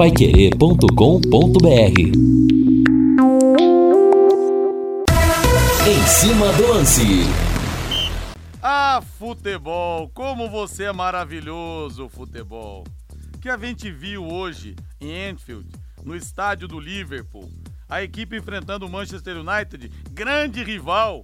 Paiquerê.com.br 0.00 2.00
Em 5.86 6.06
cima 6.06 6.50
do 6.54 6.68
lance. 6.68 7.02
Ah, 8.62 9.02
futebol, 9.18 10.08
como 10.14 10.48
você 10.48 10.84
é 10.84 10.92
maravilhoso, 10.94 12.08
futebol. 12.08 12.82
Que 13.42 13.50
a 13.50 13.58
gente 13.58 13.92
viu 13.92 14.26
hoje 14.26 14.74
em 14.98 15.28
Anfield, 15.28 15.68
no 16.02 16.16
estádio 16.16 16.66
do 16.66 16.80
Liverpool, 16.80 17.50
a 17.86 18.02
equipe 18.02 18.38
enfrentando 18.38 18.86
o 18.86 18.90
Manchester 18.90 19.36
United, 19.36 19.92
grande 20.12 20.64
rival. 20.64 21.22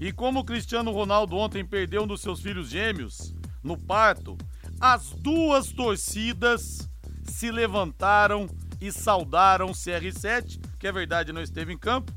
E 0.00 0.10
como 0.10 0.40
o 0.40 0.44
Cristiano 0.44 0.90
Ronaldo 0.90 1.36
ontem 1.36 1.64
perdeu 1.64 2.02
um 2.02 2.08
dos 2.08 2.22
seus 2.22 2.40
filhos 2.40 2.70
gêmeos 2.70 3.32
no 3.62 3.78
parto, 3.78 4.36
as 4.80 5.10
duas 5.10 5.70
torcidas 5.70 6.89
se 7.30 7.50
levantaram 7.50 8.48
e 8.80 8.92
saudaram 8.92 9.68
CR7, 9.68 10.60
que 10.78 10.86
é 10.86 10.92
verdade 10.92 11.32
não 11.32 11.40
esteve 11.42 11.72
em 11.72 11.78
campo, 11.78 12.12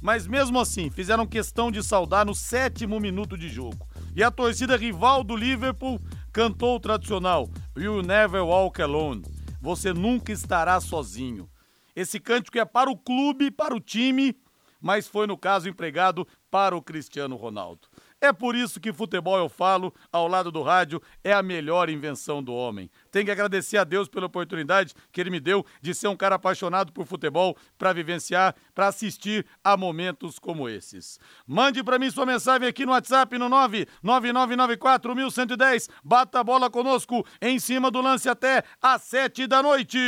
mas 0.00 0.26
mesmo 0.26 0.58
assim 0.58 0.90
fizeram 0.90 1.26
questão 1.26 1.70
de 1.70 1.82
saudar 1.82 2.24
no 2.24 2.34
sétimo 2.34 2.98
minuto 2.98 3.36
de 3.36 3.48
jogo. 3.48 3.86
E 4.14 4.22
a 4.22 4.30
torcida 4.30 4.76
rival 4.76 5.22
do 5.22 5.36
Liverpool 5.36 6.00
cantou 6.32 6.76
o 6.76 6.80
tradicional 6.80 7.48
You 7.76 8.02
Never 8.02 8.42
Walk 8.44 8.80
Alone. 8.82 9.22
Você 9.60 9.92
nunca 9.92 10.32
estará 10.32 10.80
sozinho. 10.80 11.48
Esse 11.94 12.18
cântico 12.18 12.58
é 12.58 12.64
para 12.64 12.90
o 12.90 12.96
clube, 12.96 13.50
para 13.50 13.74
o 13.74 13.80
time, 13.80 14.36
mas 14.80 15.06
foi 15.06 15.26
no 15.26 15.38
caso 15.38 15.68
empregado 15.68 16.26
para 16.50 16.76
o 16.76 16.82
Cristiano 16.82 17.36
Ronaldo. 17.36 17.88
É 18.22 18.32
por 18.32 18.54
isso 18.54 18.78
que 18.78 18.92
futebol 18.92 19.36
eu 19.36 19.48
falo, 19.48 19.92
ao 20.12 20.28
lado 20.28 20.52
do 20.52 20.62
rádio, 20.62 21.02
é 21.24 21.32
a 21.32 21.42
melhor 21.42 21.90
invenção 21.90 22.40
do 22.40 22.54
homem. 22.54 22.88
Tenho 23.10 23.24
que 23.24 23.32
agradecer 23.32 23.78
a 23.78 23.82
Deus 23.82 24.08
pela 24.08 24.26
oportunidade 24.26 24.94
que 25.10 25.20
ele 25.20 25.28
me 25.28 25.40
deu 25.40 25.66
de 25.80 25.92
ser 25.92 26.06
um 26.06 26.16
cara 26.16 26.36
apaixonado 26.36 26.92
por 26.92 27.04
futebol, 27.04 27.56
para 27.76 27.92
vivenciar, 27.92 28.54
para 28.72 28.86
assistir 28.86 29.44
a 29.64 29.76
momentos 29.76 30.38
como 30.38 30.68
esses. 30.68 31.18
Mande 31.44 31.82
para 31.82 31.98
mim 31.98 32.12
sua 32.12 32.24
mensagem 32.24 32.68
aqui 32.68 32.86
no 32.86 32.92
WhatsApp 32.92 33.36
no 33.36 33.50
999941110. 33.50 35.90
Bata 36.04 36.38
a 36.38 36.44
bola 36.44 36.70
conosco 36.70 37.26
em 37.40 37.58
cima 37.58 37.90
do 37.90 38.00
lance 38.00 38.28
até 38.28 38.62
às 38.80 39.02
sete 39.02 39.48
da 39.48 39.60
noite. 39.60 39.98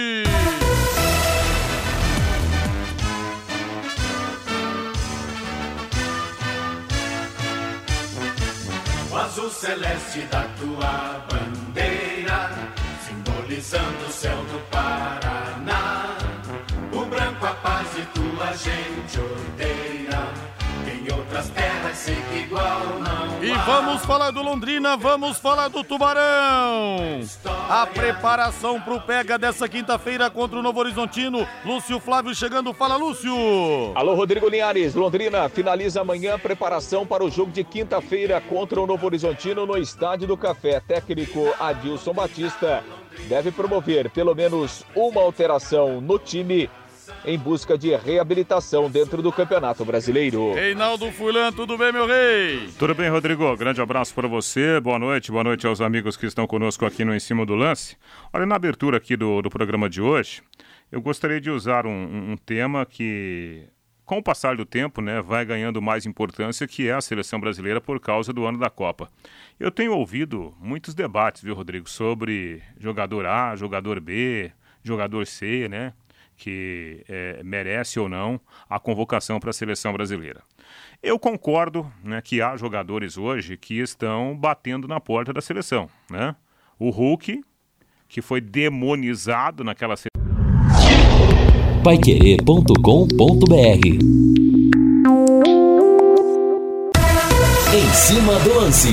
Celeste 9.54 10.22
da 10.32 10.42
tua 10.58 11.24
bandeira, 11.30 12.50
simbolizando 13.06 14.06
o 14.06 14.10
céu 14.10 14.36
do 14.36 14.58
Paraná. 14.70 16.16
O 16.92 17.04
branco 17.06 17.46
a 17.46 17.54
paz 17.54 17.88
e 17.96 18.02
tua 18.18 18.52
gente 18.56 19.20
odeia. 19.20 19.63
E 22.06 23.52
vamos 23.66 24.04
falar 24.04 24.30
do 24.30 24.42
Londrina, 24.42 24.96
vamos 24.96 25.38
falar 25.38 25.68
do 25.68 25.82
Tubarão. 25.82 27.20
A 27.68 27.86
preparação 27.86 28.80
pro 28.80 29.00
pega 29.00 29.38
dessa 29.38 29.68
quinta-feira 29.68 30.30
contra 30.30 30.58
o 30.58 30.62
Novo 30.62 30.80
Horizontino. 30.80 31.46
Lúcio 31.64 31.98
Flávio 31.98 32.34
chegando, 32.34 32.74
fala 32.74 32.96
Lúcio. 32.96 33.34
Alô, 33.94 34.14
Rodrigo 34.14 34.48
Linhares. 34.48 34.94
Londrina 34.94 35.48
finaliza 35.48 36.02
amanhã 36.02 36.34
a 36.34 36.38
preparação 36.38 37.06
para 37.06 37.24
o 37.24 37.30
jogo 37.30 37.52
de 37.52 37.64
quinta-feira 37.64 38.40
contra 38.40 38.80
o 38.80 38.86
Novo 38.86 39.06
Horizontino 39.06 39.64
no 39.64 39.78
Estádio 39.78 40.28
do 40.28 40.36
Café. 40.36 40.80
Técnico 40.80 41.54
Adilson 41.58 42.12
Batista 42.12 42.84
deve 43.28 43.50
promover 43.50 44.10
pelo 44.10 44.34
menos 44.34 44.84
uma 44.94 45.22
alteração 45.22 46.00
no 46.00 46.18
time 46.18 46.68
em 47.24 47.38
busca 47.38 47.76
de 47.78 47.94
reabilitação 47.96 48.90
dentro 48.90 49.20
do 49.22 49.32
Campeonato 49.32 49.84
Brasileiro. 49.84 50.52
Reinaldo 50.54 51.10
Fulan, 51.12 51.52
tudo 51.52 51.76
bem, 51.78 51.92
meu 51.92 52.06
rei? 52.06 52.68
Tudo 52.78 52.94
bem, 52.94 53.08
Rodrigo? 53.10 53.56
Grande 53.56 53.80
abraço 53.80 54.14
para 54.14 54.28
você. 54.28 54.80
Boa 54.80 54.98
noite, 54.98 55.30
boa 55.30 55.44
noite 55.44 55.66
aos 55.66 55.80
amigos 55.80 56.16
que 56.16 56.26
estão 56.26 56.46
conosco 56.46 56.84
aqui 56.86 57.04
no 57.04 57.14
Em 57.14 57.20
Cima 57.20 57.44
do 57.46 57.54
Lance. 57.54 57.96
Olha, 58.32 58.46
na 58.46 58.56
abertura 58.56 58.96
aqui 58.96 59.16
do, 59.16 59.40
do 59.42 59.50
programa 59.50 59.88
de 59.88 60.00
hoje, 60.00 60.42
eu 60.92 61.00
gostaria 61.00 61.40
de 61.40 61.50
usar 61.50 61.86
um, 61.86 61.90
um- 61.90 62.32
um 62.32 62.36
tema 62.36 62.84
que, 62.86 63.64
com 64.04 64.18
o 64.18 64.22
passar 64.22 64.56
do 64.56 64.64
tempo, 64.64 65.00
né, 65.00 65.20
vai 65.20 65.44
ganhando 65.44 65.80
mais 65.82 66.06
importância, 66.06 66.66
que 66.68 66.88
é 66.88 66.92
a 66.92 67.00
seleção 67.00 67.40
brasileira 67.40 67.80
por 67.80 67.98
causa 68.00 68.32
do 68.32 68.44
ano 68.44 68.58
da 68.58 68.70
Copa. 68.70 69.08
Eu 69.58 69.70
tenho 69.70 69.92
ouvido 69.94 70.54
muitos 70.60 70.94
debates, 70.94 71.42
viu, 71.42 71.54
Rodrigo, 71.54 71.88
sobre 71.88 72.62
jogador 72.78 73.24
A, 73.26 73.56
jogador 73.56 74.00
B, 74.00 74.52
jogador 74.82 75.26
C, 75.26 75.68
né? 75.68 75.92
Que 76.36 77.04
eh, 77.08 77.40
merece 77.44 77.98
ou 77.98 78.08
não 78.08 78.40
a 78.68 78.78
convocação 78.78 79.38
para 79.38 79.50
a 79.50 79.52
seleção 79.52 79.92
brasileira. 79.92 80.42
Eu 81.02 81.18
concordo 81.18 81.90
né, 82.02 82.20
que 82.22 82.40
há 82.40 82.56
jogadores 82.56 83.18
hoje 83.18 83.56
que 83.56 83.78
estão 83.78 84.36
batendo 84.36 84.88
na 84.88 84.98
porta 85.00 85.32
da 85.32 85.40
seleção. 85.40 85.88
Né? 86.10 86.34
O 86.78 86.90
Hulk, 86.90 87.42
que 88.08 88.22
foi 88.22 88.40
demonizado 88.40 89.62
naquela 89.62 89.96
seleção. 89.96 90.14
Paiquerê.com.br 91.84 93.54
Em 97.74 97.92
cima 97.92 98.38
do 98.38 98.54
lance. 98.54 98.88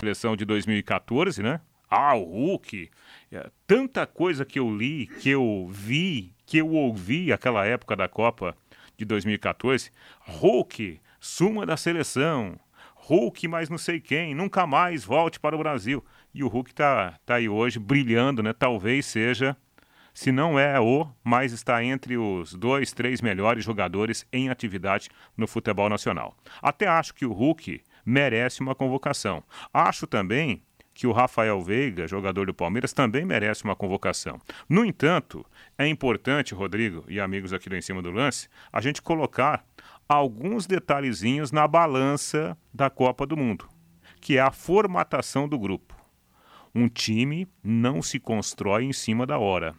seleção 0.00 0.36
de 0.36 0.44
2014, 0.44 1.42
né? 1.42 1.60
Ah, 1.90 2.14
o 2.16 2.24
Hulk. 2.24 2.90
É, 3.34 3.50
tanta 3.66 4.06
coisa 4.06 4.44
que 4.44 4.60
eu 4.60 4.70
li, 4.70 5.08
que 5.08 5.28
eu 5.28 5.68
vi, 5.68 6.32
que 6.46 6.58
eu 6.58 6.70
ouvi 6.70 7.32
aquela 7.32 7.66
época 7.66 7.96
da 7.96 8.06
Copa 8.06 8.56
de 8.96 9.04
2014. 9.04 9.90
Hulk, 10.20 11.00
suma 11.18 11.66
da 11.66 11.76
seleção. 11.76 12.58
Hulk, 12.94 13.48
mais 13.48 13.68
não 13.68 13.76
sei 13.76 14.00
quem, 14.00 14.34
nunca 14.34 14.66
mais 14.66 15.04
volte 15.04 15.40
para 15.40 15.56
o 15.56 15.58
Brasil. 15.58 16.02
E 16.32 16.44
o 16.44 16.48
Hulk 16.48 16.72
tá, 16.72 17.18
tá 17.26 17.34
aí 17.34 17.48
hoje 17.48 17.78
brilhando, 17.80 18.40
né? 18.42 18.52
Talvez 18.52 19.04
seja, 19.04 19.56
se 20.12 20.30
não 20.30 20.56
é 20.56 20.78
o, 20.78 21.06
mas 21.24 21.52
está 21.52 21.82
entre 21.82 22.16
os 22.16 22.54
dois, 22.54 22.92
três 22.92 23.20
melhores 23.20 23.64
jogadores 23.64 24.24
em 24.32 24.48
atividade 24.48 25.10
no 25.36 25.48
futebol 25.48 25.88
nacional. 25.88 26.36
Até 26.62 26.86
acho 26.86 27.12
que 27.12 27.26
o 27.26 27.32
Hulk 27.32 27.82
merece 28.06 28.60
uma 28.60 28.76
convocação. 28.76 29.42
Acho 29.72 30.06
também 30.06 30.62
que 30.94 31.06
o 31.08 31.12
Rafael 31.12 31.60
Veiga, 31.60 32.06
jogador 32.06 32.46
do 32.46 32.54
Palmeiras, 32.54 32.92
também 32.92 33.24
merece 33.24 33.64
uma 33.64 33.74
convocação. 33.74 34.40
No 34.68 34.84
entanto, 34.84 35.44
é 35.76 35.86
importante, 35.88 36.54
Rodrigo 36.54 37.04
e 37.08 37.18
amigos 37.20 37.52
aqui 37.52 37.68
do 37.68 37.76
Em 37.76 37.82
Cima 37.82 38.00
do 38.00 38.12
Lance, 38.12 38.48
a 38.72 38.80
gente 38.80 39.02
colocar 39.02 39.64
alguns 40.08 40.66
detalhezinhos 40.66 41.50
na 41.50 41.66
balança 41.66 42.56
da 42.72 42.88
Copa 42.88 43.26
do 43.26 43.36
Mundo, 43.36 43.68
que 44.20 44.36
é 44.36 44.40
a 44.40 44.52
formatação 44.52 45.48
do 45.48 45.58
grupo. 45.58 45.94
Um 46.72 46.88
time 46.88 47.48
não 47.62 48.00
se 48.00 48.20
constrói 48.20 48.84
em 48.84 48.92
cima 48.92 49.26
da 49.26 49.38
hora. 49.38 49.74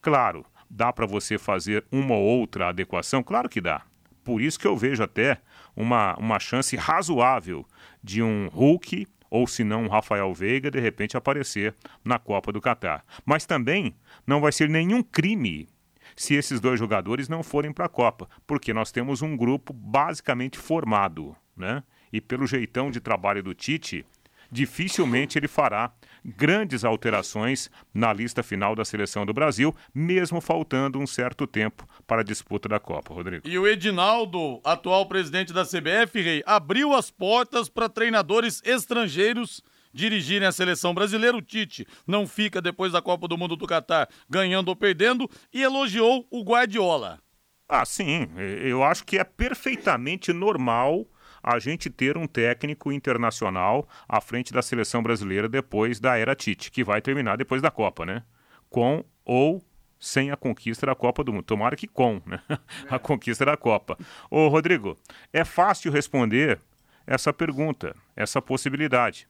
Claro, 0.00 0.44
dá 0.68 0.92
para 0.92 1.06
você 1.06 1.38
fazer 1.38 1.84
uma 1.90 2.14
ou 2.14 2.22
outra 2.22 2.68
adequação? 2.68 3.22
Claro 3.22 3.48
que 3.48 3.60
dá. 3.60 3.82
Por 4.24 4.40
isso 4.40 4.58
que 4.58 4.66
eu 4.66 4.76
vejo 4.76 5.02
até 5.02 5.40
uma, 5.76 6.16
uma 6.16 6.40
chance 6.40 6.74
razoável 6.74 7.64
de 8.02 8.22
um 8.22 8.48
Hulk 8.48 9.06
ou 9.36 9.46
se 9.46 9.62
não 9.62 9.86
Rafael 9.86 10.32
Veiga 10.32 10.70
de 10.70 10.80
repente 10.80 11.14
aparecer 11.14 11.74
na 12.02 12.18
Copa 12.18 12.50
do 12.50 12.60
Catar. 12.60 13.04
Mas 13.24 13.44
também 13.44 13.94
não 14.26 14.40
vai 14.40 14.50
ser 14.50 14.66
nenhum 14.66 15.02
crime 15.02 15.68
se 16.16 16.34
esses 16.34 16.58
dois 16.58 16.78
jogadores 16.78 17.28
não 17.28 17.42
forem 17.42 17.70
para 17.70 17.84
a 17.84 17.88
Copa, 17.90 18.28
porque 18.46 18.72
nós 18.72 18.90
temos 18.90 19.20
um 19.20 19.36
grupo 19.36 19.74
basicamente 19.74 20.56
formado, 20.56 21.36
né? 21.54 21.82
E 22.10 22.18
pelo 22.18 22.46
jeitão 22.46 22.90
de 22.90 22.98
trabalho 22.98 23.42
do 23.42 23.52
Tite, 23.52 24.06
dificilmente 24.50 25.38
ele 25.38 25.48
fará 25.48 25.92
grandes 26.26 26.84
alterações 26.84 27.70
na 27.94 28.12
lista 28.12 28.42
final 28.42 28.74
da 28.74 28.84
seleção 28.84 29.24
do 29.24 29.32
Brasil, 29.32 29.74
mesmo 29.94 30.40
faltando 30.40 30.98
um 30.98 31.06
certo 31.06 31.46
tempo 31.46 31.86
para 32.06 32.22
a 32.22 32.24
disputa 32.24 32.68
da 32.68 32.80
Copa, 32.80 33.14
Rodrigo. 33.14 33.48
E 33.48 33.58
o 33.58 33.66
Edinaldo, 33.66 34.60
atual 34.64 35.06
presidente 35.06 35.52
da 35.52 35.64
CBF, 35.64 36.20
Rei, 36.20 36.42
abriu 36.44 36.92
as 36.92 37.10
portas 37.10 37.68
para 37.68 37.88
treinadores 37.88 38.60
estrangeiros 38.64 39.62
dirigirem 39.92 40.46
a 40.46 40.52
seleção 40.52 40.92
brasileira. 40.92 41.36
O 41.36 41.42
Tite 41.42 41.86
não 42.06 42.26
fica 42.26 42.60
depois 42.60 42.92
da 42.92 43.00
Copa 43.00 43.28
do 43.28 43.38
Mundo 43.38 43.56
do 43.56 43.66
Catar 43.66 44.08
ganhando 44.28 44.68
ou 44.68 44.76
perdendo 44.76 45.28
e 45.52 45.62
elogiou 45.62 46.26
o 46.30 46.42
Guardiola. 46.42 47.20
Ah, 47.68 47.84
sim, 47.84 48.28
eu 48.36 48.84
acho 48.84 49.04
que 49.04 49.18
é 49.18 49.24
perfeitamente 49.24 50.32
normal 50.32 51.06
a 51.46 51.60
gente 51.60 51.88
ter 51.88 52.18
um 52.18 52.26
técnico 52.26 52.90
internacional 52.90 53.88
à 54.08 54.20
frente 54.20 54.52
da 54.52 54.60
seleção 54.60 55.00
brasileira 55.00 55.48
depois 55.48 56.00
da 56.00 56.18
era 56.18 56.34
Tite, 56.34 56.72
que 56.72 56.82
vai 56.82 57.00
terminar 57.00 57.36
depois 57.36 57.62
da 57.62 57.70
Copa, 57.70 58.04
né? 58.04 58.24
Com 58.68 59.04
ou 59.24 59.62
sem 59.96 60.32
a 60.32 60.36
conquista 60.36 60.86
da 60.86 60.94
Copa 60.96 61.22
do 61.22 61.32
Mundo. 61.32 61.44
Tomara 61.44 61.76
que 61.76 61.86
com, 61.86 62.20
né? 62.26 62.42
A 62.90 62.98
conquista 62.98 63.44
da 63.44 63.56
Copa. 63.56 63.96
Ô, 64.28 64.48
Rodrigo, 64.48 64.98
é 65.32 65.44
fácil 65.44 65.92
responder 65.92 66.58
essa 67.06 67.32
pergunta, 67.32 67.94
essa 68.16 68.42
possibilidade. 68.42 69.28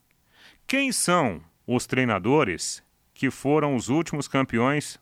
Quem 0.67 0.91
são 0.91 1.43
os 1.67 1.87
treinadores 1.87 2.83
que 3.13 3.31
foram 3.31 3.77
os 3.77 3.91
últimos 3.91 4.27
campeões 4.27 4.99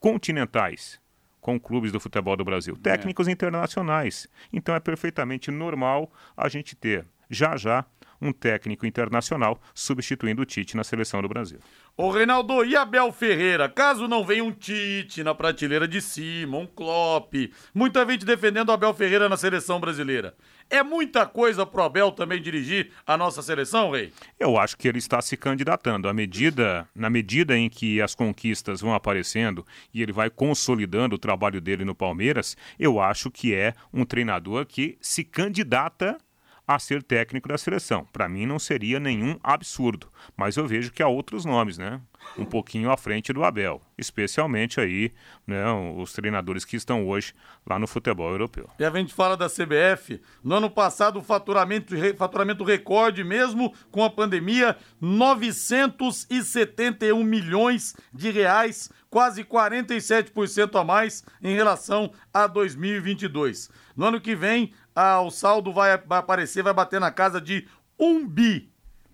continentais 0.00 0.98
com 1.46 1.60
clubes 1.60 1.92
do 1.92 2.00
futebol 2.00 2.36
do 2.36 2.44
Brasil, 2.44 2.76
técnicos 2.76 3.28
é. 3.28 3.30
internacionais. 3.30 4.26
Então 4.52 4.74
é 4.74 4.80
perfeitamente 4.80 5.48
normal 5.48 6.10
a 6.36 6.48
gente 6.48 6.74
ter 6.74 7.06
já 7.30 7.56
já 7.56 7.84
um 8.26 8.32
técnico 8.32 8.86
internacional 8.86 9.60
substituindo 9.74 10.42
o 10.42 10.44
Tite 10.44 10.76
na 10.76 10.84
seleção 10.84 11.22
do 11.22 11.28
Brasil. 11.28 11.58
Ô 11.96 12.10
Reinaldo, 12.10 12.64
e 12.64 12.76
Abel 12.76 13.10
Ferreira? 13.12 13.68
Caso 13.68 14.06
não 14.06 14.24
venha 14.24 14.44
um 14.44 14.52
Tite 14.52 15.22
na 15.22 15.34
prateleira 15.34 15.88
de 15.88 16.00
cima, 16.02 16.58
um 16.58 16.66
Klopp, 16.66 17.32
muita 17.72 18.04
gente 18.06 18.26
defendendo 18.26 18.68
o 18.68 18.72
Abel 18.72 18.92
Ferreira 18.92 19.28
na 19.28 19.36
seleção 19.36 19.80
brasileira. 19.80 20.34
É 20.68 20.82
muita 20.82 21.24
coisa 21.24 21.64
pro 21.64 21.84
Abel 21.84 22.10
também 22.10 22.42
dirigir 22.42 22.90
a 23.06 23.16
nossa 23.16 23.40
seleção, 23.40 23.92
Rei? 23.92 24.12
Eu 24.38 24.58
acho 24.58 24.76
que 24.76 24.88
ele 24.88 24.98
está 24.98 25.22
se 25.22 25.36
candidatando. 25.36 26.08
À 26.08 26.12
medida, 26.12 26.88
na 26.94 27.08
medida 27.08 27.56
em 27.56 27.68
que 27.68 28.02
as 28.02 28.14
conquistas 28.14 28.80
vão 28.80 28.92
aparecendo 28.92 29.64
e 29.94 30.02
ele 30.02 30.12
vai 30.12 30.28
consolidando 30.28 31.14
o 31.14 31.18
trabalho 31.18 31.60
dele 31.60 31.84
no 31.84 31.94
Palmeiras, 31.94 32.56
eu 32.78 33.00
acho 33.00 33.30
que 33.30 33.54
é 33.54 33.74
um 33.92 34.04
treinador 34.04 34.66
que 34.66 34.98
se 35.00 35.22
candidata 35.22 36.18
a 36.66 36.78
ser 36.78 37.02
técnico 37.02 37.48
da 37.48 37.56
seleção. 37.56 38.06
Para 38.12 38.28
mim 38.28 38.44
não 38.44 38.58
seria 38.58 38.98
nenhum 38.98 39.38
absurdo, 39.42 40.08
mas 40.36 40.56
eu 40.56 40.66
vejo 40.66 40.92
que 40.92 41.02
há 41.02 41.08
outros 41.08 41.44
nomes, 41.44 41.78
né? 41.78 42.00
Um 42.36 42.44
pouquinho 42.44 42.90
à 42.90 42.96
frente 42.96 43.32
do 43.32 43.44
Abel, 43.44 43.80
especialmente 43.96 44.80
aí, 44.80 45.12
né, 45.46 45.64
os 45.96 46.12
treinadores 46.12 46.64
que 46.64 46.76
estão 46.76 47.06
hoje 47.06 47.32
lá 47.64 47.78
no 47.78 47.86
futebol 47.86 48.30
europeu. 48.30 48.68
E 48.78 48.84
a 48.84 48.90
gente 48.90 49.14
fala 49.14 49.36
da 49.36 49.48
CBF, 49.48 50.20
no 50.42 50.56
ano 50.56 50.68
passado 50.68 51.20
o 51.20 51.22
faturamento, 51.22 51.94
faturamento 52.16 52.64
recorde 52.64 53.22
mesmo 53.22 53.72
com 53.92 54.02
a 54.02 54.10
pandemia, 54.10 54.76
971 55.00 57.22
milhões 57.22 57.94
de 58.12 58.30
reais, 58.30 58.90
quase 59.08 59.44
47% 59.44 60.80
a 60.80 60.84
mais 60.84 61.24
em 61.42 61.54
relação 61.54 62.12
a 62.34 62.46
2022. 62.46 63.70
No 63.96 64.06
ano 64.06 64.20
que 64.20 64.34
vem, 64.34 64.72
ah, 64.96 65.20
o 65.20 65.30
saldo 65.30 65.72
vai, 65.72 65.98
vai 65.98 66.18
aparecer, 66.18 66.62
vai 66.62 66.72
bater 66.72 66.98
na 66.98 67.10
casa 67.10 67.38
de 67.38 67.68
um 67.98 68.26
bi. 68.26 68.72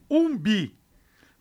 Um 0.09 0.39
bi. 0.39 0.75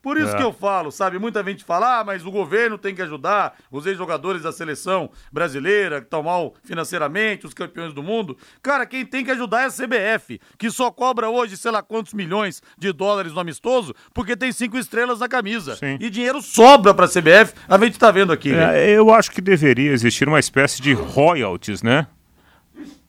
Por 0.01 0.17
isso 0.17 0.33
é. 0.33 0.37
que 0.37 0.43
eu 0.43 0.51
falo, 0.51 0.91
sabe? 0.91 1.19
Muita 1.19 1.43
gente 1.43 1.63
fala, 1.63 1.99
ah, 1.99 2.03
mas 2.03 2.25
o 2.25 2.31
governo 2.31 2.77
tem 2.77 2.95
que 2.95 3.03
ajudar 3.03 3.55
os 3.69 3.85
ex-jogadores 3.85 4.41
da 4.41 4.51
seleção 4.51 5.11
brasileira, 5.31 5.99
que 5.99 6.07
estão 6.07 6.23
mal 6.23 6.55
financeiramente, 6.63 7.45
os 7.45 7.53
campeões 7.53 7.93
do 7.93 8.01
mundo. 8.01 8.35
Cara, 8.63 8.85
quem 8.87 9.05
tem 9.05 9.23
que 9.23 9.29
ajudar 9.29 9.61
é 9.61 9.65
a 9.65 9.69
CBF, 9.69 10.41
que 10.57 10.71
só 10.71 10.89
cobra 10.89 11.29
hoje, 11.29 11.55
sei 11.55 11.69
lá 11.69 11.83
quantos 11.83 12.13
milhões 12.13 12.63
de 12.77 12.91
dólares 12.91 13.33
no 13.33 13.39
amistoso, 13.39 13.93
porque 14.11 14.35
tem 14.35 14.51
cinco 14.51 14.77
estrelas 14.77 15.19
na 15.19 15.27
camisa. 15.27 15.75
Sim. 15.75 15.97
E 15.99 16.09
dinheiro 16.09 16.41
sobra 16.41 16.95
pra 16.95 17.07
CBF, 17.07 17.53
a 17.67 17.77
gente 17.77 17.99
tá 17.99 18.09
vendo 18.09 18.33
aqui. 18.33 18.51
É, 18.51 18.89
eu 18.89 19.13
acho 19.13 19.29
que 19.29 19.39
deveria 19.39 19.91
existir 19.91 20.27
uma 20.27 20.39
espécie 20.39 20.81
de 20.81 20.93
royalties, 20.93 21.83
né? 21.83 22.07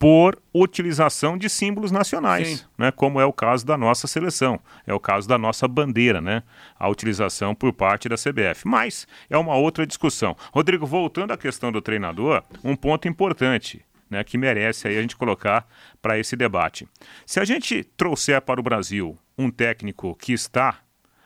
Por 0.02 0.36
utilização 0.52 1.38
de 1.38 1.48
símbolos 1.48 1.92
nacionais, 1.92 2.68
né, 2.76 2.90
como 2.90 3.20
é 3.20 3.24
o 3.24 3.32
caso 3.32 3.64
da 3.64 3.78
nossa 3.78 4.08
seleção, 4.08 4.58
é 4.84 4.92
o 4.92 4.98
caso 4.98 5.28
da 5.28 5.38
nossa 5.38 5.68
bandeira, 5.68 6.20
né, 6.20 6.42
a 6.76 6.88
utilização 6.88 7.54
por 7.54 7.72
parte 7.72 8.08
da 8.08 8.16
CBF. 8.16 8.66
Mas 8.66 9.06
é 9.30 9.38
uma 9.38 9.54
outra 9.54 9.86
discussão. 9.86 10.36
Rodrigo, 10.52 10.84
voltando 10.84 11.30
à 11.30 11.36
questão 11.36 11.70
do 11.70 11.80
treinador, 11.80 12.42
um 12.64 12.74
ponto 12.74 13.06
importante. 13.06 13.84
Né, 14.10 14.22
que 14.22 14.36
merece 14.36 14.86
aí 14.86 14.98
a 14.98 15.00
gente 15.00 15.16
colocar 15.16 15.66
para 16.02 16.18
esse 16.18 16.36
debate. 16.36 16.86
Se 17.24 17.40
a 17.40 17.46
gente 17.46 17.82
trouxer 17.82 18.42
para 18.42 18.60
o 18.60 18.62
Brasil 18.62 19.16
um 19.38 19.50
técnico 19.50 20.14
que 20.16 20.34
está 20.34 20.80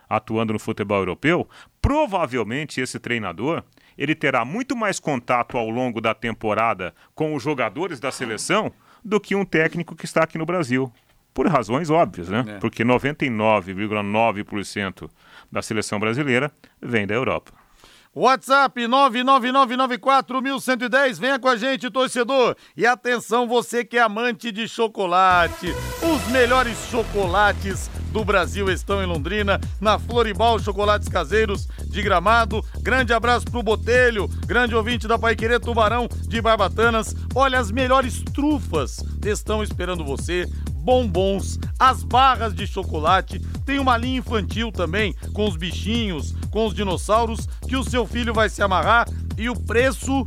atuando 0.09 0.53
no 0.53 0.59
futebol 0.61 0.99
europeu, 0.99 1.49
provavelmente 1.83 2.81
esse 2.81 3.01
treinador 3.01 3.65
ele 3.97 4.15
terá 4.15 4.45
muito 4.45 4.77
mais 4.77 5.01
contato 5.01 5.57
ao 5.57 5.71
longo 5.71 5.99
da 6.01 6.15
temporada 6.15 6.95
com 7.15 7.35
os 7.35 7.43
jogadores 7.43 7.99
da 7.99 8.13
seleção 8.13 8.71
do 9.05 9.21
que 9.21 9.35
um 9.35 9.45
técnico 9.45 9.95
que 9.95 10.05
está 10.05 10.25
aqui 10.25 10.39
no 10.39 10.47
Brasil. 10.47 10.93
Por 11.33 11.47
razões 11.47 11.89
óbvias, 11.91 12.29
né? 12.29 12.45
É. 12.49 12.59
Porque 12.59 12.85
99,9% 12.85 15.09
da 15.51 15.63
seleção 15.63 15.99
brasileira 16.01 16.51
vem 16.81 17.07
da 17.07 17.15
Europa. 17.15 17.53
WhatsApp 18.19 18.81
99994110, 18.81 21.21
venha 21.21 21.39
com 21.39 21.49
a 21.49 21.57
gente, 21.57 21.91
torcedor. 21.91 22.57
E 22.75 22.87
atenção, 22.87 23.47
você 23.47 23.85
que 23.85 23.99
é 23.99 24.01
amante 24.01 24.51
de 24.51 24.67
chocolate. 24.67 25.67
Os 26.01 26.27
melhores 26.33 26.79
chocolates 26.91 27.91
do 28.13 28.25
Brasil 28.25 28.71
estão 28.71 29.03
em 29.03 29.07
Londrina, 29.07 29.61
na 29.79 29.99
Floribal 29.99 30.59
Chocolates 30.59 31.11
Caseiros 31.11 31.69
de 31.91 32.01
Gramado. 32.01 32.65
Grande 32.81 33.13
abraço 33.13 33.45
pro 33.45 33.63
Botelho, 33.63 34.27
grande 34.47 34.75
ouvinte 34.75 35.07
da 35.07 35.19
Paiquerê 35.19 35.61
Tubarão 35.61 36.09
de 36.23 36.41
Barbatanas. 36.41 37.15
Olha, 37.35 37.59
as 37.59 37.71
melhores 37.71 38.23
trufas 38.33 39.05
estão 39.27 39.63
esperando 39.63 40.03
você 40.03 40.49
bombons, 40.87 41.59
as 41.81 42.05
barras 42.05 42.55
de 42.55 42.65
chocolate, 42.65 43.41
tem 43.67 43.81
uma 43.81 43.99
linha 43.99 44.21
infantil 44.21 44.71
também, 44.71 45.13
com 45.33 45.49
os 45.49 45.57
bichinhos, 45.57 46.33
com 46.49 46.65
os 46.65 46.73
dinossauros, 46.73 47.49
que 47.67 47.77
o 47.77 47.83
seu 47.83 48.07
filho 48.07 48.33
vai 48.33 48.49
se 48.49 48.63
amarrar 48.63 49.09
e 49.37 49.51
o 49.51 49.57
preço 49.57 50.25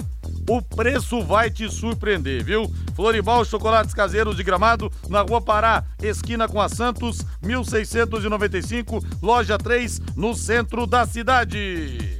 o 0.50 0.62
preço 0.62 1.22
vai 1.22 1.50
te 1.50 1.70
surpreender, 1.72 2.44
viu? 2.44 2.70
Floribal 2.96 3.46
Chocolates 3.46 3.94
Caseiros 3.94 4.36
de 4.36 4.44
Gramado, 4.44 4.92
na 5.08 5.22
Rua 5.22 5.40
Pará, 5.40 5.84
esquina 6.02 6.48
com 6.48 6.60
a 6.60 6.68
Santos, 6.68 7.24
1695, 7.42 9.00
loja 9.22 9.60
3, 9.60 10.02
no 10.16 10.34
centro 10.34 10.88
da 10.88 11.06
cidade. 11.06 12.20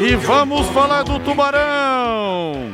E 0.00 0.16
vamos 0.16 0.66
falar 0.68 1.02
do 1.02 1.20
Tubarão. 1.20 2.72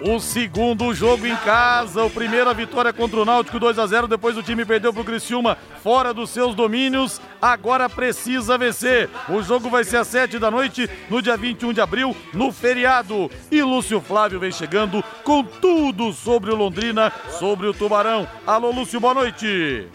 O 0.00 0.20
segundo 0.20 0.94
jogo 0.94 1.26
em 1.26 1.34
casa, 1.34 2.04
o 2.04 2.10
primeiro 2.10 2.48
a 2.48 2.52
vitória 2.52 2.92
contra 2.92 3.18
o 3.18 3.24
Náutico 3.24 3.58
2 3.58 3.80
a 3.80 3.86
0, 3.86 4.06
depois 4.06 4.36
o 4.38 4.42
time 4.42 4.64
perdeu 4.64 4.92
para 4.92 5.02
o 5.02 5.04
Criciúma 5.04 5.58
fora 5.82 6.14
dos 6.14 6.30
seus 6.30 6.54
domínios, 6.54 7.20
agora 7.42 7.88
precisa 7.88 8.56
vencer. 8.56 9.10
O 9.28 9.42
jogo 9.42 9.68
vai 9.68 9.82
ser 9.82 9.96
às 9.96 10.06
7 10.06 10.38
da 10.38 10.52
noite, 10.52 10.88
no 11.10 11.20
dia 11.20 11.36
21 11.36 11.72
de 11.72 11.80
abril, 11.80 12.16
no 12.32 12.52
feriado. 12.52 13.28
E 13.50 13.60
Lúcio 13.60 14.00
Flávio 14.00 14.38
vem 14.38 14.52
chegando 14.52 15.02
com 15.24 15.42
tudo 15.42 16.12
sobre 16.12 16.52
o 16.52 16.56
Londrina, 16.56 17.12
sobre 17.40 17.66
o 17.66 17.74
Tubarão. 17.74 18.28
Alô 18.46 18.70
Lúcio, 18.70 19.00
boa 19.00 19.14
noite. 19.14 19.88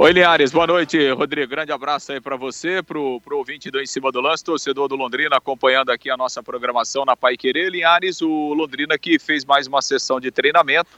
Oi, 0.00 0.12
Linhares, 0.12 0.52
boa 0.52 0.64
noite, 0.64 1.10
Rodrigo. 1.10 1.50
Grande 1.50 1.72
abraço 1.72 2.12
aí 2.12 2.20
para 2.20 2.36
você, 2.36 2.80
pro, 2.80 3.20
pro 3.20 3.36
ouvinte 3.36 3.68
do 3.68 3.80
Em 3.80 3.84
Cima 3.84 4.12
do 4.12 4.20
Lance, 4.20 4.44
torcedor 4.44 4.86
do 4.86 4.94
Londrina, 4.94 5.36
acompanhando 5.36 5.90
aqui 5.90 6.08
a 6.08 6.16
nossa 6.16 6.40
programação 6.40 7.04
na 7.04 7.16
Pai 7.16 7.36
Querer. 7.36 7.68
Linhares, 7.68 8.22
o 8.22 8.54
Londrina 8.54 8.96
que 8.96 9.18
fez 9.18 9.44
mais 9.44 9.66
uma 9.66 9.82
sessão 9.82 10.20
de 10.20 10.30
treinamento 10.30 10.88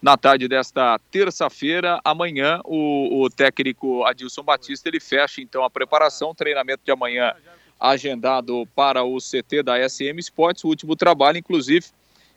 na 0.00 0.16
tarde 0.16 0.46
desta 0.46 1.00
terça-feira. 1.10 2.00
Amanhã, 2.04 2.60
o, 2.64 3.24
o 3.24 3.28
técnico 3.28 4.04
Adilson 4.04 4.44
Batista, 4.44 4.88
ele 4.88 5.00
fecha 5.00 5.40
então 5.40 5.64
a 5.64 5.68
preparação, 5.68 6.32
treinamento 6.32 6.82
de 6.84 6.92
amanhã 6.92 7.34
agendado 7.80 8.68
para 8.72 9.02
o 9.02 9.18
CT 9.18 9.64
da 9.64 9.88
SM 9.88 10.16
Sports, 10.20 10.62
o 10.62 10.68
último 10.68 10.94
trabalho, 10.94 11.38
inclusive, 11.38 11.86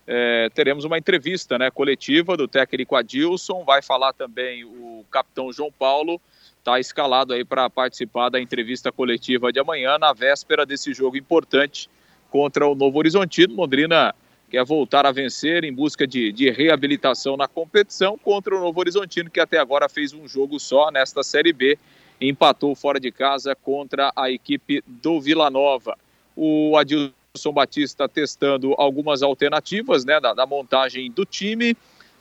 é, 0.07 0.49
teremos 0.53 0.85
uma 0.85 0.97
entrevista 0.97 1.57
né, 1.59 1.69
coletiva 1.69 2.37
do 2.37 2.47
técnico 2.47 2.95
Adilson, 2.95 3.65
vai 3.65 3.81
falar 3.81 4.13
também 4.13 4.63
o 4.63 5.03
capitão 5.11 5.51
João 5.51 5.69
Paulo, 5.69 6.21
está 6.59 6.79
escalado 6.79 7.33
aí 7.33 7.43
para 7.43 7.69
participar 7.69 8.29
da 8.29 8.39
entrevista 8.39 8.89
coletiva 8.89 9.51
de 9.51 9.59
amanhã, 9.59 9.97
na 9.97 10.13
véspera 10.13 10.65
desse 10.65 10.93
jogo 10.93 11.17
importante 11.17 11.89
contra 12.31 12.65
o 12.65 12.73
Novo 12.73 12.97
Horizontino. 12.99 13.53
Londrina 13.53 14.15
quer 14.49 14.63
voltar 14.63 15.05
a 15.05 15.11
vencer 15.11 15.65
em 15.65 15.73
busca 15.73 16.07
de, 16.07 16.31
de 16.31 16.49
reabilitação 16.49 17.35
na 17.35 17.47
competição 17.47 18.17
contra 18.17 18.55
o 18.55 18.61
Novo 18.61 18.79
Horizontino, 18.79 19.29
que 19.29 19.41
até 19.41 19.57
agora 19.59 19.89
fez 19.89 20.13
um 20.13 20.25
jogo 20.25 20.57
só 20.57 20.89
nesta 20.89 21.21
Série 21.21 21.51
B, 21.51 21.77
empatou 22.19 22.73
fora 22.75 22.97
de 22.97 23.11
casa 23.11 23.53
contra 23.55 24.11
a 24.15 24.31
equipe 24.31 24.81
do 24.87 25.19
Vila 25.19 25.49
Nova. 25.49 25.97
O 26.33 26.77
Adilson 26.77 27.11
Wilson 27.37 27.53
Batista 27.53 28.09
testando 28.09 28.73
algumas 28.77 29.21
alternativas 29.21 30.03
né, 30.03 30.19
da, 30.19 30.33
da 30.33 30.45
montagem 30.45 31.11
do 31.11 31.23
time. 31.23 31.77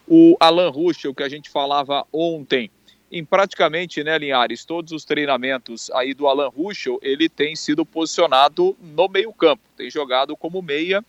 O 0.06 0.36
Alan 0.38 0.68
Ruschel, 0.68 1.14
que 1.14 1.22
a 1.22 1.28
gente 1.28 1.48
falava 1.48 2.06
ontem, 2.12 2.70
em 3.10 3.24
praticamente, 3.24 4.04
né, 4.04 4.18
Linhares, 4.18 4.64
todos 4.64 4.92
os 4.92 5.04
treinamentos 5.04 5.90
aí 5.92 6.12
do 6.12 6.28
Alan 6.28 6.48
Ruschel, 6.48 6.98
ele 7.02 7.28
tem 7.28 7.56
sido 7.56 7.84
posicionado 7.84 8.76
no 8.80 9.08
meio-campo, 9.08 9.62
tem 9.76 9.90
jogado 9.90 10.36
como 10.36 10.60
meia. 10.60 11.04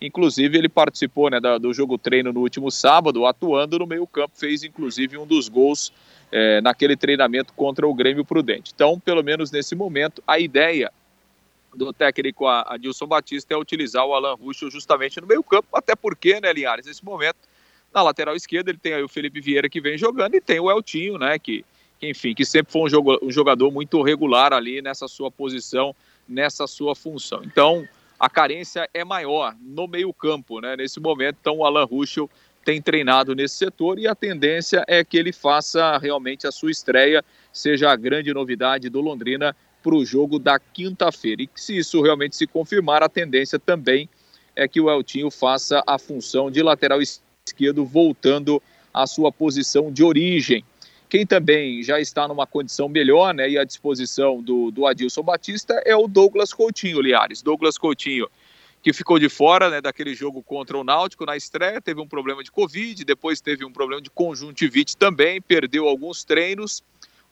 Inclusive, 0.00 0.56
ele 0.56 0.68
participou 0.68 1.28
né, 1.28 1.40
do 1.60 1.74
jogo 1.74 1.98
treino 1.98 2.32
no 2.32 2.40
último 2.40 2.70
sábado, 2.70 3.26
atuando 3.26 3.80
no 3.80 3.86
meio-campo, 3.86 4.30
fez 4.36 4.62
inclusive 4.62 5.18
um 5.18 5.26
dos 5.26 5.48
gols 5.48 5.92
é, 6.30 6.60
naquele 6.60 6.96
treinamento 6.96 7.52
contra 7.54 7.86
o 7.86 7.92
Grêmio 7.92 8.24
Prudente. 8.24 8.70
Então, 8.72 9.00
pelo 9.00 9.24
menos 9.24 9.50
nesse 9.50 9.74
momento, 9.74 10.22
a 10.24 10.38
ideia 10.38 10.92
do 11.74 11.92
técnico 11.92 12.46
Adilson 12.46 13.06
Batista 13.06 13.54
é 13.54 13.56
utilizar 13.56 14.04
o 14.04 14.14
Alan 14.14 14.34
Ruschel 14.34 14.70
justamente 14.70 15.20
no 15.20 15.26
meio-campo, 15.26 15.68
até 15.72 15.94
porque, 15.94 16.40
né, 16.40 16.52
Linhares, 16.52 16.86
nesse 16.86 17.04
momento 17.04 17.36
na 17.92 18.02
lateral 18.02 18.36
esquerda 18.36 18.70
ele 18.70 18.78
tem 18.78 18.94
aí 18.94 19.02
o 19.02 19.08
Felipe 19.08 19.40
Vieira 19.40 19.68
que 19.68 19.80
vem 19.80 19.96
jogando 19.96 20.34
e 20.34 20.40
tem 20.40 20.60
o 20.60 20.70
Eltinho, 20.70 21.18
né, 21.18 21.38
que, 21.38 21.64
que 21.98 22.08
enfim, 22.08 22.34
que 22.34 22.44
sempre 22.44 22.72
foi 22.72 22.82
um, 22.82 22.88
jogo, 22.88 23.18
um 23.22 23.30
jogador 23.30 23.70
muito 23.70 24.02
regular 24.02 24.52
ali 24.52 24.82
nessa 24.82 25.08
sua 25.08 25.30
posição, 25.30 25.94
nessa 26.28 26.66
sua 26.66 26.94
função. 26.94 27.42
Então, 27.44 27.88
a 28.18 28.28
carência 28.28 28.88
é 28.92 29.04
maior 29.04 29.54
no 29.60 29.86
meio-campo, 29.86 30.60
né? 30.60 30.76
Nesse 30.76 30.98
momento, 30.98 31.36
então 31.40 31.58
o 31.58 31.64
Alan 31.64 31.84
Ruschel 31.84 32.28
tem 32.64 32.82
treinado 32.82 33.34
nesse 33.34 33.54
setor 33.54 33.98
e 33.98 34.06
a 34.06 34.14
tendência 34.14 34.84
é 34.88 35.04
que 35.04 35.16
ele 35.16 35.32
faça 35.32 35.96
realmente 35.98 36.46
a 36.46 36.52
sua 36.52 36.70
estreia, 36.70 37.24
seja 37.52 37.90
a 37.90 37.96
grande 37.96 38.34
novidade 38.34 38.90
do 38.90 39.00
Londrina 39.00 39.56
para 39.82 39.94
o 39.94 40.04
jogo 40.04 40.38
da 40.38 40.58
quinta-feira. 40.58 41.42
E 41.42 41.50
se 41.54 41.76
isso 41.76 42.00
realmente 42.02 42.36
se 42.36 42.46
confirmar, 42.46 43.02
a 43.02 43.08
tendência 43.08 43.58
também 43.58 44.08
é 44.54 44.66
que 44.66 44.80
o 44.80 44.90
Eltinho 44.90 45.30
faça 45.30 45.82
a 45.86 45.98
função 45.98 46.50
de 46.50 46.62
lateral 46.62 47.00
esquerdo 47.00 47.84
voltando 47.84 48.60
à 48.92 49.06
sua 49.06 49.30
posição 49.30 49.92
de 49.92 50.02
origem. 50.02 50.64
Quem 51.08 51.24
também 51.24 51.82
já 51.82 51.98
está 51.98 52.28
numa 52.28 52.46
condição 52.46 52.88
melhor 52.88 53.32
né, 53.32 53.48
e 53.48 53.56
à 53.56 53.64
disposição 53.64 54.42
do, 54.42 54.70
do 54.70 54.84
Adilson 54.84 55.22
Batista 55.22 55.80
é 55.86 55.96
o 55.96 56.06
Douglas 56.06 56.52
Coutinho, 56.52 57.00
Liares. 57.00 57.40
Douglas 57.40 57.78
Coutinho, 57.78 58.28
que 58.82 58.92
ficou 58.92 59.18
de 59.18 59.28
fora 59.28 59.70
né, 59.70 59.80
daquele 59.80 60.14
jogo 60.14 60.42
contra 60.42 60.76
o 60.76 60.84
Náutico 60.84 61.24
na 61.24 61.36
estreia, 61.36 61.80
teve 61.80 62.00
um 62.00 62.06
problema 62.06 62.44
de 62.44 62.50
Covid, 62.50 63.04
depois 63.04 63.40
teve 63.40 63.64
um 63.64 63.72
problema 63.72 64.02
de 64.02 64.10
conjuntivite 64.10 64.96
também, 64.96 65.40
perdeu 65.40 65.88
alguns 65.88 66.24
treinos. 66.24 66.82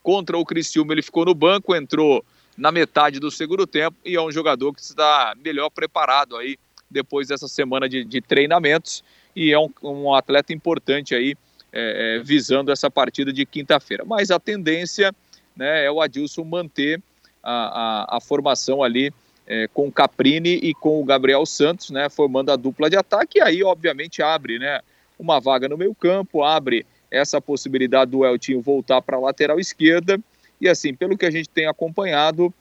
Contra 0.02 0.38
o 0.38 0.44
Criciúma 0.44 0.94
ele 0.94 1.02
ficou 1.02 1.24
no 1.24 1.34
banco, 1.34 1.74
entrou 1.74 2.24
na 2.56 2.72
metade 2.72 3.20
do 3.20 3.30
segundo 3.30 3.66
tempo 3.66 3.96
e 4.04 4.14
é 4.16 4.20
um 4.20 4.32
jogador 4.32 4.72
que 4.72 4.80
está 4.80 5.34
melhor 5.44 5.70
preparado 5.70 6.36
aí 6.36 6.56
depois 6.90 7.28
dessa 7.28 7.48
semana 7.48 7.88
de, 7.88 8.04
de 8.04 8.20
treinamentos 8.20 9.04
e 9.34 9.52
é 9.52 9.58
um, 9.58 9.70
um 9.82 10.14
atleta 10.14 10.52
importante 10.52 11.14
aí 11.14 11.34
é, 11.72 12.16
é, 12.16 12.22
visando 12.22 12.72
essa 12.72 12.90
partida 12.90 13.32
de 13.32 13.44
quinta-feira. 13.44 14.04
Mas 14.04 14.30
a 14.30 14.38
tendência 14.38 15.14
né, 15.54 15.84
é 15.84 15.90
o 15.90 16.00
Adilson 16.00 16.44
manter 16.44 17.02
a, 17.42 18.14
a, 18.14 18.16
a 18.16 18.20
formação 18.20 18.82
ali 18.82 19.12
é, 19.46 19.68
com 19.68 19.88
o 19.88 19.92
Caprini 19.92 20.54
e 20.54 20.74
com 20.74 21.00
o 21.00 21.04
Gabriel 21.04 21.44
Santos, 21.44 21.90
né, 21.90 22.08
formando 22.08 22.50
a 22.50 22.56
dupla 22.56 22.88
de 22.88 22.96
ataque, 22.96 23.38
e 23.38 23.42
aí 23.42 23.62
obviamente 23.62 24.22
abre 24.22 24.58
né, 24.58 24.80
uma 25.18 25.38
vaga 25.38 25.68
no 25.68 25.76
meio 25.76 25.94
campo, 25.94 26.42
abre 26.42 26.86
essa 27.10 27.40
possibilidade 27.40 28.10
do 28.10 28.24
Eltinho 28.24 28.60
voltar 28.60 29.00
para 29.00 29.16
a 29.16 29.20
lateral 29.20 29.60
esquerda, 29.60 30.18
e 30.60 30.68
assim, 30.68 30.94
pelo 30.94 31.16
que 31.16 31.26
a 31.26 31.30
gente 31.30 31.48
tem 31.48 31.66
acompanhado, 31.66 32.52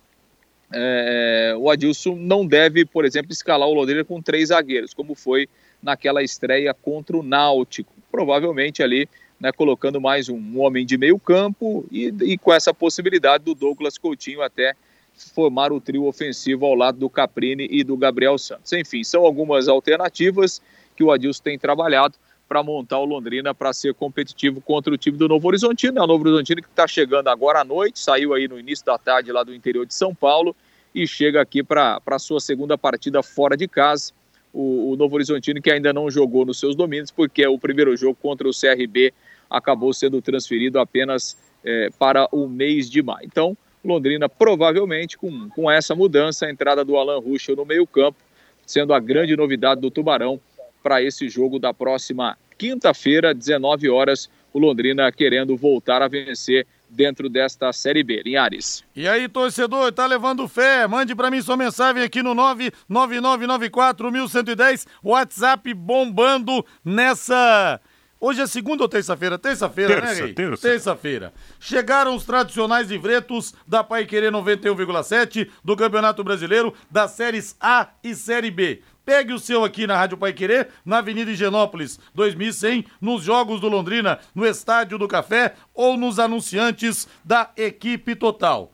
é, 0.74 1.56
o 1.58 1.70
Adilson 1.70 2.16
não 2.16 2.46
deve, 2.46 2.86
por 2.86 3.06
exemplo, 3.06 3.32
escalar 3.32 3.68
o 3.68 3.74
Londrina 3.74 4.04
com 4.04 4.22
três 4.22 4.50
zagueiros, 4.50 4.94
como 4.94 5.16
foi 5.16 5.48
naquela 5.82 6.24
estreia 6.24 6.74
contra 6.74 7.16
o 7.16 7.24
Náutico. 7.24 7.94
Provavelmente 8.12 8.82
ali, 8.82 9.08
né, 9.40 9.52
colocando 9.52 10.02
mais 10.02 10.30
um 10.30 10.60
homem 10.60 10.86
de 10.86 10.98
meio 10.98 11.20
campo 11.20 11.86
e, 11.92 12.14
e 12.24 12.38
com 12.38 12.52
essa 12.52 12.74
possibilidade 12.74 13.44
do 13.44 13.54
Douglas 13.54 13.98
Coutinho 13.98 14.42
até 14.42 14.74
formar 15.14 15.72
o 15.72 15.80
trio 15.80 16.06
ofensivo 16.06 16.66
ao 16.66 16.76
lado 16.76 16.98
do 16.98 17.10
Caprini 17.10 17.68
e 17.72 17.84
do 17.84 17.96
Gabriel 17.96 18.38
Santos. 18.38 18.74
Enfim, 18.74 19.04
são 19.04 19.26
algumas 19.26 19.68
alternativas 19.68 20.62
que 20.96 21.04
o 21.04 21.12
Adilson 21.12 21.44
tem 21.44 21.60
trabalhado 21.60 22.16
para 22.48 22.62
montar 22.62 23.00
o 23.00 23.06
Londrina 23.06 23.54
para 23.54 23.74
ser 23.74 23.94
competitivo 23.94 24.62
contra 24.62 24.94
o 24.94 24.98
time 24.98 25.18
do 25.18 25.28
Novo 25.28 25.48
Horizontino. 25.48 26.00
É 26.00 26.02
o 26.02 26.08
Novo 26.08 26.24
Horizontino 26.24 26.62
que 26.62 26.68
está 26.68 26.88
chegando 26.88 27.28
agora 27.28 27.62
à 27.62 27.64
noite, 27.64 28.00
saiu 28.00 28.34
aí 28.34 28.48
no 28.48 28.60
início 28.60 28.86
da 28.86 28.98
tarde 28.98 29.32
lá 29.32 29.44
do 29.44 29.54
interior 29.54 29.86
de 29.86 29.94
São 29.94 30.14
Paulo 30.14 30.56
e 30.94 31.08
chega 31.08 31.42
aqui 31.42 31.64
para 31.64 32.00
a 32.06 32.20
sua 32.20 32.40
segunda 32.40 32.78
partida 32.78 33.22
fora 33.24 33.58
de 33.58 33.68
casa 33.68 34.14
o, 34.56 34.94
o 34.94 34.96
Novo 34.96 35.16
Horizontino, 35.16 35.62
que 35.62 35.70
ainda 35.70 35.92
não 35.92 36.10
jogou 36.10 36.46
nos 36.46 36.58
seus 36.58 36.76
domínios, 36.76 37.12
porque 37.12 37.46
o 37.46 37.60
primeiro 37.60 37.96
jogo 37.98 38.18
contra 38.22 38.48
o 38.48 38.52
CRB 38.52 39.14
acabou 39.50 39.94
sendo 39.94 40.22
transferido 40.22 40.80
apenas 40.80 41.38
é, 41.64 41.90
para 42.00 42.28
o 42.32 42.48
mês 42.48 42.90
de 42.90 43.04
maio. 43.04 43.26
Então, 43.26 43.58
Londrina 43.84 44.30
provavelmente 44.30 45.18
com, 45.18 45.50
com 45.50 45.70
essa 45.70 45.94
mudança, 45.94 46.46
a 46.46 46.50
entrada 46.50 46.86
do 46.86 46.96
Alan 46.96 47.20
Ruschel 47.20 47.56
no 47.56 47.66
meio-campo, 47.66 48.18
sendo 48.66 48.94
a 48.94 49.00
grande 49.00 49.36
novidade 49.36 49.82
do 49.82 49.92
Tubarão 49.92 50.40
para 50.86 51.02
esse 51.02 51.28
jogo 51.28 51.58
da 51.58 51.74
próxima 51.74 52.38
quinta-feira, 52.60 53.34
19 53.34 53.90
horas, 53.90 54.30
o 54.54 54.60
Londrina 54.60 55.12
querendo 55.12 55.58
voltar 55.58 56.04
a 56.04 56.08
vencer 56.08 56.68
dentro 56.88 57.28
desta 57.28 57.74
Série 57.74 58.04
B. 58.04 58.22
Linhares. 58.24 58.84
E 58.96 59.08
aí, 59.08 59.28
torcedor, 59.28 59.92
tá 59.92 60.06
levando 60.06 60.48
fé? 60.48 60.86
Mande 60.86 61.16
para 61.16 61.32
mim 61.32 61.42
sua 61.42 61.58
mensagem 61.58 62.04
aqui 62.04 62.22
no 62.22 62.36
999941110, 62.36 64.86
WhatsApp 65.04 65.74
bombando 65.74 66.64
nessa... 66.86 67.82
Hoje 68.20 68.42
é 68.42 68.48
segunda 68.48 68.84
ou 68.84 68.90
terça-feira? 68.90 69.40
Terça-feira, 69.40 70.02
terça, 70.02 70.14
né, 70.14 70.22
Rei? 70.22 70.34
Terça. 70.34 70.70
Terça-feira. 70.70 71.34
Chegaram 71.60 72.16
os 72.16 72.24
tradicionais 72.26 72.90
livretos 72.90 73.54
da 73.68 73.84
Pai 73.84 74.06
Querer 74.06 74.32
91,7 74.32 75.50
do 75.64 75.76
Campeonato 75.76 76.24
Brasileiro 76.24 76.74
das 76.90 77.12
séries 77.12 77.58
A 77.60 77.90
e 78.04 78.16
Série 78.16 78.50
B. 78.52 78.82
Pegue 79.06 79.34
o 79.34 79.40
seu 79.40 79.64
aqui 79.64 79.86
na 79.86 79.96
Rádio 79.96 80.18
Pai 80.18 80.34
Querer, 80.34 80.70
na 80.84 80.98
Avenida 80.98 81.30
Higienópolis, 81.30 82.00
2100, 82.16 82.86
nos 83.00 83.24
Jogos 83.24 83.62
do 83.62 83.70
Londrina, 83.70 84.20
no 84.34 84.46
Estádio 84.46 84.98
do 84.98 85.08
Café 85.08 85.54
ou 85.74 85.96
nos 85.96 86.18
anunciantes 86.18 87.08
da 87.24 87.52
equipe 87.56 88.16
total. 88.16 88.72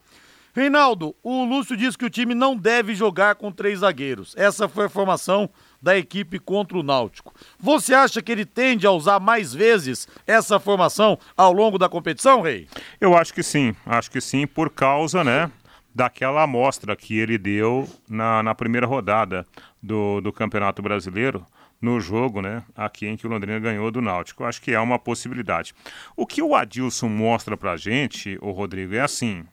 Reinaldo, 0.53 1.15
o 1.23 1.43
Lúcio 1.45 1.77
disse 1.77 1.97
que 1.97 2.05
o 2.05 2.09
time 2.09 2.35
não 2.35 2.55
deve 2.55 2.93
jogar 2.93 3.35
com 3.35 3.51
três 3.51 3.79
zagueiros. 3.79 4.33
Essa 4.38 4.67
foi 4.67 4.85
a 4.85 4.89
formação 4.89 5.50
da 5.81 5.97
equipe 5.97 6.39
contra 6.39 6.77
o 6.77 6.83
Náutico. 6.83 7.33
Você 7.57 7.93
acha 7.93 8.21
que 8.21 8.31
ele 8.31 8.45
tende 8.45 8.85
a 8.85 8.91
usar 8.91 9.19
mais 9.19 9.53
vezes 9.53 10.07
essa 10.27 10.59
formação 10.59 11.17
ao 11.35 11.53
longo 11.53 11.77
da 11.77 11.89
competição, 11.89 12.41
Rei? 12.41 12.67
Eu 13.00 13.17
acho 13.17 13.33
que 13.33 13.43
sim, 13.43 13.73
acho 13.85 14.11
que 14.11 14.19
sim, 14.19 14.45
por 14.45 14.69
causa, 14.69 15.23
né, 15.23 15.50
daquela 15.95 16.43
amostra 16.43 16.95
que 16.95 17.17
ele 17.17 17.38
deu 17.38 17.88
na, 18.09 18.43
na 18.43 18.55
primeira 18.55 18.88
rodada 18.88 19.45
do, 19.81 20.21
do 20.21 20.31
Campeonato 20.31 20.81
Brasileiro 20.81 21.45
no 21.81 22.00
jogo, 22.00 22.41
né, 22.41 22.63
aqui 22.75 23.07
em 23.07 23.17
que 23.17 23.25
o 23.25 23.29
Londrina 23.29 23.59
ganhou 23.59 23.89
do 23.89 24.01
Náutico. 24.01 24.43
Acho 24.43 24.61
que 24.61 24.71
é 24.71 24.79
uma 24.79 25.00
possibilidade. 25.00 25.73
O 26.15 26.27
que 26.27 26.41
o 26.41 26.55
Adilson 26.55 27.09
mostra 27.09 27.57
pra 27.57 27.75
gente, 27.75 28.38
o 28.41 28.51
Rodrigo, 28.51 28.93
é 28.93 29.01
assim: 29.01 29.43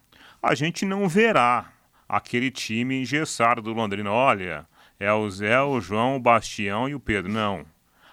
a 0.43 0.55
gente 0.55 0.85
não 0.85 1.09
verá 1.09 1.73
aquele 2.09 2.51
time 2.51 3.01
engessado 3.01 3.63
do 3.63 3.73
Londrina. 3.73 4.11
Olha, 4.11 4.67
é 5.01 5.13
o 5.13 5.29
Zé, 5.31 5.61
o 5.61 5.81
João, 5.81 6.17
o 6.17 6.21
Bastião 6.21 6.89
e 6.89 6.95
o 6.95 7.01
Pedro. 7.01 7.31
Não. 7.33 7.65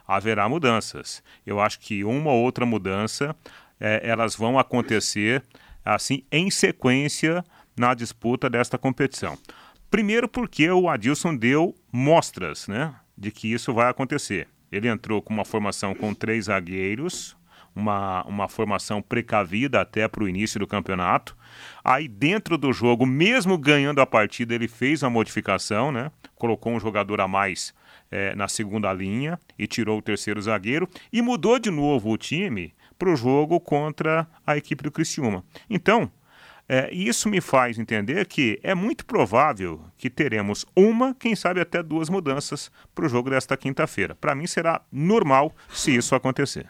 Haverá 0.08 0.48
mudanças. 0.48 1.24
Eu 1.46 1.60
acho 1.60 1.80
que 1.80 2.04
uma 2.04 2.32
ou 2.32 2.44
outra 2.44 2.66
mudança, 2.66 3.36
é, 3.80 4.02
elas 4.04 4.36
vão 4.36 4.60
acontecer 4.60 5.44
assim 5.84 6.24
em 6.32 6.50
sequência 6.50 7.44
na 7.78 7.94
disputa 7.94 8.50
desta 8.50 8.78
competição. 8.78 9.38
Primeiro 9.96 10.28
porque 10.28 10.70
o 10.70 10.90
Adilson 10.90 11.34
deu 11.34 11.74
mostras 11.90 12.68
né, 12.68 12.94
de 13.18 13.32
que 13.32 13.50
isso 13.54 13.74
vai 13.74 13.90
acontecer. 13.90 14.46
Ele 14.70 14.90
entrou 14.90 15.22
com 15.22 15.34
uma 15.34 15.46
formação 15.46 15.96
com 15.96 16.14
três 16.14 16.48
zagueiros, 16.48 17.38
uma, 17.74 18.22
uma 18.26 18.50
formação 18.50 19.02
precavida 19.02 19.80
até 19.80 20.06
para 20.06 20.22
o 20.22 20.28
início 20.28 20.60
do 20.60 20.68
campeonato. 20.68 21.34
Aí, 21.82 22.10
dentro 22.10 22.58
do 22.58 22.74
jogo, 22.74 23.06
mesmo 23.06 23.58
ganhando 23.58 24.02
a 24.02 24.06
partida, 24.06 24.54
ele 24.54 24.68
fez 24.68 25.02
uma 25.02 25.12
modificação, 25.12 25.94
né? 25.94 26.12
Colocou 26.36 26.74
um 26.74 26.80
jogador 26.80 27.22
a 27.22 27.28
mais 27.30 27.74
é, 28.12 28.36
na 28.36 28.50
segunda 28.50 28.92
linha 28.92 29.40
e 29.58 29.66
tirou 29.66 30.00
o 30.00 30.02
terceiro 30.02 30.42
zagueiro 30.42 30.90
e 31.10 31.22
mudou 31.22 31.58
de 31.58 31.72
novo 31.72 32.12
o 32.12 32.18
time 32.18 32.74
para 33.00 33.10
o 33.10 33.16
jogo 33.16 33.62
contra 33.62 34.28
a 34.46 34.58
equipe 34.58 34.84
do 34.84 34.92
Criciúma. 34.92 35.42
Então, 35.70 36.12
é, 36.68 36.92
isso 36.94 37.30
me 37.30 37.40
faz 37.42 37.78
entender 37.78 38.26
que 38.26 38.60
é 38.64 38.74
muito 38.74 39.06
provável 39.06 39.82
que 39.98 40.10
teremos 40.10 40.66
uma, 40.76 41.14
quem 41.14 41.36
sabe 41.36 41.62
até 41.62 41.84
duas 41.84 42.10
mudanças 42.10 42.72
para 42.94 43.06
o 43.06 43.10
jogo 43.10 43.30
desta 43.30 43.56
quinta-feira. 43.56 44.16
Para 44.16 44.36
mim 44.36 44.48
será 44.48 44.82
normal 44.92 45.54
se 45.70 45.96
isso 45.96 46.16
acontecer. 46.16 46.68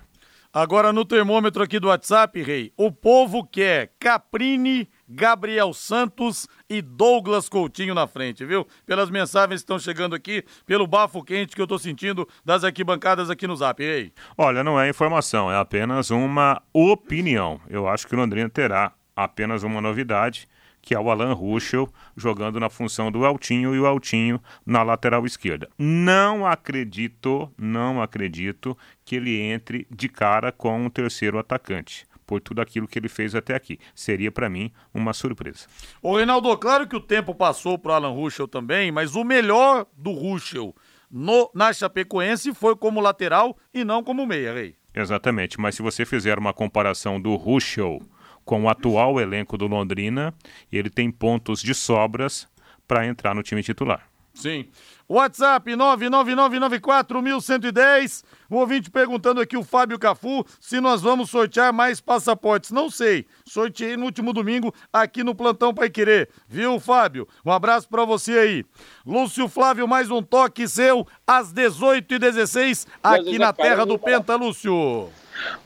Agora 0.56 0.94
no 0.94 1.04
termômetro 1.04 1.62
aqui 1.62 1.82
do 1.82 1.90
WhatsApp, 1.90 2.42
Rei, 2.42 2.72
o 2.78 2.90
povo 2.90 3.44
quer 3.46 3.92
Caprini 4.00 4.90
Gabriel 5.06 5.74
Santos 5.74 6.48
e 6.70 6.82
Douglas 6.82 7.50
Coutinho 7.50 7.94
na 7.94 8.08
frente, 8.08 8.46
viu? 8.46 8.66
Pelas 8.86 9.10
mensagens 9.10 9.60
que 9.60 9.64
estão 9.64 9.78
chegando 9.78 10.16
aqui, 10.16 10.46
pelo 10.66 10.88
bafo 10.88 11.22
quente 11.22 11.54
que 11.54 11.62
eu 11.62 11.68
tô 11.68 11.78
sentindo 11.78 12.26
das 12.46 12.64
arquibancadas 12.64 13.30
aqui 13.30 13.46
no 13.46 13.56
Zap. 13.58 13.84
Ei. 13.84 14.14
Olha, 14.38 14.64
não 14.64 14.80
é 14.80 14.88
informação, 14.88 15.52
é 15.52 15.58
apenas 15.58 16.10
uma 16.10 16.62
opinião. 16.72 17.60
Eu 17.70 17.86
acho 17.86 18.08
que 18.08 18.16
o 18.16 18.18
Londrina 18.18 18.50
terá 18.50 18.94
apenas 19.16 19.64
uma 19.64 19.80
novidade, 19.82 20.48
que 20.82 20.94
é 20.94 21.00
o 21.00 21.10
Alan 21.10 21.34
Ruschel 21.34 21.90
jogando 22.16 22.60
na 22.60 22.70
função 22.70 23.12
do 23.12 23.26
Altinho 23.26 23.74
e 23.74 23.80
o 23.80 23.86
Altinho 23.88 24.40
na 24.66 24.84
lateral 24.84 25.26
esquerda. 25.26 25.68
Não 25.78 26.46
acredito, 26.46 27.52
não 27.58 28.02
acredito 28.02 28.78
que 29.04 29.16
ele 29.16 29.40
entre 29.40 29.88
de 29.90 30.08
cara 30.08 30.52
com 30.52 30.86
um 30.86 30.90
terceiro 30.90 31.40
atacante 31.40 32.06
por 32.26 32.42
tudo 32.42 32.62
aquilo 32.62 32.88
que 32.88 32.98
ele 32.98 33.10
fez 33.10 33.36
até 33.36 33.56
aqui. 33.56 33.80
Seria 33.94 34.32
para 34.32 34.50
mim 34.50 34.72
uma 34.94 35.14
surpresa. 35.14 35.68
Ô 36.02 36.18
Reinaldo, 36.18 36.56
claro 36.58 36.88
que 36.88 36.96
o 36.96 37.02
tempo 37.02 37.34
passou 37.34 37.78
pro 37.78 37.94
Alan 37.94 38.10
Ruschel 38.10 38.48
também, 38.48 38.92
mas 38.92 39.16
o 39.16 39.24
melhor 39.24 39.86
do 39.96 40.12
Ruschel 40.12 40.76
no, 41.10 41.50
na 41.54 41.72
Chapecoense 41.72 42.54
foi 42.54 42.76
como 42.76 43.00
lateral 43.00 43.58
e 43.74 43.84
não 43.84 44.04
como 44.04 44.26
meia, 44.26 44.54
Rei. 44.54 44.76
Exatamente, 44.94 45.60
mas 45.60 45.76
se 45.76 45.82
você 45.82 46.06
fizer 46.06 46.40
uma 46.40 46.54
comparação 46.54 47.20
do 47.20 47.36
Ruschel 47.36 48.02
com 48.46 48.64
o 48.64 48.70
atual 48.70 49.20
elenco 49.20 49.58
do 49.58 49.68
Londrina, 49.68 50.34
ele 50.72 50.90
tem 50.90 51.12
pontos 51.12 51.62
de 51.62 51.74
sobras 51.74 52.48
para 52.88 53.06
entrar 53.06 53.34
no 53.34 53.44
time 53.44 53.64
titular. 53.64 54.08
Sim. 54.36 54.68
WhatsApp 55.08 55.72
999941110. 55.72 58.24
O 58.50 58.58
ouvinte 58.58 58.92
perguntando 58.92 59.40
aqui, 59.40 59.56
o 59.56 59.64
Fábio 59.64 59.98
Cafu, 59.98 60.46
se 60.60 60.82
nós 60.82 61.02
vamos 61.02 61.30
sortear 61.30 61.72
mais 61.74 62.02
passaportes. 62.02 62.72
Não 62.72 62.90
sei. 62.90 63.26
Sorteei 63.46 63.96
no 63.96 64.04
último 64.06 64.34
domingo 64.34 64.74
aqui 64.92 65.24
no 65.24 65.34
Plantão 65.34 65.74
Pai 65.74 65.90
Querer. 65.90 66.30
Viu, 66.48 66.78
Fábio? 66.80 67.28
Um 67.46 67.52
abraço 67.52 67.88
para 67.88 68.04
você 68.04 68.34
aí. 68.34 68.66
Lúcio 69.06 69.48
Flávio, 69.48 69.88
mais 69.88 70.12
um 70.12 70.22
toque 70.22 70.68
seu 70.68 71.08
às 71.26 71.54
18h16 71.54 72.86
aqui 73.02 73.40
na 73.40 73.54
terra 73.54 73.86
do 73.86 73.98
Penta, 73.98 74.36
Lúcio. 74.36 75.10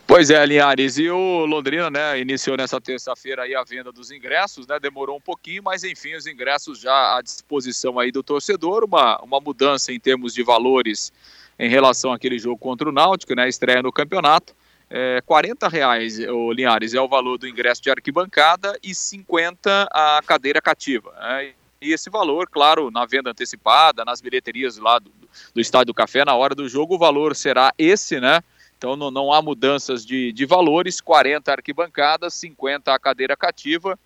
Pois 0.07 0.31
é, 0.31 0.43
Linhares, 0.43 0.97
e 0.97 1.09
o 1.09 1.45
Londrina, 1.45 1.89
né, 1.89 2.19
iniciou 2.19 2.57
nessa 2.57 2.81
terça-feira 2.81 3.43
aí 3.43 3.53
a 3.53 3.63
venda 3.63 3.91
dos 3.91 4.09
ingressos, 4.09 4.65
né, 4.65 4.79
demorou 4.79 5.17
um 5.17 5.21
pouquinho, 5.21 5.61
mas 5.63 5.83
enfim, 5.83 6.15
os 6.15 6.25
ingressos 6.25 6.79
já 6.79 7.15
à 7.15 7.21
disposição 7.21 7.99
aí 7.99 8.11
do 8.11 8.23
torcedor, 8.23 8.83
uma, 8.83 9.19
uma 9.21 9.39
mudança 9.39 9.93
em 9.93 9.99
termos 9.99 10.33
de 10.33 10.41
valores 10.41 11.13
em 11.59 11.69
relação 11.69 12.11
àquele 12.11 12.39
jogo 12.39 12.57
contra 12.57 12.89
o 12.89 12.91
Náutico, 12.91 13.35
né, 13.35 13.47
estreia 13.47 13.83
no 13.83 13.91
campeonato, 13.91 14.55
é, 14.89 15.21
40 15.23 15.67
reais, 15.67 16.17
o 16.17 16.51
Linhares, 16.51 16.95
é 16.95 17.01
o 17.01 17.07
valor 17.07 17.37
do 17.37 17.47
ingresso 17.47 17.81
de 17.83 17.91
arquibancada 17.91 18.77
e 18.81 18.95
50 18.95 19.89
a 19.91 20.21
cadeira 20.25 20.59
cativa, 20.59 21.13
né, 21.19 21.53
e 21.79 21.93
esse 21.93 22.09
valor, 22.09 22.49
claro, 22.49 22.89
na 22.89 23.05
venda 23.05 23.29
antecipada, 23.29 24.03
nas 24.03 24.19
bilheterias 24.19 24.77
lá 24.77 24.97
do, 24.97 25.11
do 25.53 25.61
Estádio 25.61 25.87
do 25.87 25.93
Café, 25.93 26.25
na 26.25 26.35
hora 26.35 26.55
do 26.55 26.67
jogo, 26.67 26.95
o 26.95 26.99
valor 26.99 27.35
será 27.35 27.71
esse, 27.77 28.19
né, 28.19 28.41
então 28.79 28.95
não, 28.95 29.11
não 29.11 29.33
há 29.33 29.41
mudanças 29.41 30.05
de, 30.05 30.31
de 30.31 30.45
valores, 30.45 31.01
40 31.01 31.51
arquibancadas, 31.51 32.33
50 32.35 32.93
a 32.93 32.97
cadeira 32.97 33.35
cativa, 33.35 33.99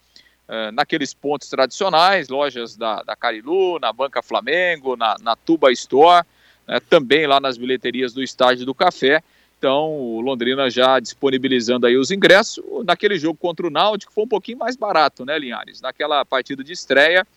uh, 0.50 0.72
naqueles 0.74 1.14
pontos 1.14 1.48
tradicionais, 1.48 2.28
lojas 2.28 2.76
da, 2.76 3.04
da 3.04 3.16
Carilu, 3.16 3.78
na 3.80 3.94
Banca 3.94 4.24
Flamengo, 4.24 4.98
na, 4.98 5.16
na 5.22 5.36
Tuba 5.36 5.72
Store, 5.72 6.26
né, 6.68 6.80
também 6.90 7.28
lá 7.28 7.40
nas 7.40 7.56
bilheterias 7.56 8.14
do 8.14 8.24
Estádio 8.24 8.66
do 8.66 8.74
Café. 8.74 9.22
Então, 9.60 9.92
o 9.92 10.20
Londrina 10.22 10.68
já 10.72 11.00
disponibilizando 11.00 11.86
aí 11.86 11.96
os 11.96 12.10
ingressos. 12.10 12.64
Naquele 12.84 13.18
jogo 13.20 13.38
contra 13.40 13.68
o 13.68 13.70
Náutico 13.70 14.12
foi 14.12 14.24
um 14.24 14.28
pouquinho 14.28 14.58
mais 14.58 14.76
barato, 14.76 15.24
né, 15.24 15.38
Linhares? 15.38 15.82
Naquela 15.82 16.26
partida 16.26 16.64
de 16.64 16.74
estreia, 16.74 17.28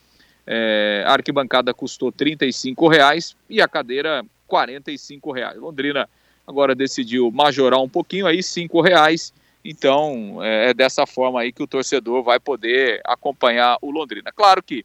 é, 0.46 1.04
a 1.06 1.12
arquibancada 1.12 1.74
custou 1.74 2.10
R$ 2.18 2.34
reais 2.90 3.36
e 3.48 3.60
a 3.60 3.68
cadeira 3.68 4.24
R$ 4.50 5.32
reais. 5.34 5.58
Londrina 5.58 6.08
agora 6.46 6.74
decidiu 6.74 7.30
majorar 7.30 7.80
um 7.80 7.88
pouquinho 7.88 8.26
aí, 8.26 8.42
cinco 8.42 8.80
reais. 8.80 9.32
Então 9.64 10.38
é, 10.42 10.70
é 10.70 10.74
dessa 10.74 11.06
forma 11.06 11.40
aí 11.40 11.52
que 11.52 11.62
o 11.62 11.66
torcedor 11.66 12.22
vai 12.22 12.38
poder 12.38 13.00
acompanhar 13.04 13.78
o 13.82 13.90
Londrina. 13.90 14.30
Claro 14.32 14.62
que 14.62 14.84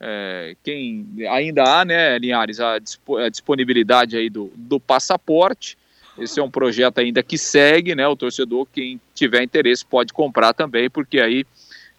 é, 0.00 0.56
quem 0.62 1.06
ainda 1.28 1.62
há, 1.62 1.84
né, 1.84 2.18
Linhares, 2.18 2.60
a, 2.60 2.74
a 2.74 3.28
disponibilidade 3.28 4.16
aí 4.16 4.28
do, 4.28 4.52
do 4.54 4.78
passaporte. 4.78 5.78
Esse 6.18 6.40
é 6.40 6.42
um 6.42 6.50
projeto 6.50 6.98
ainda 6.98 7.22
que 7.22 7.36
segue, 7.36 7.94
né? 7.94 8.08
O 8.08 8.16
torcedor, 8.16 8.66
quem 8.72 9.00
tiver 9.14 9.42
interesse, 9.42 9.84
pode 9.84 10.12
comprar 10.14 10.54
também, 10.54 10.88
porque 10.88 11.20
aí 11.20 11.44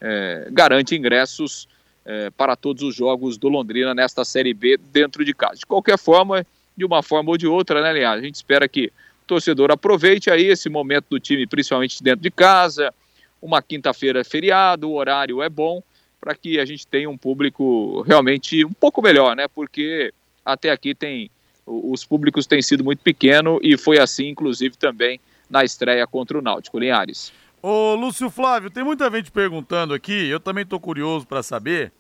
é, 0.02 0.48
garante 0.52 0.96
ingressos 0.96 1.68
é, 2.04 2.30
para 2.32 2.56
todos 2.56 2.82
os 2.82 2.96
jogos 2.96 3.38
do 3.38 3.48
Londrina 3.48 3.94
nesta 3.94 4.26
Série 4.26 4.54
B 4.54 4.78
dentro 4.92 5.24
de 5.24 5.34
casa. 5.34 5.58
De 5.58 5.66
qualquer 5.66 6.00
forma, 6.00 6.46
de 6.78 6.86
uma 6.86 7.02
forma 7.02 7.32
ou 7.32 7.38
de 7.38 7.48
outra, 7.48 7.82
né, 7.82 7.90
aliás? 7.90 8.20
A 8.20 8.24
gente 8.24 8.36
espera 8.36 8.68
que 8.68 8.88
o 9.24 9.28
torcedor 9.28 9.72
aproveite 9.72 10.30
aí 10.30 10.46
esse 10.46 10.70
momento 10.70 11.08
do 11.10 11.20
time, 11.20 11.48
principalmente 11.48 12.02
dentro 12.04 12.22
de 12.22 12.32
casa. 12.32 12.94
Uma 13.42 13.62
quinta-feira 13.62 14.22
é 14.22 14.24
feriado, 14.24 14.90
o 14.90 14.96
horário 14.96 15.42
é 15.42 15.50
bom, 15.50 15.82
para 16.22 16.36
que 16.36 16.60
a 16.60 16.66
gente 16.66 16.86
tenha 16.86 17.10
um 17.10 17.18
público 17.18 18.02
realmente 18.04 18.64
um 18.64 18.74
pouco 18.74 19.02
melhor, 19.02 19.36
né? 19.36 19.48
Porque 19.48 20.14
até 20.46 20.72
aqui 20.72 20.94
tem 20.94 21.30
os 21.68 22.06
públicos 22.06 22.48
têm 22.48 22.62
sido 22.62 22.84
muito 22.84 23.00
pequeno 23.00 23.60
e 23.62 23.78
foi 23.78 24.00
assim, 24.00 24.30
inclusive, 24.30 24.78
também 24.78 25.20
na 25.50 25.66
estreia 25.66 26.08
contra 26.08 26.38
o 26.38 26.42
Náutico, 26.42 26.80
Linhares. 26.80 27.34
Ô, 27.62 27.96
Lúcio 27.96 28.30
Flávio, 28.30 28.70
tem 28.70 28.84
muita 28.84 29.12
gente 29.12 29.30
perguntando 29.32 29.94
aqui, 29.94 30.28
eu 30.30 30.40
também 30.40 30.64
estou 30.64 30.80
curioso 30.80 31.28
para 31.28 31.44
saber 31.44 31.92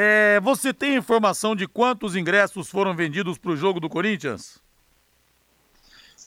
é, 0.00 0.38
você 0.38 0.72
tem 0.72 0.94
informação 0.94 1.56
de 1.56 1.66
quantos 1.66 2.14
ingressos 2.14 2.70
foram 2.70 2.94
vendidos 2.94 3.36
para 3.36 3.50
o 3.50 3.56
jogo 3.56 3.80
do 3.80 3.88
Corinthians? 3.88 4.62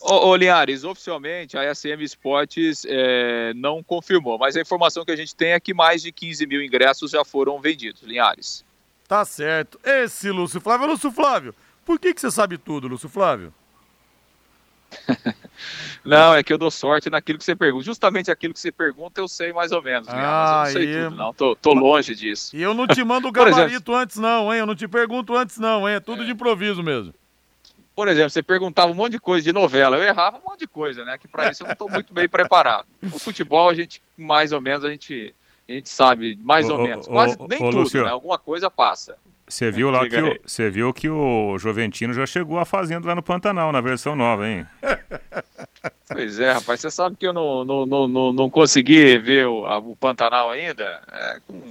Ô, 0.02 0.28
ô 0.28 0.36
Linhares, 0.36 0.84
oficialmente 0.84 1.58
a 1.58 1.74
SM 1.74 2.02
Esportes 2.02 2.84
é, 2.86 3.54
não 3.56 3.82
confirmou, 3.82 4.38
mas 4.38 4.58
a 4.58 4.62
informação 4.62 5.06
que 5.06 5.12
a 5.12 5.16
gente 5.16 5.34
tem 5.34 5.54
é 5.54 5.60
que 5.60 5.74
mais 5.74 6.02
de 6.02 6.12
15 6.12 6.46
mil 6.48 6.62
ingressos 6.62 7.12
já 7.12 7.24
foram 7.24 7.62
vendidos, 7.62 8.02
Linhares. 8.02 8.66
Tá 9.08 9.24
certo. 9.24 9.80
Esse 9.86 10.30
Lúcio 10.32 10.60
Flávio, 10.60 10.88
Lúcio 10.88 11.10
Flávio, 11.10 11.56
por 11.86 11.98
que, 11.98 12.14
que 12.14 12.20
você 12.20 12.30
sabe 12.30 12.58
tudo, 12.58 12.90
Lúcio 12.90 13.08
Flávio? 13.08 13.54
não, 16.04 16.34
é 16.36 16.44
que 16.44 16.52
eu 16.52 16.58
dou 16.58 16.72
sorte 16.72 17.10
naquilo 17.10 17.38
que 17.38 17.46
você 17.46 17.56
pergunta. 17.56 17.86
Justamente 17.86 18.32
aquilo 18.32 18.54
que 18.54 18.60
você 18.60 18.72
pergunta, 18.72 19.22
eu 19.22 19.28
sei 19.28 19.54
mais 19.54 19.72
ou 19.72 19.82
menos. 19.82 20.08
Ah, 20.10 20.64
mas 20.66 20.76
eu 20.76 20.82
não 20.82 20.88
sei 20.88 21.04
tudo, 21.04 21.16
não. 21.16 21.34
Tô, 21.34 21.56
tô 21.56 21.74
longe 21.74 22.16
disso. 22.16 22.56
E 22.56 22.62
eu 22.62 22.74
não 22.74 22.88
te 22.88 23.04
mando 23.04 23.28
o 23.30 23.32
gabarito 23.32 23.94
antes, 23.94 24.18
não, 24.18 24.54
hein? 24.54 24.60
Eu 24.60 24.66
não 24.66 24.76
te 24.76 24.88
pergunto 24.88 25.36
antes, 25.36 25.58
não, 25.58 25.88
hein? 25.88 25.96
É 25.96 26.00
tudo 26.00 26.24
é. 26.24 26.26
de 26.26 26.32
improviso 26.32 26.84
mesmo. 26.84 27.14
Por 27.96 28.08
exemplo, 28.08 28.30
você 28.30 28.42
perguntava 28.42 28.92
um 28.92 28.96
monte 28.96 29.14
de 29.14 29.20
coisa 29.20 29.44
de 29.44 29.52
novela, 29.52 29.98
eu 29.98 30.04
errava 30.04 30.38
um 30.38 30.50
monte 30.50 30.62
de 30.62 30.68
coisa, 30.68 31.04
né? 31.04 31.18
Que 31.18 31.28
para 31.28 31.52
isso 31.52 31.64
eu 31.64 31.68
não 31.68 31.74
estou 31.74 31.90
muito 31.90 32.14
bem 32.14 32.28
preparado. 32.28 32.88
O 33.04 33.20
futebol, 33.20 33.70
a 33.70 33.74
gente, 33.74 34.02
mais 34.18 34.54
ou 34.54 34.62
menos, 34.62 34.86
a 34.86 34.90
gente, 34.90 35.36
a 35.68 35.72
gente 35.74 35.90
sabe, 35.90 36.40
mais 36.42 36.70
ou 36.70 36.80
menos. 36.82 37.06
Quase 37.06 37.38
nem 37.50 37.60
tudo, 37.60 37.80
Lucio. 37.80 38.04
né? 38.04 38.10
Alguma 38.10 38.40
coisa 38.40 38.72
passa. 38.72 39.18
Você 39.52 39.70
viu 39.70 39.92
lá 39.92 40.08
que 40.08 40.16
o, 40.16 40.40
você 40.46 40.70
viu 40.70 40.94
que 40.94 41.10
o 41.10 41.58
Juventino 41.58 42.14
já 42.14 42.26
chegou 42.26 42.58
a 42.58 42.64
fazenda 42.64 43.06
lá 43.06 43.14
no 43.14 43.22
Pantanal, 43.22 43.70
na 43.74 43.82
versão 43.82 44.16
nova, 44.16 44.48
hein? 44.48 44.66
Pois 46.08 46.40
é, 46.40 46.52
rapaz, 46.52 46.82
você 46.82 46.92
sabe 46.92 47.16
que 47.16 47.26
eu 47.26 47.32
não, 47.32 47.64
não, 47.64 47.86
não, 47.86 48.34
não 48.34 48.50
consegui 48.50 49.18
ver 49.18 49.48
o, 49.48 49.66
a, 49.66 49.78
o 49.78 49.96
Pantanal 49.96 50.52
ainda. 50.52 51.02
É, 51.10 51.40
com, 51.48 51.62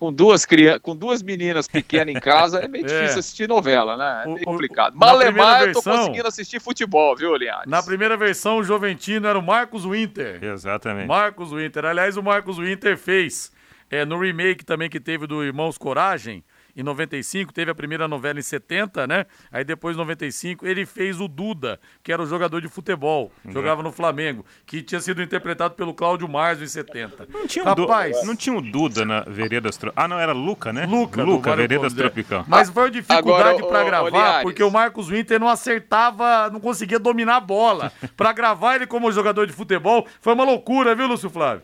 com, 0.00 0.12
duas 0.12 0.44
crianças, 0.44 0.82
com 0.82 0.96
duas 0.96 1.22
meninas 1.22 1.68
pequenas 1.68 2.14
em 2.14 2.18
casa, 2.18 2.58
é 2.58 2.66
meio 2.66 2.84
é. 2.86 2.88
difícil 2.88 3.20
assistir 3.20 3.48
novela, 3.48 3.96
né? 3.96 4.22
É 4.24 4.26
meio 4.26 4.44
complicado. 4.44 4.94
Malemar, 4.96 5.62
eu 5.62 5.72
tô 5.72 5.82
conseguindo 5.82 6.26
assistir 6.26 6.60
futebol, 6.60 7.16
viu, 7.16 7.36
Linhares? 7.36 7.70
Na 7.70 7.82
primeira 7.82 8.16
versão, 8.16 8.58
o 8.58 8.64
Juventino 8.64 9.26
era 9.26 9.38
o 9.38 9.42
Marcos 9.42 9.84
Winter. 9.84 10.42
Exatamente. 10.42 11.06
Marcos 11.06 11.52
Winter. 11.52 11.84
Aliás, 11.84 12.16
o 12.16 12.22
Marcos 12.22 12.58
Winter 12.58 12.98
fez 12.98 13.52
é, 13.88 14.04
no 14.04 14.18
remake 14.18 14.64
também 14.64 14.90
que 14.90 14.98
teve 14.98 15.26
do 15.26 15.42
Irmãos 15.44 15.78
Coragem 15.78 16.42
em 16.78 16.84
95, 16.84 17.52
teve 17.52 17.72
a 17.72 17.74
primeira 17.74 18.06
novela 18.06 18.38
em 18.38 18.42
70, 18.42 19.04
né? 19.08 19.26
Aí 19.50 19.64
depois, 19.64 19.96
em 19.96 19.98
95, 19.98 20.64
ele 20.64 20.86
fez 20.86 21.20
o 21.20 21.26
Duda, 21.26 21.80
que 22.04 22.12
era 22.12 22.22
o 22.22 22.26
jogador 22.26 22.60
de 22.60 22.68
futebol, 22.68 23.32
uhum. 23.44 23.50
jogava 23.50 23.82
no 23.82 23.90
Flamengo, 23.90 24.46
que 24.64 24.80
tinha 24.80 25.00
sido 25.00 25.20
interpretado 25.20 25.74
pelo 25.74 25.92
Cláudio 25.92 26.28
Marzo 26.28 26.62
em 26.62 26.68
70. 26.68 27.26
Não 27.28 27.48
tinha, 27.48 27.64
Rapaz, 27.64 28.24
não 28.24 28.36
tinha 28.36 28.56
o 28.56 28.62
Duda 28.62 29.04
na 29.04 29.22
Veredas 29.22 29.76
Tropical. 29.76 30.04
Ah, 30.04 30.06
não, 30.06 30.20
era 30.20 30.32
Luca, 30.32 30.72
né? 30.72 30.86
Luca, 30.86 31.24
Luca 31.24 31.56
Veredas 31.56 31.92
Tropical. 31.92 32.44
Mas 32.46 32.70
foi 32.70 32.92
dificuldade 32.92 33.60
para 33.66 33.82
gravar, 33.82 34.42
porque 34.42 34.62
o 34.62 34.70
Marcos 34.70 35.08
Winter 35.08 35.40
não 35.40 35.48
acertava, 35.48 36.48
não 36.50 36.60
conseguia 36.60 37.00
dominar 37.00 37.36
a 37.36 37.40
bola. 37.40 37.92
para 38.16 38.32
gravar 38.32 38.76
ele 38.76 38.86
como 38.86 39.10
jogador 39.10 39.48
de 39.48 39.52
futebol, 39.52 40.06
foi 40.20 40.32
uma 40.32 40.44
loucura, 40.44 40.94
viu, 40.94 41.08
Lúcio 41.08 41.28
Flávio? 41.28 41.62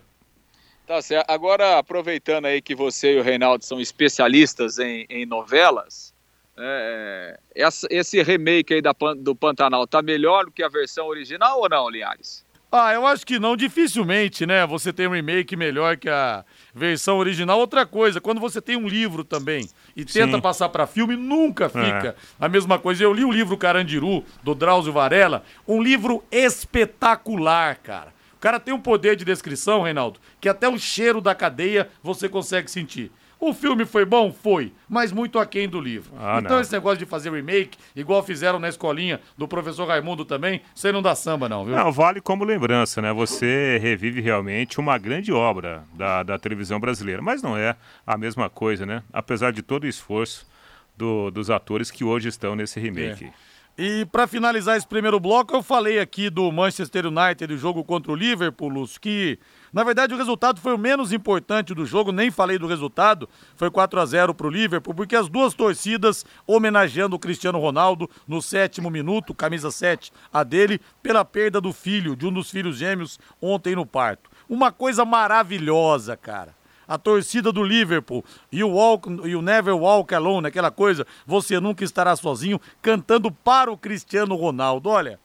Tá 0.87 1.01
certo. 1.01 1.31
Agora, 1.31 1.79
aproveitando 1.79 2.47
aí 2.47 2.61
que 2.61 2.75
você 2.75 3.15
e 3.15 3.19
o 3.19 3.23
Reinaldo 3.23 3.65
são 3.65 3.81
especialistas 3.81 4.79
em, 4.79 5.07
em 5.09 5.25
novelas, 5.25 6.13
é, 6.57 7.39
essa, 7.55 7.87
esse 7.91 8.23
remake 8.23 8.75
aí 8.75 8.83
da, 8.83 8.95
do 9.17 9.35
Pantanal 9.35 9.87
tá 9.87 10.03
melhor 10.03 10.45
do 10.45 10.53
que 10.53 10.63
a 10.63 10.69
versão 10.69 11.07
original 11.07 11.61
ou 11.61 11.69
não, 11.69 11.89
Linhares? 11.89 12.45
Ah, 12.77 12.93
eu 12.93 13.07
acho 13.07 13.25
que 13.25 13.39
não. 13.39 13.57
Dificilmente, 13.57 14.45
né? 14.45 14.67
Você 14.67 14.93
tem 14.93 15.07
um 15.07 15.13
remake 15.13 15.55
melhor 15.55 15.97
que 15.97 16.09
a 16.09 16.45
versão 16.75 17.19
original. 17.19 17.57
Outra 17.59 17.87
coisa, 17.87 18.21
quando 18.21 18.41
você 18.41 18.61
tem 18.61 18.77
um 18.77 18.89
livro 18.89 19.23
também 19.23 19.69
e 19.95 20.05
tenta 20.05 20.37
Sim. 20.37 20.41
passar 20.41 20.69
pra 20.69 20.85
filme, 20.85 21.15
nunca 21.15 21.69
fica 21.69 22.17
a 22.39 22.49
mesma 22.49 22.77
coisa. 22.77 23.05
Eu 23.05 23.13
li 23.13 23.25
o 23.25 23.31
livro 23.31 23.57
Carandiru, 23.57 24.25
do 24.43 24.57
Drauzio 24.57 24.93
Varela, 24.93 25.45
um 25.69 25.81
livro 25.81 26.25
espetacular, 26.33 27.77
cara. 27.77 28.14
O 28.45 28.47
cara 28.47 28.61
tem 28.61 28.75
um 28.75 28.79
poder 28.79 29.17
de 29.17 29.25
descrição, 29.25 29.81
Reinaldo, 29.81 30.21
que 30.39 30.51
até 30.51 30.69
o 30.69 30.79
cheiro 30.79 31.19
da 31.19 31.35
cadeia 31.35 31.89
você 32.03 32.29
consegue 32.29 32.71
sentir. 32.71 33.11
O 33.41 33.55
filme 33.55 33.87
foi 33.87 34.05
bom? 34.05 34.31
Foi, 34.31 34.71
mas 34.87 35.11
muito 35.13 35.39
aquém 35.39 35.67
do 35.67 35.81
livro. 35.81 36.13
Ah, 36.19 36.41
então 36.43 36.57
não. 36.57 36.61
esse 36.61 36.71
negócio 36.71 36.99
de 36.99 37.07
fazer 37.07 37.33
remake, 37.33 37.79
igual 37.97 38.23
fizeram 38.23 38.59
na 38.59 38.69
escolinha 38.69 39.19
do 39.39 39.49
professor 39.49 39.89
Raimundo 39.89 40.27
também, 40.27 40.61
isso 40.75 40.87
aí 40.87 40.93
não 40.93 41.01
dá 41.01 41.15
samba 41.15 41.49
não, 41.49 41.65
viu? 41.65 41.75
Não, 41.75 41.91
vale 41.91 42.21
como 42.21 42.45
lembrança, 42.45 43.01
né? 43.01 43.15
Você 43.15 43.79
revive 43.81 44.21
realmente 44.21 44.79
uma 44.79 44.99
grande 44.99 45.33
obra 45.33 45.83
da, 45.95 46.23
da 46.23 46.39
televisão 46.39 46.79
brasileira. 46.79 47.23
Mas 47.23 47.41
não 47.43 47.57
é 47.57 47.75
a 48.07 48.19
mesma 48.19 48.51
coisa, 48.51 48.85
né? 48.85 49.03
Apesar 49.11 49.53
de 49.55 49.63
todo 49.63 49.85
o 49.85 49.89
esforço 49.89 50.47
do- 50.95 51.31
dos 51.31 51.49
atores 51.49 51.91
que 51.91 52.05
hoje 52.05 52.29
estão 52.29 52.55
nesse 52.55 52.79
remake. 52.79 53.31
E 53.77 54.05
pra 54.05 54.29
finalizar 54.29 54.77
esse 54.77 54.87
primeiro 54.87 55.19
bloco, 55.19 55.53
eu 55.53 55.61
falei 55.61 55.99
aqui 55.99 56.31
do 56.31 56.53
Manchester 56.53 57.07
United, 57.07 57.53
o 57.53 57.59
jogo 57.59 57.83
contra 57.83 58.13
o 58.13 58.15
Liverpool, 58.15 58.69
Lúcio, 58.69 59.01
que 59.01 59.37
na 59.73 59.83
verdade 59.83 60.15
o 60.15 60.17
resultado 60.17 60.61
foi 60.61 60.73
o 60.73 60.79
menos 60.79 61.13
importante 61.13 61.75
do 61.75 61.85
jogo, 61.85 62.13
nem 62.13 62.31
falei 62.31 62.57
do 62.57 62.69
resultado, 62.69 63.29
foi 63.57 63.69
4 63.73 64.01
a 64.01 64.07
0 64.07 64.33
pro 64.33 64.49
Liverpool, 64.49 64.95
porque 64.95 65.17
as 65.17 65.29
duas 65.29 65.55
torcidas 65.55 66.25
homenageando 66.47 67.17
o 67.17 67.19
Cristiano 67.19 67.59
Ronaldo 67.59 68.09
no 68.29 68.41
sétimo 68.41 68.89
minuto, 68.91 69.35
camisa 69.35 69.73
7, 69.73 70.13
a 70.33 70.45
dele, 70.45 70.81
pela 71.03 71.25
perda 71.25 71.61
do 71.61 71.73
filho, 71.73 72.15
de 72.15 72.29
um 72.29 72.33
dos 72.33 72.53
filhos 72.53 72.77
gêmeos 72.77 73.19
ontem 73.43 73.75
no 73.75 73.85
parto. 73.85 74.31
Uma 74.49 74.71
coisa 74.71 75.05
maravilhosa, 75.05 76.17
cara 76.17 76.55
a 76.87 76.99
torcida 76.99 77.53
do 77.53 77.63
Liverpool 77.63 78.25
e 78.51 78.63
o, 78.63 78.71
walk, 78.71 79.09
e 79.25 79.35
o 79.35 79.43
Never 79.43 79.75
Walk 79.75 80.15
Alone, 80.15 80.47
aquela 80.47 80.71
coisa, 80.71 81.07
você 81.27 81.61
nunca 81.61 81.85
estará 81.85 82.15
sozinho, 82.17 82.61
cantando 82.83 83.31
para 83.31 83.71
o 83.71 83.79
Cristiano 83.79 84.35
Ronaldo. 84.35 84.89
Olha, 84.89 85.19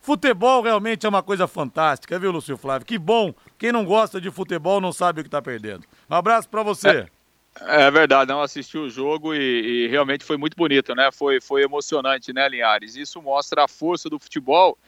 futebol 0.00 0.62
realmente 0.62 1.06
é 1.06 1.08
uma 1.08 1.22
coisa 1.22 1.46
fantástica, 1.46 2.18
viu, 2.18 2.30
Lúcio 2.30 2.56
Flávio? 2.56 2.86
Que 2.86 2.98
bom. 2.98 3.34
Quem 3.58 3.72
não 3.72 3.84
gosta 3.84 4.20
de 4.20 4.30
futebol 4.30 4.80
não 4.80 4.92
sabe 4.92 5.20
o 5.20 5.24
que 5.24 5.30
tá 5.30 5.42
perdendo. 5.42 5.84
Um 6.08 6.14
abraço 6.14 6.48
para 6.48 6.62
você. 6.62 7.06
É 7.60 7.90
verdade, 7.90 8.30
não 8.30 8.40
assisti 8.40 8.78
o 8.78 8.88
jogo 8.88 9.34
e, 9.34 9.84
e 9.84 9.88
realmente 9.88 10.22
foi 10.22 10.36
muito 10.36 10.56
bonito, 10.56 10.94
né? 10.94 11.10
Foi, 11.10 11.40
foi 11.40 11.62
emocionante, 11.62 12.32
né, 12.32 12.48
Linhares? 12.48 12.94
Isso 12.94 13.20
mostra 13.20 13.64
a 13.64 13.68
força 13.68 14.08
do 14.08 14.18
futebol 14.18 14.78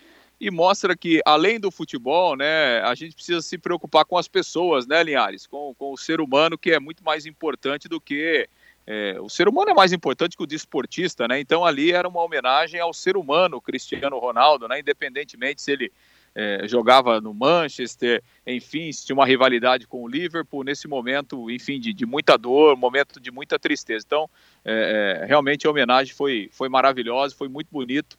e 0.41 0.51
mostra 0.51 0.97
que, 0.97 1.21
além 1.27 1.61
do 1.61 1.71
futebol, 1.71 2.35
né, 2.35 2.81
a 2.81 2.95
gente 2.95 3.15
precisa 3.15 3.43
se 3.43 3.59
preocupar 3.59 4.07
com 4.07 4.17
as 4.17 4.27
pessoas, 4.27 4.87
né, 4.87 5.03
Linhares? 5.03 5.47
Com, 5.47 5.75
com 5.75 5.93
o 5.93 5.99
ser 5.99 6.21
humano, 6.21 6.57
que 6.57 6.71
é 6.71 6.81
muito 6.81 7.05
mais 7.05 7.27
importante 7.27 7.89
do 7.89 8.01
que. 8.01 8.49
é, 8.87 9.21
o 9.21 9.29
ser 9.29 9.49
humano 9.49 9.71
é 9.71 9.75
mais 9.75 9.93
importante 9.93 10.37
que 10.37 10.43
o 10.43 10.47
desportista, 10.47 11.29
né? 11.29 11.39
Então 11.39 11.65
ali 11.65 11.93
era 11.93 12.09
uma 12.09 12.23
homenagem 12.23 12.81
ao 12.81 12.95
ser 12.95 13.19
humano, 13.19 13.61
Cristiano 13.61 14.19
Ronaldo, 14.19 14.67
né? 14.67 14.81
Independentemente 14.81 15.61
se 15.61 15.73
ele 15.73 15.93
é, 16.35 16.67
jogava 16.67 17.21
no 17.21 17.35
Manchester, 17.35 18.23
enfim, 18.47 18.91
se 18.93 19.05
tinha 19.05 19.15
uma 19.15 19.27
rivalidade 19.27 19.87
com 19.87 20.03
o 20.03 20.09
Liverpool, 20.09 20.65
nesse 20.65 20.89
momento, 20.89 21.51
enfim, 21.51 21.79
de, 21.79 21.93
de 21.93 22.07
muita 22.07 22.39
dor, 22.39 22.77
momento 22.77 23.21
de 23.21 23.31
muita 23.31 23.59
tristeza. 23.59 24.05
Então, 24.07 24.31
é, 24.65 25.21
é, 25.23 25.27
realmente 25.27 25.67
a 25.67 25.71
homenagem 25.71 26.15
foi, 26.15 26.49
foi 26.53 26.69
maravilhosa, 26.69 27.35
foi 27.35 27.49
muito 27.49 27.69
bonito. 27.71 28.17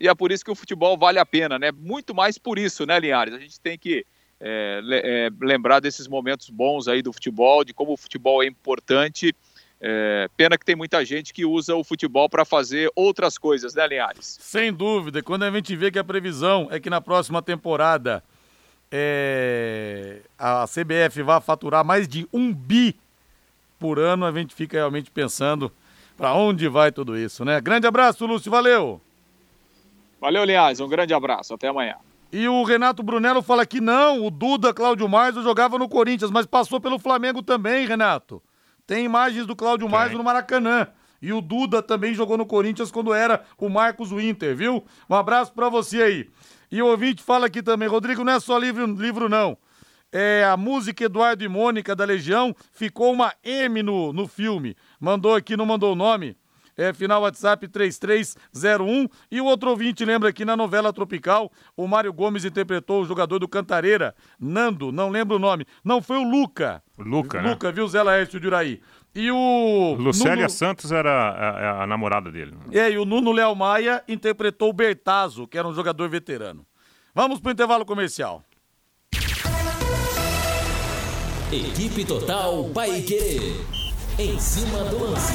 E 0.00 0.08
é 0.08 0.14
por 0.14 0.30
isso 0.30 0.44
que 0.44 0.50
o 0.50 0.54
futebol 0.54 0.96
vale 0.96 1.18
a 1.18 1.26
pena, 1.26 1.58
né? 1.58 1.72
Muito 1.72 2.14
mais 2.14 2.38
por 2.38 2.58
isso, 2.58 2.86
né, 2.86 2.98
Linhares? 3.00 3.34
A 3.34 3.38
gente 3.38 3.60
tem 3.60 3.76
que 3.76 4.06
é, 4.40 4.80
é, 4.90 5.30
lembrar 5.40 5.80
desses 5.80 6.06
momentos 6.06 6.48
bons 6.50 6.86
aí 6.86 7.02
do 7.02 7.12
futebol, 7.12 7.64
de 7.64 7.74
como 7.74 7.92
o 7.92 7.96
futebol 7.96 8.42
é 8.42 8.46
importante. 8.46 9.34
É, 9.80 10.28
pena 10.36 10.58
que 10.58 10.64
tem 10.64 10.74
muita 10.74 11.04
gente 11.04 11.32
que 11.32 11.44
usa 11.44 11.74
o 11.74 11.84
futebol 11.84 12.28
para 12.28 12.44
fazer 12.44 12.90
outras 12.94 13.38
coisas, 13.38 13.74
né, 13.74 13.86
Linhares? 13.86 14.38
Sem 14.40 14.72
dúvida, 14.72 15.22
quando 15.22 15.44
a 15.44 15.50
gente 15.50 15.74
vê 15.76 15.90
que 15.90 15.98
a 15.98 16.04
previsão 16.04 16.68
é 16.70 16.80
que 16.80 16.90
na 16.90 17.00
próxima 17.00 17.40
temporada 17.40 18.22
é, 18.90 20.20
a 20.38 20.64
CBF 20.66 21.22
vai 21.22 21.40
faturar 21.40 21.84
mais 21.84 22.08
de 22.08 22.26
um 22.32 22.52
bi 22.52 22.96
por 23.78 23.98
ano, 23.98 24.24
a 24.26 24.32
gente 24.32 24.54
fica 24.54 24.76
realmente 24.76 25.10
pensando 25.10 25.72
para 26.16 26.34
onde 26.34 26.66
vai 26.68 26.90
tudo 26.90 27.16
isso, 27.16 27.44
né? 27.44 27.60
Grande 27.60 27.86
abraço, 27.86 28.26
Lúcio, 28.26 28.50
valeu! 28.50 29.00
Valeu, 30.20 30.44
Linhares. 30.44 30.80
Um 30.80 30.88
grande 30.88 31.14
abraço. 31.14 31.54
Até 31.54 31.68
amanhã. 31.68 31.96
E 32.30 32.46
o 32.46 32.62
Renato 32.62 33.02
Brunello 33.02 33.42
fala 33.42 33.64
que 33.64 33.80
não, 33.80 34.26
o 34.26 34.30
Duda 34.30 34.74
Cláudio 34.74 35.08
Marzo 35.08 35.42
jogava 35.42 35.78
no 35.78 35.88
Corinthians, 35.88 36.30
mas 36.30 36.44
passou 36.44 36.78
pelo 36.78 36.98
Flamengo 36.98 37.42
também, 37.42 37.86
Renato. 37.86 38.42
Tem 38.86 39.04
imagens 39.04 39.46
do 39.46 39.56
Cláudio 39.56 39.88
Marzo 39.88 40.18
no 40.18 40.24
Maracanã. 40.24 40.88
E 41.22 41.32
o 41.32 41.40
Duda 41.40 41.82
também 41.82 42.14
jogou 42.14 42.36
no 42.36 42.46
Corinthians 42.46 42.90
quando 42.90 43.14
era 43.14 43.44
o 43.56 43.68
Marcos 43.68 44.10
Winter, 44.10 44.54
viu? 44.54 44.84
Um 45.08 45.14
abraço 45.14 45.52
pra 45.52 45.68
você 45.68 46.02
aí. 46.02 46.30
E 46.70 46.82
o 46.82 46.86
ouvinte 46.86 47.22
fala 47.22 47.46
aqui 47.46 47.62
também, 47.62 47.88
Rodrigo, 47.88 48.22
não 48.22 48.32
é 48.34 48.40
só 48.40 48.58
livro, 48.58 48.86
livro 48.86 49.28
não. 49.28 49.56
É, 50.12 50.44
a 50.44 50.56
música 50.56 51.04
Eduardo 51.04 51.42
e 51.42 51.48
Mônica 51.48 51.96
da 51.96 52.04
Legião 52.04 52.54
ficou 52.72 53.12
uma 53.12 53.32
M 53.42 53.82
no, 53.82 54.12
no 54.12 54.28
filme. 54.28 54.76
Mandou 55.00 55.34
aqui, 55.34 55.56
não 55.56 55.66
mandou 55.66 55.92
o 55.92 55.96
nome. 55.96 56.36
É, 56.78 56.92
final 56.94 57.20
WhatsApp 57.22 57.66
3301. 57.68 59.08
E 59.32 59.40
o 59.40 59.44
outro 59.44 59.70
ouvinte 59.70 60.04
lembra 60.04 60.32
que 60.32 60.44
na 60.44 60.56
novela 60.56 60.92
Tropical, 60.92 61.50
o 61.76 61.88
Mário 61.88 62.12
Gomes 62.12 62.44
interpretou 62.44 63.02
o 63.02 63.04
jogador 63.04 63.40
do 63.40 63.48
Cantareira, 63.48 64.14
Nando, 64.38 64.92
não 64.92 65.08
lembro 65.10 65.36
o 65.36 65.38
nome. 65.40 65.66
Não, 65.84 66.00
foi 66.00 66.16
o 66.18 66.22
Luca. 66.22 66.80
O 66.96 67.02
Luca, 67.02 67.42
né? 67.42 67.50
Luca, 67.50 67.72
viu, 67.72 67.86
Zé 67.88 68.00
Laércio 68.02 68.38
de 68.38 68.46
Uraí. 68.46 68.80
E 69.14 69.28
o... 69.32 69.96
Lucélia 69.98 70.36
Nuno- 70.36 70.50
Santos 70.50 70.92
era 70.92 71.10
a, 71.10 71.50
a- 71.80 71.82
a 71.82 71.86
namorada 71.88 72.30
dele. 72.30 72.54
É, 72.70 72.88
e 72.90 72.96
o 72.98 73.04
Nuno 73.04 73.32
Léo 73.32 73.54
Maia 73.56 74.04
interpretou 74.06 74.70
o 74.70 74.72
Bertazzo, 74.72 75.48
que 75.48 75.58
era 75.58 75.66
um 75.66 75.74
jogador 75.74 76.08
veterano. 76.08 76.64
Vamos 77.12 77.40
pro 77.40 77.50
intervalo 77.50 77.84
comercial. 77.84 78.44
Equipe 81.50 82.04
Total 82.04 82.64
Paique. 82.74 83.56
Em 84.18 84.38
cima 84.38 84.84
do 84.84 84.98
lance. 85.10 85.32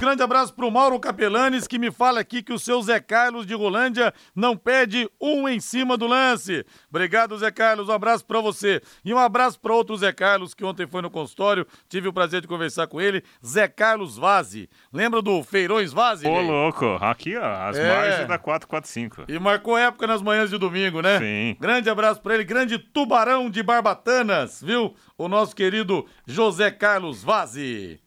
Grande 0.00 0.22
abraço 0.22 0.54
pro 0.54 0.70
Mauro 0.70 0.98
Capelanes, 1.00 1.66
que 1.66 1.76
me 1.76 1.90
fala 1.90 2.20
aqui 2.20 2.40
que 2.40 2.52
o 2.52 2.58
seu 2.58 2.80
Zé 2.80 3.00
Carlos 3.00 3.44
de 3.44 3.52
Rolândia 3.54 4.14
não 4.34 4.56
pede 4.56 5.10
um 5.20 5.48
em 5.48 5.58
cima 5.58 5.96
do 5.96 6.06
lance. 6.06 6.64
Obrigado, 6.88 7.36
Zé 7.36 7.50
Carlos. 7.50 7.88
Um 7.88 7.92
abraço 7.92 8.24
pra 8.24 8.40
você. 8.40 8.80
E 9.04 9.12
um 9.12 9.18
abraço 9.18 9.58
pra 9.58 9.74
outro 9.74 9.96
Zé 9.96 10.12
Carlos, 10.12 10.54
que 10.54 10.64
ontem 10.64 10.86
foi 10.86 11.02
no 11.02 11.10
consultório. 11.10 11.66
Tive 11.88 12.06
o 12.06 12.12
prazer 12.12 12.40
de 12.40 12.46
conversar 12.46 12.86
com 12.86 13.00
ele. 13.00 13.24
Zé 13.44 13.66
Carlos 13.66 14.16
Vaze. 14.16 14.70
Lembra 14.92 15.20
do 15.20 15.42
Feirões 15.42 15.92
Vaze? 15.92 16.28
Ô, 16.28 16.30
Ney? 16.30 16.46
louco, 16.48 16.86
aqui, 17.00 17.36
ó, 17.36 17.44
as 17.68 17.76
É. 17.76 17.88
margens 17.88 18.28
da 18.28 18.38
445. 18.38 19.24
E 19.28 19.36
marcou 19.40 19.76
época 19.76 20.06
nas 20.06 20.22
manhãs 20.22 20.48
de 20.48 20.58
domingo, 20.58 21.02
né? 21.02 21.18
Sim. 21.18 21.56
Grande 21.60 21.90
abraço 21.90 22.20
pra 22.22 22.34
ele, 22.34 22.44
grande 22.44 22.78
tubarão 22.78 23.50
de 23.50 23.64
Barbatanas, 23.64 24.62
viu? 24.62 24.94
O 25.18 25.26
nosso 25.26 25.56
querido 25.56 26.06
José 26.24 26.70
Carlos 26.70 27.24
Vaze. 27.24 28.00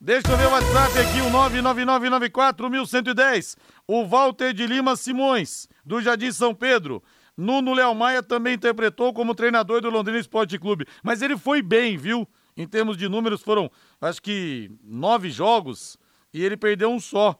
Deixa 0.00 0.30
eu 0.30 0.36
ver 0.36 0.46
o 0.46 0.50
WhatsApp 0.50 0.96
aqui, 0.96 1.20
o 1.22 1.30
999941110. 1.32 3.56
O 3.84 4.06
Walter 4.06 4.52
de 4.52 4.64
Lima 4.64 4.94
Simões, 4.94 5.66
do 5.84 6.00
Jardim 6.00 6.30
São 6.30 6.54
Pedro. 6.54 7.02
Nuno 7.36 7.74
Léo 7.74 7.92
Maia 7.96 8.22
também 8.22 8.54
interpretou 8.54 9.12
como 9.12 9.34
treinador 9.34 9.80
do 9.80 9.90
Londrina 9.90 10.20
Esporte 10.20 10.56
Clube. 10.56 10.86
Mas 11.02 11.20
ele 11.20 11.36
foi 11.36 11.62
bem, 11.62 11.96
viu? 11.96 12.28
Em 12.56 12.64
termos 12.64 12.96
de 12.96 13.08
números, 13.08 13.42
foram 13.42 13.68
acho 14.00 14.22
que 14.22 14.70
nove 14.84 15.30
jogos 15.30 15.98
e 16.32 16.44
ele 16.44 16.56
perdeu 16.56 16.90
um 16.90 17.00
só 17.00 17.36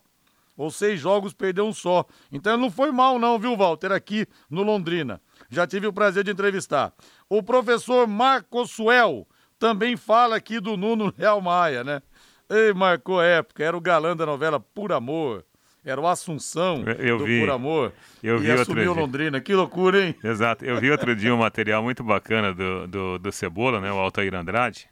ou 0.57 0.73
seis 0.73 0.99
jogos, 0.99 1.33
perdeu 1.33 1.65
um 1.65 1.73
só. 1.73 2.05
Então 2.33 2.57
não 2.57 2.73
foi 2.73 2.91
mal 2.91 3.21
não, 3.21 3.39
viu, 3.39 3.57
Walter, 3.57 3.93
aqui 3.93 4.27
no 4.51 4.65
Londrina. 4.65 5.21
Já 5.49 5.65
tive 5.65 5.87
o 5.87 5.93
prazer 5.93 6.25
de 6.25 6.33
entrevistar. 6.33 6.93
O 7.29 7.41
professor 7.41 8.09
Marco 8.09 8.67
Suel 8.67 9.29
também 9.59 9.97
fala 9.97 10.37
aqui 10.37 10.61
do 10.61 10.77
Nuno 10.77 11.13
Real 11.17 11.41
Maia, 11.41 11.85
né? 11.85 12.03
Ei, 12.51 12.73
marcou 12.73 13.21
época, 13.21 13.63
era 13.63 13.77
o 13.77 13.81
galã 13.81 14.17
da 14.17 14.25
novela 14.25 14.59
Por 14.59 14.93
Amor. 14.93 15.45
Era 15.85 16.01
o 16.01 16.07
Assunção 16.07 16.85
Eu 16.99 17.19
do 17.19 17.25
vi. 17.25 17.41
Por 17.41 17.51
Amor. 17.51 17.93
Eu 18.23 18.37
e 18.37 18.41
vi 18.41 18.51
outro 18.51 18.63
assumiu 18.63 18.93
dia. 18.95 19.03
Londrina. 19.03 19.41
Que 19.41 19.55
loucura, 19.55 20.07
hein? 20.07 20.15
Exato. 20.23 20.65
Eu 20.65 20.79
vi 20.79 20.91
outro 20.91 21.15
dia 21.15 21.35
um 21.35 21.39
material 21.39 21.83
muito 21.83 22.03
bacana 22.03 22.53
do, 22.53 22.87
do, 22.87 23.19
do 23.19 23.33
Cebola, 23.33 23.81
né? 23.81 23.93
O 23.93 23.97
Altair 23.97 24.35
Andrade. 24.35 24.89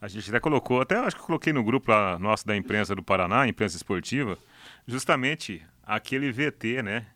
A 0.00 0.06
gente 0.06 0.28
até 0.30 0.38
colocou, 0.38 0.80
até 0.80 0.96
acho 0.96 1.16
que 1.16 1.22
coloquei 1.22 1.52
no 1.52 1.64
grupo 1.64 1.90
lá 1.90 2.18
nosso 2.18 2.46
da 2.46 2.56
imprensa 2.56 2.94
do 2.94 3.02
Paraná, 3.02 3.48
imprensa 3.48 3.76
esportiva, 3.76 4.38
justamente 4.86 5.60
aquele 5.82 6.30
VT, 6.30 6.82
né? 6.82 7.06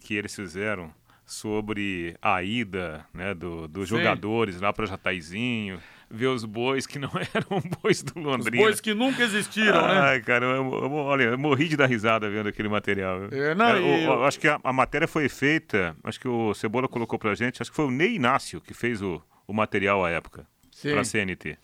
Que 0.00 0.14
eles 0.14 0.34
fizeram 0.34 0.92
sobre 1.24 2.14
a 2.20 2.42
ida 2.42 3.06
né, 3.12 3.34
do, 3.34 3.66
dos 3.66 3.88
Sim. 3.88 3.96
jogadores 3.96 4.60
lá 4.60 4.72
para 4.72 4.86
Jataizinho. 4.86 5.80
Ver 6.10 6.26
os 6.28 6.44
bois 6.44 6.86
que 6.86 6.98
não 6.98 7.10
eram 7.34 7.60
bois 7.82 8.02
do 8.02 8.18
Londrina. 8.20 8.56
Os 8.56 8.62
bois 8.68 8.80
que 8.80 8.94
nunca 8.94 9.22
existiram, 9.22 9.86
né? 9.86 9.98
Ai, 10.00 10.20
cara, 10.20 10.44
eu, 10.46 10.54
eu, 10.54 10.92
olha, 10.92 11.22
eu 11.24 11.38
morri 11.38 11.68
de 11.68 11.76
dar 11.76 11.86
risada 11.86 12.28
vendo 12.30 12.48
aquele 12.48 12.68
material. 12.68 13.24
É, 13.32 13.54
não, 13.54 13.72
o- 13.74 13.76
eu- 13.76 14.10
o- 14.20 14.24
acho 14.24 14.38
que 14.38 14.48
a, 14.48 14.58
a 14.62 14.72
matéria 14.72 15.08
foi 15.08 15.28
feita, 15.28 15.96
acho 16.04 16.20
que 16.20 16.28
o 16.28 16.54
Cebola 16.54 16.86
colocou 16.88 17.18
pra 17.18 17.34
gente, 17.34 17.60
acho 17.60 17.70
que 17.70 17.76
foi 17.76 17.86
o 17.86 17.90
Ney 17.90 18.14
Inácio 18.16 18.60
que 18.60 18.72
fez 18.74 19.02
o, 19.02 19.20
o 19.46 19.52
material 19.52 20.04
à 20.04 20.10
época, 20.10 20.46
Sim. 20.70 20.92
pra 20.92 21.04
CNT. 21.04 21.58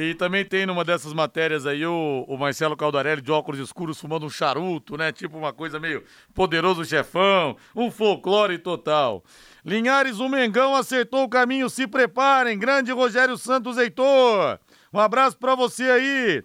E 0.00 0.14
também 0.14 0.44
tem 0.44 0.64
numa 0.64 0.84
dessas 0.84 1.12
matérias 1.12 1.66
aí 1.66 1.84
o, 1.84 2.24
o 2.28 2.36
Marcelo 2.38 2.76
Caldarelli 2.76 3.20
de 3.20 3.32
óculos 3.32 3.58
escuros 3.58 4.00
fumando 4.00 4.24
um 4.26 4.30
charuto, 4.30 4.96
né? 4.96 5.10
Tipo 5.10 5.36
uma 5.36 5.52
coisa 5.52 5.80
meio 5.80 6.04
poderoso 6.32 6.84
chefão, 6.84 7.56
um 7.74 7.90
folclore 7.90 8.58
total. 8.58 9.24
Linhares, 9.68 10.18
o 10.18 10.30
Mengão 10.30 10.74
acertou 10.74 11.24
o 11.24 11.28
caminho, 11.28 11.68
se 11.68 11.86
preparem. 11.86 12.58
Grande 12.58 12.90
Rogério 12.90 13.36
Santos 13.36 13.76
Heitor. 13.76 14.58
Um 14.90 14.98
abraço 14.98 15.36
pra 15.36 15.54
você 15.54 15.82
aí. 15.90 16.42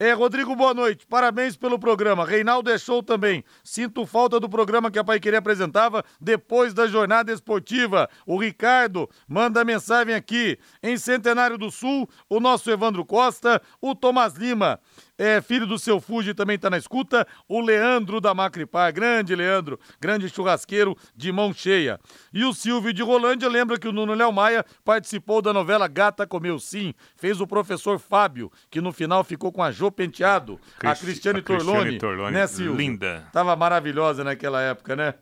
É, 0.00 0.12
Rodrigo, 0.12 0.56
boa 0.56 0.72
noite. 0.72 1.06
Parabéns 1.06 1.58
pelo 1.58 1.78
programa. 1.78 2.24
Reinaldo 2.24 2.70
é 2.70 2.78
show 2.78 3.02
também. 3.02 3.44
Sinto 3.62 4.06
falta 4.06 4.40
do 4.40 4.48
programa 4.48 4.90
que 4.90 4.98
a 4.98 5.04
Pai 5.04 5.20
Querer 5.20 5.36
apresentava 5.36 6.02
depois 6.18 6.72
da 6.72 6.86
jornada 6.86 7.30
esportiva. 7.30 8.08
O 8.26 8.38
Ricardo 8.38 9.10
manda 9.28 9.62
mensagem 9.62 10.14
aqui. 10.14 10.58
Em 10.82 10.96
Centenário 10.96 11.58
do 11.58 11.70
Sul, 11.70 12.08
o 12.30 12.40
nosso 12.40 12.70
Evandro 12.70 13.04
Costa, 13.04 13.60
o 13.78 13.94
Tomás 13.94 14.34
Lima, 14.34 14.80
é, 15.18 15.40
filho 15.40 15.66
do 15.66 15.78
seu 15.78 16.00
Fuji, 16.00 16.34
também 16.34 16.58
tá 16.58 16.68
na 16.68 16.76
escuta. 16.76 17.26
O 17.48 17.60
Leandro 17.60 18.20
da 18.20 18.34
Macripar, 18.34 18.92
grande 18.92 19.34
Leandro, 19.34 19.78
grande 20.00 20.28
churrasqueiro 20.28 20.96
de 21.14 21.30
mão 21.30 21.52
cheia. 21.52 22.00
E 22.32 22.44
o 22.44 22.52
Silvio 22.52 22.92
de 22.92 23.02
Rolândia 23.02 23.48
lembra 23.48 23.78
que 23.78 23.86
o 23.88 23.92
Nuno 23.92 24.14
Léo 24.14 24.32
Maia 24.32 24.64
participou 24.84 25.40
da 25.40 25.52
novela 25.52 25.86
Gata 25.86 26.26
Comeu 26.26 26.58
Sim. 26.58 26.92
Fez 27.16 27.40
o 27.40 27.46
professor 27.46 27.98
Fábio, 27.98 28.50
que 28.70 28.80
no 28.80 28.92
final 28.92 29.22
ficou 29.24 29.52
com 29.52 29.62
a 29.62 29.70
Jô 29.70 29.90
Penteado, 29.90 30.58
a 30.76 30.80
Cristi- 30.80 31.04
Cristiane 31.06 31.38
a 31.38 31.42
Cristiane 31.42 31.74
Torlone, 31.74 31.98
Torlone, 31.98 32.32
né, 32.32 32.46
Silvio? 32.46 32.74
linda. 32.74 33.28
Tava 33.32 33.54
maravilhosa 33.56 34.24
naquela 34.24 34.60
época, 34.62 34.96
né? 34.96 35.14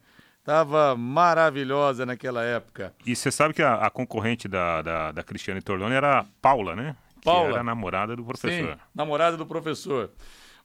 Tava 0.44 0.96
maravilhosa 0.96 2.05
naquela 2.05 2.42
época. 2.42 2.92
E 3.07 3.14
você 3.14 3.31
sabe 3.31 3.55
que 3.55 3.62
a, 3.62 3.74
a 3.74 3.90
concorrente 3.90 4.48
da, 4.48 4.83
da, 4.83 5.12
da 5.12 5.22
Cristiane 5.22 5.61
Torlone 5.62 5.94
era 5.94 6.20
a 6.20 6.24
Paula, 6.40 6.74
né? 6.74 6.96
Paula. 7.24 7.48
Que 7.48 7.54
era 7.54 7.62
namorada 7.62 8.16
do 8.16 8.24
professor. 8.24 8.74
Sim, 8.74 8.80
namorada 8.94 9.37
do 9.37 9.46
professor. 9.46 10.11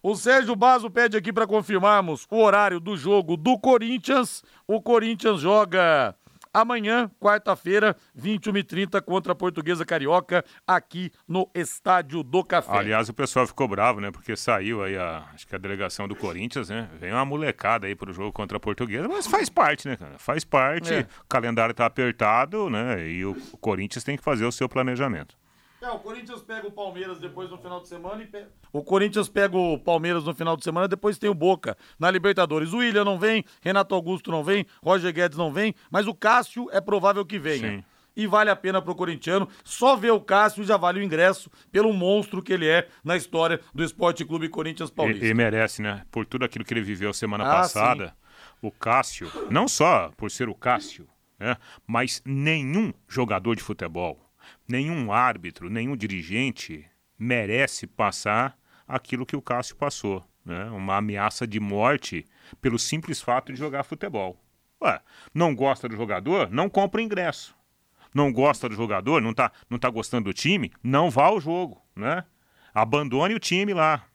O 0.02 0.16
Sérgio 0.16 0.56
Basso 0.56 0.90
pede 0.92 1.18
aqui 1.18 1.34
para 1.34 1.48
confirmarmos 1.48 2.28
o 2.30 2.42
horário 2.42 2.80
do 2.80 2.96
jogo 2.96 3.36
do 3.36 3.58
Corinthians. 3.60 4.44
O 4.68 4.82
Corinthians 4.82 5.42
joga 5.42 6.16
amanhã, 6.54 7.10
quarta-feira, 7.20 7.96
21h30, 8.18 9.02
contra 9.02 9.34
a 9.34 9.36
Portuguesa 9.36 9.86
Carioca, 9.86 10.44
aqui 10.66 11.12
no 11.28 11.50
Estádio 11.54 12.24
do 12.24 12.44
Café. 12.44 12.78
Aliás, 12.78 13.10
o 13.10 13.14
pessoal 13.14 13.46
ficou 13.46 13.68
bravo, 13.68 14.00
né? 14.00 14.12
Porque 14.12 14.36
saiu 14.36 14.84
aí 14.84 14.98
a, 14.98 15.26
acho 15.34 15.48
que 15.48 15.56
a 15.56 15.58
delegação 15.58 16.08
do 16.08 16.16
Corinthians, 16.16 16.70
né? 16.70 16.90
Vem 17.00 17.12
uma 17.12 17.26
molecada 17.26 17.88
aí 17.88 17.96
pro 17.96 18.12
jogo 18.14 18.32
contra 18.32 18.58
a 18.58 18.60
Portuguesa, 18.60 19.08
mas 19.08 19.28
faz 19.28 19.50
parte, 19.50 19.88
né, 19.88 19.96
cara? 19.96 20.18
Faz 20.18 20.44
parte. 20.44 20.94
É. 20.94 21.02
O 21.02 21.28
calendário 21.28 21.74
tá 21.74 21.86
apertado, 21.86 22.70
né? 22.70 23.08
E 23.08 23.26
o 23.26 23.36
Corinthians 23.60 24.04
tem 24.04 24.18
que 24.18 24.24
fazer 24.24 24.46
o 24.46 24.52
seu 24.52 24.68
planejamento. 24.68 25.36
É, 25.80 25.90
o 25.92 26.00
Corinthians 26.00 26.42
pega 26.42 26.68
o 26.68 26.72
Palmeiras 26.72 27.20
depois 27.20 27.50
no 27.50 27.58
final 27.58 27.80
de 27.80 27.88
semana 27.88 28.24
e 28.24 28.26
pega... 28.26 28.50
O 28.74 28.84
Corinthians 28.84 29.30
pega 29.30 29.56
o 29.56 29.78
Palmeiras 29.78 30.24
no 30.24 30.34
final 30.34 30.58
de 30.58 30.64
semana, 30.64 30.88
depois 30.88 31.20
tem 31.20 31.30
o 31.30 31.36
Boca 31.36 31.78
na 32.00 32.10
Libertadores. 32.10 32.74
O 32.74 32.78
William 32.78 33.06
não 33.06 33.20
vem, 33.20 33.46
Renato 33.62 33.94
Augusto 33.94 34.32
não 34.32 34.44
vem, 34.44 34.66
Roger 34.84 35.14
Guedes 35.14 35.38
não 35.38 35.54
vem, 35.54 35.76
mas 35.92 36.08
o 36.08 36.16
Cássio 36.16 36.68
é 36.72 36.82
provável 36.82 37.24
que 37.24 37.38
venha. 37.38 37.78
Sim. 37.78 37.84
E 38.16 38.26
vale 38.26 38.50
a 38.50 38.56
pena 38.56 38.82
pro 38.82 38.96
corintiano. 38.96 39.48
Só 39.64 39.96
ver 39.96 40.10
o 40.10 40.20
Cássio 40.20 40.64
já 40.64 40.76
vale 40.76 41.00
o 41.00 41.04
ingresso 41.04 41.52
pelo 41.72 41.94
monstro 41.94 42.42
que 42.42 42.52
ele 42.52 42.68
é 42.68 42.88
na 43.04 43.16
história 43.16 43.62
do 43.72 43.84
Esporte 43.84 44.26
Clube 44.26 44.50
Corinthians 44.50 44.90
Paulista. 44.90 45.24
E, 45.24 45.30
e 45.30 45.34
merece, 45.36 45.84
né? 45.84 46.04
Por 46.10 46.26
tudo 46.26 46.44
aquilo 46.44 46.66
que 46.66 46.74
ele 46.74 46.82
viveu 46.82 47.14
semana 47.14 47.44
Ah, 47.44 47.58
passada, 47.58 48.16
o 48.60 48.72
Cássio, 48.72 49.32
não 49.52 49.68
só 49.68 50.12
por 50.18 50.32
ser 50.32 50.50
o 50.50 50.56
Cássio, 50.56 51.08
né? 51.38 51.56
Mas 51.86 52.24
nenhum 52.26 52.92
jogador 53.08 53.56
de 53.56 53.62
futebol, 53.62 54.20
nenhum 54.68 55.12
árbitro, 55.12 55.70
nenhum 55.70 55.96
dirigente 55.96 56.86
merece 57.18 57.88
passar 57.88 58.58
aquilo 58.88 59.26
que 59.26 59.36
o 59.36 59.42
Cássio 59.42 59.76
passou, 59.76 60.24
né? 60.46 60.66
Uma 60.66 60.98
ameaça 60.98 61.48
de 61.48 61.60
morte 61.60 62.26
pelo 62.62 62.78
simples 62.78 63.22
fato 63.22 63.52
de 63.52 63.58
jogar 63.58 63.84
futebol. 63.84 64.42
Ué, 64.82 65.02
não 65.34 65.56
gosta 65.56 65.90
do 65.90 65.96
jogador? 65.96 66.50
Não 66.52 66.70
compra 66.70 67.02
ingresso. 67.02 67.56
Não 68.14 68.32
gosta 68.32 68.70
do 68.70 68.76
jogador? 68.76 69.22
Não 69.22 69.34
tá, 69.34 69.52
não 69.70 69.80
tá 69.80 69.90
gostando 69.90 70.26
do 70.26 70.34
time? 70.34 70.72
Não 70.84 71.10
vá 71.10 71.26
ao 71.26 71.42
jogo, 71.42 71.82
né? 71.96 72.24
Abandone 72.74 73.34
o 73.34 73.40
time 73.40 73.74
lá. 73.74 74.06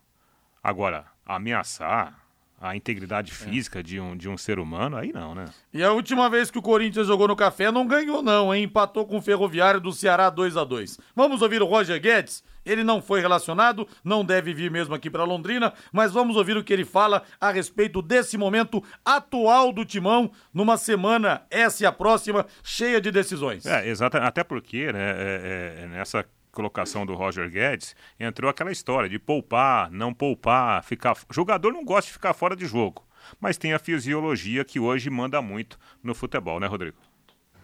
Agora, 0.62 1.06
ameaçar 1.26 2.21
a 2.62 2.76
integridade 2.76 3.32
física 3.32 3.82
de, 3.82 3.98
um, 3.98 4.16
de 4.16 4.28
um 4.28 4.38
ser 4.38 4.60
humano, 4.60 4.96
aí 4.96 5.12
não, 5.12 5.34
né? 5.34 5.46
E 5.74 5.82
a 5.82 5.90
última 5.90 6.30
vez 6.30 6.48
que 6.48 6.58
o 6.58 6.62
Corinthians 6.62 7.08
jogou 7.08 7.26
no 7.26 7.34
café 7.34 7.72
não 7.72 7.84
ganhou, 7.86 8.22
não, 8.22 8.54
hein? 8.54 8.62
Empatou 8.62 9.04
com 9.04 9.18
o 9.18 9.22
Ferroviário 9.22 9.80
do 9.80 9.92
Ceará 9.92 10.30
2 10.30 10.56
a 10.56 10.62
2 10.62 10.98
Vamos 11.16 11.42
ouvir 11.42 11.60
o 11.60 11.66
Roger 11.66 12.00
Guedes? 12.00 12.44
Ele 12.64 12.84
não 12.84 13.02
foi 13.02 13.20
relacionado, 13.20 13.88
não 14.04 14.24
deve 14.24 14.54
vir 14.54 14.70
mesmo 14.70 14.94
aqui 14.94 15.10
para 15.10 15.24
Londrina, 15.24 15.72
mas 15.92 16.12
vamos 16.12 16.36
ouvir 16.36 16.56
o 16.56 16.62
que 16.62 16.72
ele 16.72 16.84
fala 16.84 17.24
a 17.40 17.50
respeito 17.50 18.00
desse 18.00 18.38
momento 18.38 18.80
atual 19.04 19.72
do 19.72 19.84
Timão, 19.84 20.30
numa 20.54 20.76
semana, 20.76 21.42
essa 21.50 21.82
e 21.82 21.86
a 21.86 21.90
próxima, 21.90 22.46
cheia 22.62 23.00
de 23.00 23.10
decisões. 23.10 23.66
É, 23.66 23.88
exatamente. 23.88 24.28
Até 24.28 24.44
porque, 24.44 24.92
né, 24.92 25.10
é- 25.10 25.80
é- 25.80 25.82
é 25.82 25.86
nessa 25.88 26.24
colocação 26.52 27.04
do 27.04 27.14
Roger 27.14 27.50
Guedes, 27.50 27.96
entrou 28.20 28.50
aquela 28.50 28.70
história 28.70 29.08
de 29.08 29.18
poupar, 29.18 29.90
não 29.90 30.14
poupar, 30.14 30.84
ficar. 30.84 31.16
Jogador 31.30 31.72
não 31.72 31.84
gosta 31.84 32.08
de 32.08 32.12
ficar 32.12 32.34
fora 32.34 32.54
de 32.54 32.66
jogo. 32.66 33.04
Mas 33.40 33.56
tem 33.56 33.72
a 33.72 33.78
fisiologia 33.78 34.64
que 34.64 34.78
hoje 34.78 35.08
manda 35.08 35.40
muito 35.40 35.78
no 36.02 36.14
futebol, 36.14 36.60
né, 36.60 36.66
Rodrigo? 36.66 36.98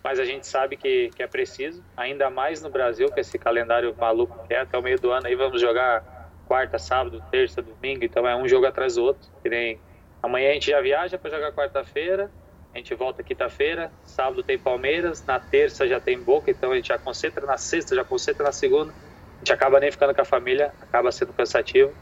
mas 0.03 0.19
a 0.19 0.25
gente 0.25 0.47
sabe 0.47 0.75
que, 0.77 1.11
que 1.15 1.23
é 1.23 1.27
preciso, 1.27 1.85
ainda 1.95 2.31
mais 2.31 2.63
no 2.63 2.71
Brasil, 2.71 3.11
com 3.11 3.21
esse 3.21 3.39
calendário 3.39 3.95
maluco 3.95 4.47
que 4.47 4.55
é, 4.55 4.61
até 4.61 4.79
o 4.79 4.83
meio 4.83 4.99
do 4.99 5.11
ano 5.11 5.27
aí 5.27 5.35
vamos 5.35 5.61
jogar 5.61 6.31
quarta, 6.47 6.79
sábado, 6.79 7.23
terça, 7.31 7.61
domingo, 7.61 8.03
então 8.03 8.27
é 8.27 8.35
um 8.35 8.49
jogo 8.49 8.65
atrás 8.65 8.95
do 8.95 9.05
outro, 9.05 9.29
que 9.43 9.51
nem 9.51 9.79
amanhã 10.23 10.51
a 10.51 10.55
gente 10.55 10.71
já 10.71 10.81
viaja 10.81 11.19
para 11.19 11.31
jogar 11.31 11.53
quarta-feira, 11.53 12.31
a 12.79 12.81
gente 12.81 12.95
volta 12.95 13.23
quinta-feira, 13.23 13.91
sábado 14.05 14.43
tem 14.43 14.57
Palmeiras, 14.57 15.25
na 15.27 15.39
terça 15.39 15.87
já 15.87 15.99
tem 16.01 16.19
Boca, 16.19 16.51
então 16.51 16.71
a 16.71 16.77
gente 16.77 16.89
já 16.89 16.99
concentra 16.99 17.45
na 17.45 17.57
sexta, 17.57 17.95
já 17.95 18.05
concentra 18.05 18.45
na 18.45 18.53
segunda, 18.53 18.93
a 18.93 19.39
gente 19.39 19.53
acaba 19.53 19.81
nem 19.81 19.91
ficando 19.91 20.15
com 20.15 20.21
a 20.21 20.25
família, 20.25 20.73
acaba 20.81 21.11
sendo 21.11 21.33
cansativo, 21.33 21.93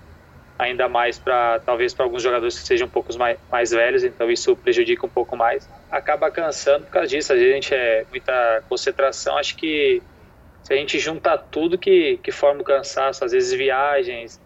ainda 0.58 0.88
mais 0.88 1.18
para 1.18 1.60
talvez 1.60 1.94
para 1.94 2.04
alguns 2.04 2.22
jogadores 2.22 2.58
que 2.58 2.66
sejam 2.66 2.86
um 2.86 2.90
pouco 2.90 3.16
mais, 3.18 3.38
mais 3.50 3.70
velhos, 3.70 4.04
então 4.04 4.30
isso 4.30 4.54
prejudica 4.54 5.06
um 5.06 5.08
pouco 5.08 5.34
mais. 5.34 5.68
Acaba 5.90 6.30
cansando 6.30 6.84
por 6.84 6.92
causa 6.92 7.08
disso, 7.08 7.32
a 7.32 7.38
gente 7.38 7.74
é 7.74 8.04
muita 8.10 8.62
concentração, 8.68 9.38
acho 9.38 9.56
que 9.56 10.02
se 10.62 10.74
a 10.74 10.76
gente 10.76 10.98
juntar 10.98 11.38
tudo 11.38 11.78
que, 11.78 12.18
que 12.18 12.32
forma 12.32 12.60
o 12.60 12.64
cansaço, 12.64 13.24
às 13.24 13.32
vezes 13.32 13.52
viagens, 13.52 14.38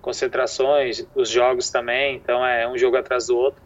concentrações, 0.00 1.06
os 1.14 1.28
jogos 1.28 1.70
também, 1.70 2.16
então 2.16 2.46
é 2.46 2.68
um 2.68 2.78
jogo 2.78 2.96
atrás 2.96 3.26
do 3.26 3.36
outro. 3.36 3.60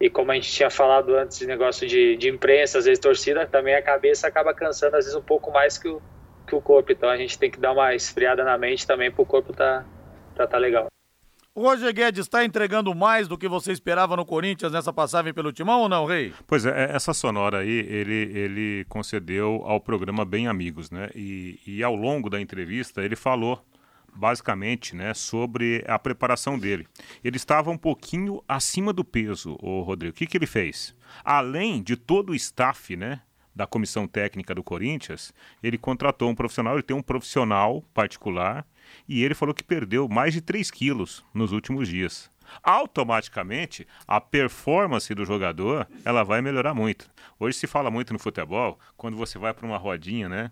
E 0.00 0.08
como 0.08 0.32
a 0.32 0.34
gente 0.34 0.50
tinha 0.50 0.70
falado 0.70 1.14
antes 1.14 1.38
de 1.38 1.46
negócio 1.46 1.86
de, 1.86 2.16
de 2.16 2.28
imprensa, 2.28 2.78
às 2.78 2.86
vezes 2.86 2.98
torcida, 2.98 3.46
também 3.46 3.74
a 3.74 3.82
cabeça 3.82 4.26
acaba 4.26 4.54
cansando 4.54 4.96
às 4.96 5.04
vezes 5.04 5.14
um 5.14 5.22
pouco 5.22 5.52
mais 5.52 5.76
que 5.76 5.88
o, 5.88 6.00
que 6.46 6.54
o 6.54 6.60
corpo. 6.60 6.90
Então 6.90 7.10
a 7.10 7.16
gente 7.16 7.38
tem 7.38 7.50
que 7.50 7.60
dar 7.60 7.72
uma 7.72 7.94
esfriada 7.94 8.42
na 8.42 8.56
mente 8.56 8.86
também 8.86 9.10
para 9.10 9.22
o 9.22 9.26
corpo 9.26 9.52
tá, 9.52 9.84
tá, 10.34 10.46
tá 10.46 10.56
legal. 10.56 10.86
O 11.52 11.62
Roger 11.62 11.92
Guedes 11.92 12.26
está 12.26 12.44
entregando 12.44 12.94
mais 12.94 13.26
do 13.26 13.36
que 13.36 13.48
você 13.48 13.72
esperava 13.72 14.16
no 14.16 14.24
Corinthians 14.24 14.72
nessa 14.72 14.92
passagem 14.92 15.34
pelo 15.34 15.52
Timão 15.52 15.80
ou 15.80 15.88
não, 15.88 16.06
Rei? 16.06 16.32
Pois 16.46 16.64
é, 16.64 16.92
essa 16.94 17.12
sonora 17.12 17.58
aí 17.58 17.68
ele, 17.68 18.30
ele 18.32 18.86
concedeu 18.88 19.62
ao 19.66 19.80
programa 19.80 20.24
Bem 20.24 20.46
Amigos, 20.46 20.90
né? 20.90 21.10
E, 21.14 21.58
e 21.66 21.82
ao 21.82 21.94
longo 21.94 22.30
da 22.30 22.40
entrevista 22.40 23.02
ele 23.02 23.16
falou 23.16 23.62
basicamente, 24.14 24.94
né, 24.94 25.14
sobre 25.14 25.84
a 25.86 25.98
preparação 25.98 26.58
dele. 26.58 26.86
Ele 27.22 27.36
estava 27.36 27.70
um 27.70 27.78
pouquinho 27.78 28.42
acima 28.48 28.92
do 28.92 29.04
peso, 29.04 29.56
o 29.60 29.82
Rodrigo. 29.82 30.12
O 30.12 30.16
que, 30.16 30.26
que 30.26 30.36
ele 30.36 30.46
fez? 30.46 30.94
Além 31.24 31.82
de 31.82 31.96
todo 31.96 32.30
o 32.30 32.34
staff, 32.34 32.96
né, 32.96 33.20
da 33.54 33.66
comissão 33.66 34.06
técnica 34.06 34.54
do 34.54 34.62
Corinthians, 34.62 35.34
ele 35.62 35.76
contratou 35.76 36.30
um 36.30 36.34
profissional, 36.34 36.74
ele 36.74 36.82
tem 36.82 36.96
um 36.96 37.02
profissional 37.02 37.82
particular, 37.92 38.66
e 39.08 39.22
ele 39.22 39.34
falou 39.34 39.54
que 39.54 39.62
perdeu 39.62 40.08
mais 40.08 40.32
de 40.32 40.40
3 40.40 40.70
quilos 40.70 41.24
nos 41.34 41.52
últimos 41.52 41.88
dias. 41.88 42.30
Automaticamente, 42.62 43.86
a 44.06 44.20
performance 44.20 45.14
do 45.14 45.24
jogador 45.24 45.86
ela 46.04 46.24
vai 46.24 46.42
melhorar 46.42 46.74
muito. 46.74 47.08
Hoje 47.38 47.56
se 47.56 47.66
fala 47.66 47.90
muito 47.90 48.12
no 48.12 48.18
futebol, 48.18 48.78
quando 48.96 49.16
você 49.16 49.38
vai 49.38 49.54
para 49.54 49.66
uma 49.66 49.76
rodinha, 49.76 50.28
né? 50.28 50.50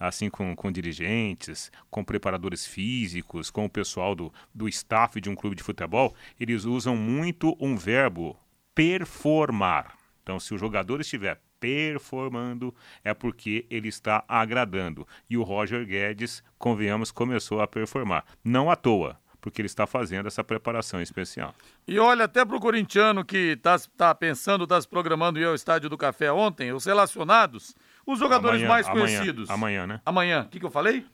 Assim 0.00 0.30
com, 0.30 0.56
com 0.56 0.72
dirigentes, 0.72 1.70
com 1.90 2.02
preparadores 2.02 2.66
físicos, 2.66 3.50
com 3.50 3.66
o 3.66 3.70
pessoal 3.70 4.14
do, 4.14 4.32
do 4.54 4.66
staff 4.66 5.20
de 5.20 5.28
um 5.28 5.34
clube 5.34 5.54
de 5.54 5.62
futebol, 5.62 6.14
eles 6.40 6.64
usam 6.64 6.96
muito 6.96 7.54
um 7.60 7.76
verbo 7.76 8.34
performar. 8.74 9.94
Então, 10.22 10.40
se 10.40 10.54
o 10.54 10.58
jogador 10.58 11.02
estiver 11.02 11.38
performando, 11.60 12.74
é 13.04 13.12
porque 13.12 13.66
ele 13.68 13.88
está 13.88 14.24
agradando. 14.26 15.06
E 15.28 15.36
o 15.36 15.42
Roger 15.42 15.84
Guedes, 15.84 16.42
convenhamos, 16.58 17.12
começou 17.12 17.60
a 17.60 17.68
performar. 17.68 18.24
Não 18.42 18.70
à 18.70 18.76
toa 18.76 19.20
porque 19.40 19.60
ele 19.60 19.66
está 19.66 19.86
fazendo 19.86 20.26
essa 20.26 20.44
preparação 20.44 21.00
especial. 21.00 21.54
E 21.88 21.98
olha, 21.98 22.26
até 22.26 22.44
para 22.44 22.56
o 22.56 22.60
corintiano 22.60 23.24
que 23.24 23.54
está 23.56 23.78
tá 23.96 24.14
pensando, 24.14 24.64
está 24.64 24.80
se 24.80 24.86
programando 24.86 25.38
ir 25.38 25.46
ao 25.46 25.54
Estádio 25.54 25.88
do 25.88 25.96
Café 25.96 26.30
ontem, 26.30 26.72
os 26.72 26.84
relacionados, 26.84 27.74
os 28.06 28.18
jogadores 28.18 28.62
Amanhã, 28.62 28.68
mais 28.68 28.86
amanhã, 28.88 29.04
conhecidos. 29.04 29.50
Amanhã, 29.50 29.86
né? 29.86 30.00
Amanhã. 30.04 30.42
O 30.42 30.48
que, 30.48 30.60
que 30.60 30.66
eu 30.66 30.70
falei? 30.70 31.06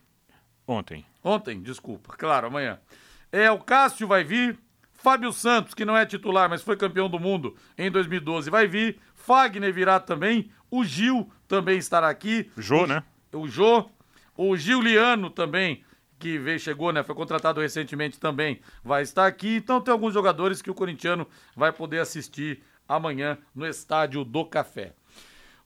Ontem. 0.67 1.05
Ontem, 1.23 1.61
desculpa. 1.61 2.15
Claro, 2.17 2.49
amanhã. 2.49 2.79
É, 3.31 3.51
o 3.51 3.59
Cássio 3.59 4.07
vai 4.07 4.25
vir, 4.25 4.59
Fábio 4.95 5.33
Santos, 5.33 5.75
que 5.75 5.85
não 5.85 5.97
é 5.97 6.07
titular, 6.07 6.49
mas 6.49 6.63
foi 6.63 6.77
campeão 6.77 7.09
do 7.09 7.19
mundo 7.19 7.57
em 7.77 7.91
2012, 7.91 8.51
vai 8.51 8.67
vir, 8.67 8.99
Fagner 9.15 9.73
virá 9.73 10.01
também, 10.01 10.51
o 10.71 10.85
Gil 10.85 11.31
também 11.47 11.79
estará 11.79 12.09
aqui. 12.09 12.51
Jô, 12.57 12.85
o, 12.85 12.87
né? 12.87 13.03
O 13.33 13.49
Jô, 13.49 13.89
o 14.37 14.57
Giuliano 14.57 15.31
também, 15.31 15.85
que 16.19 16.39
veio, 16.39 16.59
chegou, 16.59 16.93
né? 16.93 17.03
Foi 17.03 17.15
contratado 17.15 17.61
recentemente 17.61 18.19
também, 18.19 18.61
vai 18.83 19.03
estar 19.03 19.27
aqui. 19.27 19.57
Então 19.57 19.81
tem 19.81 19.93
alguns 19.93 20.15
jogadores 20.15 20.63
que 20.63 20.71
o 20.71 20.75
corintiano 20.75 21.27
vai 21.55 21.73
poder 21.73 22.01
assistir 22.01 22.63
amanhã 22.89 23.39
no 23.55 23.67
Estádio 23.67 24.25
do 24.25 24.45
Café. 24.45 24.93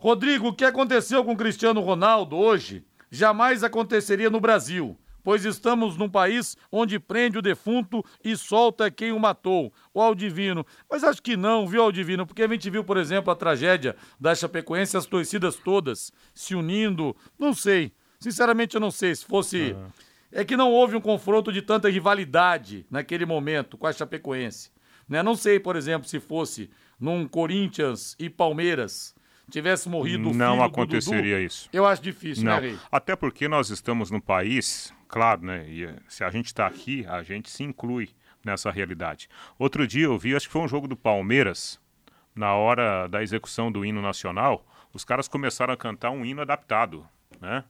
Rodrigo, 0.01 0.49
o 0.49 0.55
que 0.55 0.65
aconteceu 0.65 1.23
com 1.23 1.35
o 1.35 1.37
Cristiano 1.37 1.83
Ronaldo 1.83 2.35
hoje 2.35 2.83
jamais 3.11 3.63
aconteceria 3.63 4.31
no 4.31 4.41
Brasil, 4.41 4.97
pois 5.23 5.45
estamos 5.45 5.95
num 5.99 6.09
país 6.09 6.57
onde 6.73 6.99
prende 6.99 7.37
o 7.37 7.43
defunto 7.43 8.03
e 8.25 8.35
solta 8.35 8.91
quem 8.91 9.13
o 9.13 9.21
matou, 9.21 9.71
o 9.93 10.01
Aldivino. 10.01 10.65
Mas 10.91 11.05
acho 11.05 11.21
que 11.21 11.37
não, 11.37 11.69
viu, 11.69 11.83
Aldivino? 11.83 12.27
Porque 12.27 12.43
a 12.43 12.49
gente 12.49 12.71
viu, 12.71 12.83
por 12.83 12.97
exemplo, 12.97 13.31
a 13.31 13.37
tragédia 13.37 13.95
da 14.19 14.35
Chapecoense, 14.35 14.97
as 14.97 15.05
torcidas 15.05 15.57
todas 15.57 16.11
se 16.33 16.55
unindo. 16.55 17.15
Não 17.39 17.53
sei. 17.53 17.93
Sinceramente, 18.19 18.77
eu 18.77 18.81
não 18.81 18.91
sei 18.91 19.15
se 19.15 19.27
fosse. 19.27 19.73
Uhum. 19.73 19.87
É 20.33 20.47
que 20.47 20.57
não 20.57 20.73
houve 20.73 20.97
um 20.97 21.01
confronto 21.03 21.53
de 21.53 21.61
tanta 21.61 21.91
rivalidade 21.91 22.87
naquele 22.91 23.27
momento 23.27 23.77
com 23.77 23.87
a 23.87 23.93
Chapecoense. 23.93 24.71
Né? 25.07 25.23
Não 25.23 25.35
sei, 25.35 25.61
por 25.61 25.77
exemplo, 25.77 26.09
se 26.09 26.19
fosse 26.21 26.71
num 26.99 27.29
Corinthians 27.29 28.17
e 28.19 28.31
Palmeiras 28.31 29.15
tivesse 29.51 29.89
morrido 29.89 30.33
Não 30.33 30.63
aconteceria 30.63 31.37
Dudu, 31.37 31.47
isso. 31.47 31.69
Eu 31.73 31.87
acho 31.87 32.03
difícil, 32.03 32.45
não. 32.45 32.55
né, 32.55 32.61
Rei? 32.61 32.79
Até 32.91 33.15
porque 33.15 33.49
nós 33.49 33.71
estamos 33.71 34.11
num 34.11 34.21
país, 34.21 34.95
claro, 35.09 35.45
né? 35.45 35.67
E 35.69 35.85
eh, 35.85 35.97
se 36.09 36.25
a 36.25 36.31
gente 36.31 36.47
está 36.47 36.67
aqui, 36.67 37.05
a 37.07 37.23
gente 37.23 37.51
se 37.51 37.63
inclui 37.63 38.11
nessa 38.45 38.71
realidade. 38.71 39.29
Outro 39.59 39.87
dia 39.87 40.07
eu 40.07 40.19
vi, 40.19 40.35
acho 40.35 40.47
que 40.47 40.53
foi 40.53 40.63
um 40.63 40.69
jogo 40.69 40.89
do 40.89 40.97
Palmeiras, 40.97 41.79
na 42.35 42.55
hora 42.55 43.07
da 43.09 43.23
execução 43.23 43.71
do 43.71 43.85
hino 43.85 44.01
nacional, 44.01 44.65
os 44.93 45.05
caras 45.05 45.29
começaram 45.29 45.75
a 45.75 45.77
cantar 45.77 46.11
um 46.11 46.25
hino 46.25 46.41
adaptado, 46.41 47.07
né? 47.41 47.65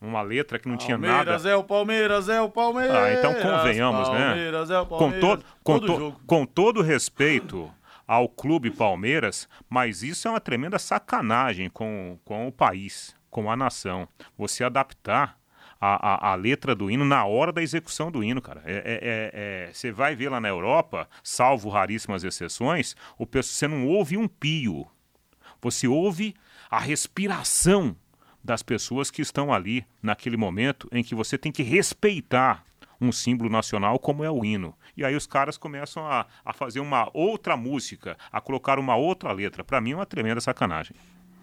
Uma 0.00 0.22
letra 0.22 0.58
que 0.58 0.68
não 0.68 0.76
Palmeiras 0.76 0.86
tinha 0.86 0.98
nada. 0.98 1.24
Palmeiras 1.24 1.46
é 1.46 1.56
o 1.56 1.64
Palmeiras, 1.64 2.28
é 2.28 2.40
o 2.40 2.50
Palmeiras. 2.50 2.96
Ah, 2.96 3.12
então 3.12 3.34
convenhamos, 3.34 4.08
Palmeiras 4.08 4.68
né? 4.68 4.76
É 4.76 4.80
o 4.80 4.86
Palmeiras, 4.86 5.20
com, 5.20 5.28
todo, 5.28 5.44
com, 5.62 5.78
todo 5.78 6.12
to, 6.12 6.20
com 6.26 6.46
todo 6.46 6.82
respeito 6.82 7.72
ao 8.06 8.28
clube 8.28 8.70
Palmeiras, 8.70 9.48
mas 9.68 10.02
isso 10.02 10.28
é 10.28 10.30
uma 10.30 10.40
tremenda 10.40 10.78
sacanagem 10.78 11.68
com, 11.70 12.18
com 12.24 12.46
o 12.46 12.52
país, 12.52 13.16
com 13.30 13.50
a 13.50 13.56
nação. 13.56 14.08
Você 14.36 14.62
adaptar 14.64 15.38
a, 15.80 16.28
a, 16.28 16.32
a, 16.32 16.34
letra 16.34 16.74
do 16.74 16.90
hino 16.90 17.04
na 17.04 17.24
hora 17.24 17.52
da 17.52 17.62
execução 17.62 18.10
do 18.10 18.22
hino, 18.24 18.40
cara. 18.40 18.62
É, 18.64 18.72
é, 18.76 19.68
é, 19.68 19.72
você 19.72 19.92
vai 19.92 20.14
ver 20.14 20.30
lá 20.30 20.40
na 20.40 20.48
Europa, 20.48 21.08
salvo 21.22 21.68
raríssimas 21.68 22.24
exceções, 22.24 22.96
o 23.18 23.26
você 23.26 23.68
não 23.68 23.86
ouve 23.86 24.16
um 24.16 24.26
pio. 24.26 24.86
Você 25.60 25.86
ouve 25.86 26.34
a 26.70 26.78
respiração 26.78 27.96
das 28.42 28.62
pessoas 28.62 29.10
que 29.10 29.22
estão 29.22 29.52
ali 29.52 29.86
naquele 30.02 30.36
momento 30.36 30.88
em 30.92 31.02
que 31.02 31.14
você 31.14 31.38
tem 31.38 31.50
que 31.50 31.62
respeitar 31.62 32.64
um 33.04 33.12
símbolo 33.12 33.50
nacional 33.50 33.98
como 33.98 34.24
é 34.24 34.30
o 34.30 34.44
hino. 34.44 34.74
E 34.96 35.04
aí 35.04 35.14
os 35.14 35.26
caras 35.26 35.56
começam 35.56 36.06
a, 36.06 36.26
a 36.44 36.52
fazer 36.52 36.80
uma 36.80 37.08
outra 37.12 37.56
música, 37.56 38.16
a 38.32 38.40
colocar 38.40 38.78
uma 38.78 38.96
outra 38.96 39.32
letra. 39.32 39.64
Para 39.64 39.80
mim 39.80 39.92
é 39.92 39.96
uma 39.96 40.06
tremenda 40.06 40.40
sacanagem. 40.40 40.96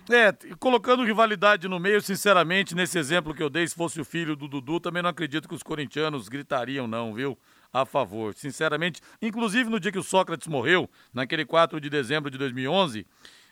É, 0.09 0.33
colocando 0.59 1.05
rivalidade 1.05 1.67
no 1.67 1.79
meio, 1.79 2.01
sinceramente, 2.01 2.75
nesse 2.75 2.97
exemplo 2.97 3.33
que 3.33 3.43
eu 3.43 3.49
dei, 3.49 3.67
se 3.67 3.75
fosse 3.75 4.01
o 4.01 4.05
filho 4.05 4.35
do 4.35 4.47
Dudu, 4.47 4.79
também 4.79 5.01
não 5.01 5.09
acredito 5.09 5.47
que 5.47 5.55
os 5.55 5.63
corintianos 5.63 6.27
gritariam, 6.27 6.87
não, 6.87 7.13
viu? 7.13 7.37
A 7.71 7.85
favor. 7.85 8.33
Sinceramente, 8.33 8.99
inclusive 9.21 9.69
no 9.69 9.79
dia 9.79 9.91
que 9.91 9.99
o 9.99 10.03
Sócrates 10.03 10.47
morreu, 10.47 10.89
naquele 11.13 11.45
4 11.45 11.79
de 11.79 11.89
dezembro 11.89 12.29
de 12.29 12.37
2011, 12.37 13.05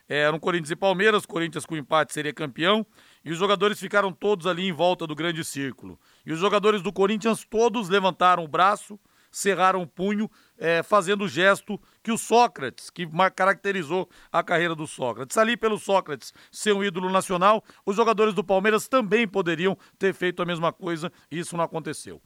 era 0.09 0.35
um 0.35 0.39
Corinthians 0.39 0.71
e 0.71 0.75
Palmeiras, 0.75 1.25
Corinthians 1.25 1.65
com 1.65 1.77
empate 1.77 2.13
seria 2.13 2.33
campeão, 2.33 2.85
e 3.23 3.31
os 3.31 3.37
jogadores 3.37 3.79
ficaram 3.79 4.11
todos 4.11 4.47
ali 4.47 4.67
em 4.67 4.73
volta 4.73 5.05
do 5.05 5.13
grande 5.13 5.43
círculo. 5.45 5.99
E 6.25 6.33
os 6.33 6.39
jogadores 6.39 6.81
do 6.81 6.91
Corinthians 6.91 7.45
todos 7.47 7.89
levantaram 7.89 8.43
o 8.43 8.47
braço, 8.47 8.99
cerraram 9.31 9.83
o 9.83 9.87
punho, 9.87 10.29
é, 10.57 10.81
fazendo 10.81 11.25
o 11.25 11.27
gesto 11.27 11.79
que 12.01 12.11
o 12.11 12.17
Sócrates, 12.17 12.89
que 12.89 13.07
caracterizou 13.35 14.09
a 14.31 14.41
carreira 14.41 14.73
do 14.73 14.87
Sócrates. 14.87 15.37
Ali, 15.37 15.55
pelo 15.55 15.77
Sócrates 15.77 16.33
ser 16.51 16.73
um 16.73 16.83
ídolo 16.83 17.11
nacional, 17.11 17.63
os 17.85 17.95
jogadores 17.95 18.33
do 18.33 18.43
Palmeiras 18.43 18.87
também 18.87 19.27
poderiam 19.27 19.77
ter 19.97 20.13
feito 20.13 20.41
a 20.41 20.45
mesma 20.45 20.73
coisa, 20.73 21.11
e 21.29 21.37
isso 21.37 21.55
não 21.55 21.63
aconteceu. 21.63 22.19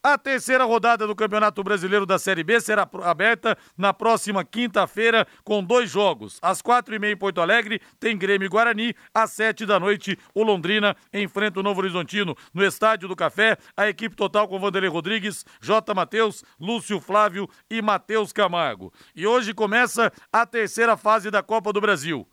A 0.00 0.16
terceira 0.16 0.64
rodada 0.64 1.08
do 1.08 1.16
Campeonato 1.16 1.60
Brasileiro 1.64 2.06
da 2.06 2.20
Série 2.20 2.44
B 2.44 2.60
será 2.60 2.88
aberta 3.02 3.58
na 3.76 3.92
próxima 3.92 4.44
quinta-feira 4.44 5.26
com 5.42 5.62
dois 5.62 5.90
jogos. 5.90 6.38
Às 6.40 6.62
quatro 6.62 6.94
e 6.94 7.00
meia 7.00 7.14
em 7.14 7.16
Porto 7.16 7.40
Alegre 7.40 7.80
tem 7.98 8.16
Grêmio 8.16 8.46
e 8.46 8.48
Guarani. 8.48 8.94
Às 9.12 9.32
sete 9.32 9.66
da 9.66 9.80
noite, 9.80 10.16
o 10.32 10.44
Londrina 10.44 10.96
enfrenta 11.12 11.58
o 11.58 11.64
Novo 11.64 11.80
Horizontino 11.80 12.36
no 12.54 12.64
Estádio 12.64 13.08
do 13.08 13.16
Café. 13.16 13.58
A 13.76 13.88
equipe 13.88 14.14
total 14.14 14.46
com 14.46 14.60
Vanderlei 14.60 14.88
Rodrigues, 14.88 15.44
J. 15.60 15.92
Matheus, 15.92 16.44
Lúcio 16.60 17.00
Flávio 17.00 17.48
e 17.68 17.82
Matheus 17.82 18.32
Camargo. 18.32 18.92
E 19.16 19.26
hoje 19.26 19.52
começa 19.52 20.12
a 20.32 20.46
terceira 20.46 20.96
fase 20.96 21.28
da 21.28 21.42
Copa 21.42 21.72
do 21.72 21.80
Brasil. 21.80 22.24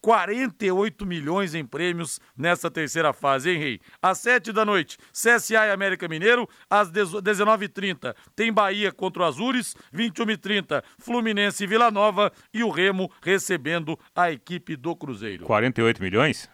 48 0.00 1.04
milhões 1.06 1.54
em 1.54 1.64
prêmios 1.64 2.20
nessa 2.36 2.70
terceira 2.70 3.12
fase, 3.12 3.50
hein, 3.50 3.58
Rei? 3.58 3.80
Às 4.00 4.18
7 4.18 4.52
da 4.52 4.64
noite, 4.64 4.98
CSA 5.12 5.66
e 5.66 5.70
América 5.70 6.08
Mineiro. 6.08 6.48
Às 6.68 6.90
19h30, 6.90 8.14
tem 8.34 8.52
Bahia 8.52 8.92
contra 8.92 9.22
o 9.22 9.26
Azures. 9.26 9.74
21h30, 9.94 10.82
Fluminense 10.98 11.64
e 11.64 11.66
Vila 11.66 11.90
Nova. 11.90 12.32
E 12.52 12.62
o 12.64 12.70
Remo 12.70 13.10
recebendo 13.22 13.98
a 14.14 14.30
equipe 14.30 14.76
do 14.76 14.94
Cruzeiro. 14.96 15.44
48 15.44 16.02
milhões? 16.02 16.48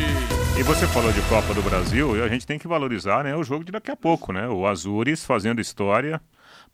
E 0.60 0.64
você 0.64 0.86
falou 0.86 1.14
de 1.14 1.22
Copa 1.22 1.54
do 1.54 1.62
Brasil, 1.62 2.18
e 2.18 2.22
a 2.22 2.28
gente 2.28 2.46
tem 2.46 2.60
que 2.60 2.68
valorizar 2.68 3.24
né, 3.24 3.34
o 3.34 3.44
jogo 3.46 3.64
de 3.64 3.72
daqui 3.72 3.90
a 3.90 3.96
pouco, 3.96 4.34
né? 4.34 4.50
O 4.50 4.68
Azures 4.68 5.24
fazendo 5.24 5.62
história. 5.62 6.22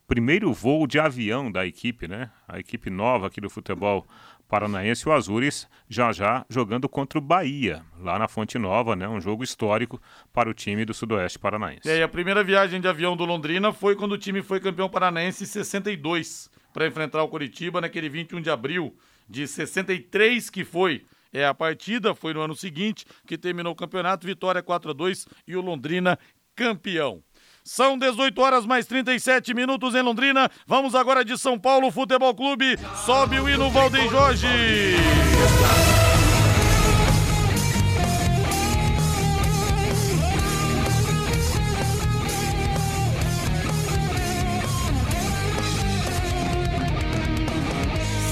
Primeiro 0.07 0.51
voo 0.51 0.87
de 0.87 0.99
avião 0.99 1.51
da 1.51 1.67
equipe, 1.67 2.07
né? 2.07 2.31
A 2.47 2.57
equipe 2.57 2.89
nova 2.89 3.27
aqui 3.27 3.39
do 3.39 3.51
futebol 3.51 4.03
Paranaense, 4.49 5.07
o 5.07 5.11
Azures 5.11 5.67
já 5.87 6.11
já 6.11 6.43
jogando 6.49 6.89
contra 6.89 7.19
o 7.19 7.21
Bahia, 7.21 7.83
lá 7.99 8.17
na 8.17 8.27
Fonte 8.27 8.57
Nova, 8.57 8.95
né? 8.95 9.07
Um 9.07 9.21
jogo 9.21 9.43
histórico 9.43 10.01
para 10.33 10.49
o 10.49 10.53
time 10.55 10.83
do 10.83 10.93
Sudoeste 10.93 11.37
Paranaense. 11.37 11.87
E 11.87 11.91
aí, 11.91 12.01
a 12.01 12.07
primeira 12.07 12.43
viagem 12.43 12.81
de 12.81 12.87
avião 12.87 13.15
do 13.15 13.23
Londrina 13.25 13.71
foi 13.71 13.95
quando 13.95 14.13
o 14.13 14.17
time 14.17 14.41
foi 14.41 14.59
campeão 14.59 14.89
paranaense 14.89 15.43
em 15.43 15.47
62, 15.47 16.49
para 16.73 16.87
enfrentar 16.87 17.21
o 17.21 17.27
Curitiba 17.29 17.79
naquele 17.79 18.09
21 18.09 18.41
de 18.41 18.49
abril 18.49 18.97
de 19.29 19.47
63 19.47 20.49
que 20.49 20.65
foi. 20.65 21.05
É, 21.31 21.45
a 21.45 21.53
partida 21.53 22.15
foi 22.15 22.33
no 22.33 22.41
ano 22.41 22.55
seguinte, 22.55 23.05
que 23.27 23.37
terminou 23.37 23.73
o 23.73 23.75
campeonato, 23.75 24.25
vitória 24.25 24.63
4 24.63 24.89
a 24.89 24.93
2 24.93 25.27
e 25.47 25.55
o 25.55 25.61
Londrina 25.61 26.17
campeão. 26.55 27.23
São 27.63 27.97
18 27.97 28.41
horas 28.41 28.65
mais 28.65 28.85
37 28.85 29.53
minutos 29.53 29.95
em 29.95 30.01
Londrina. 30.01 30.49
Vamos 30.65 30.95
agora 30.95 31.23
de 31.23 31.37
São 31.37 31.59
Paulo 31.59 31.91
Futebol 31.91 32.33
Clube. 32.33 32.77
Sobe 33.05 33.39
o 33.39 33.49
hino 33.49 33.69
Valdem 33.69 34.09
Jorge. 34.09 34.47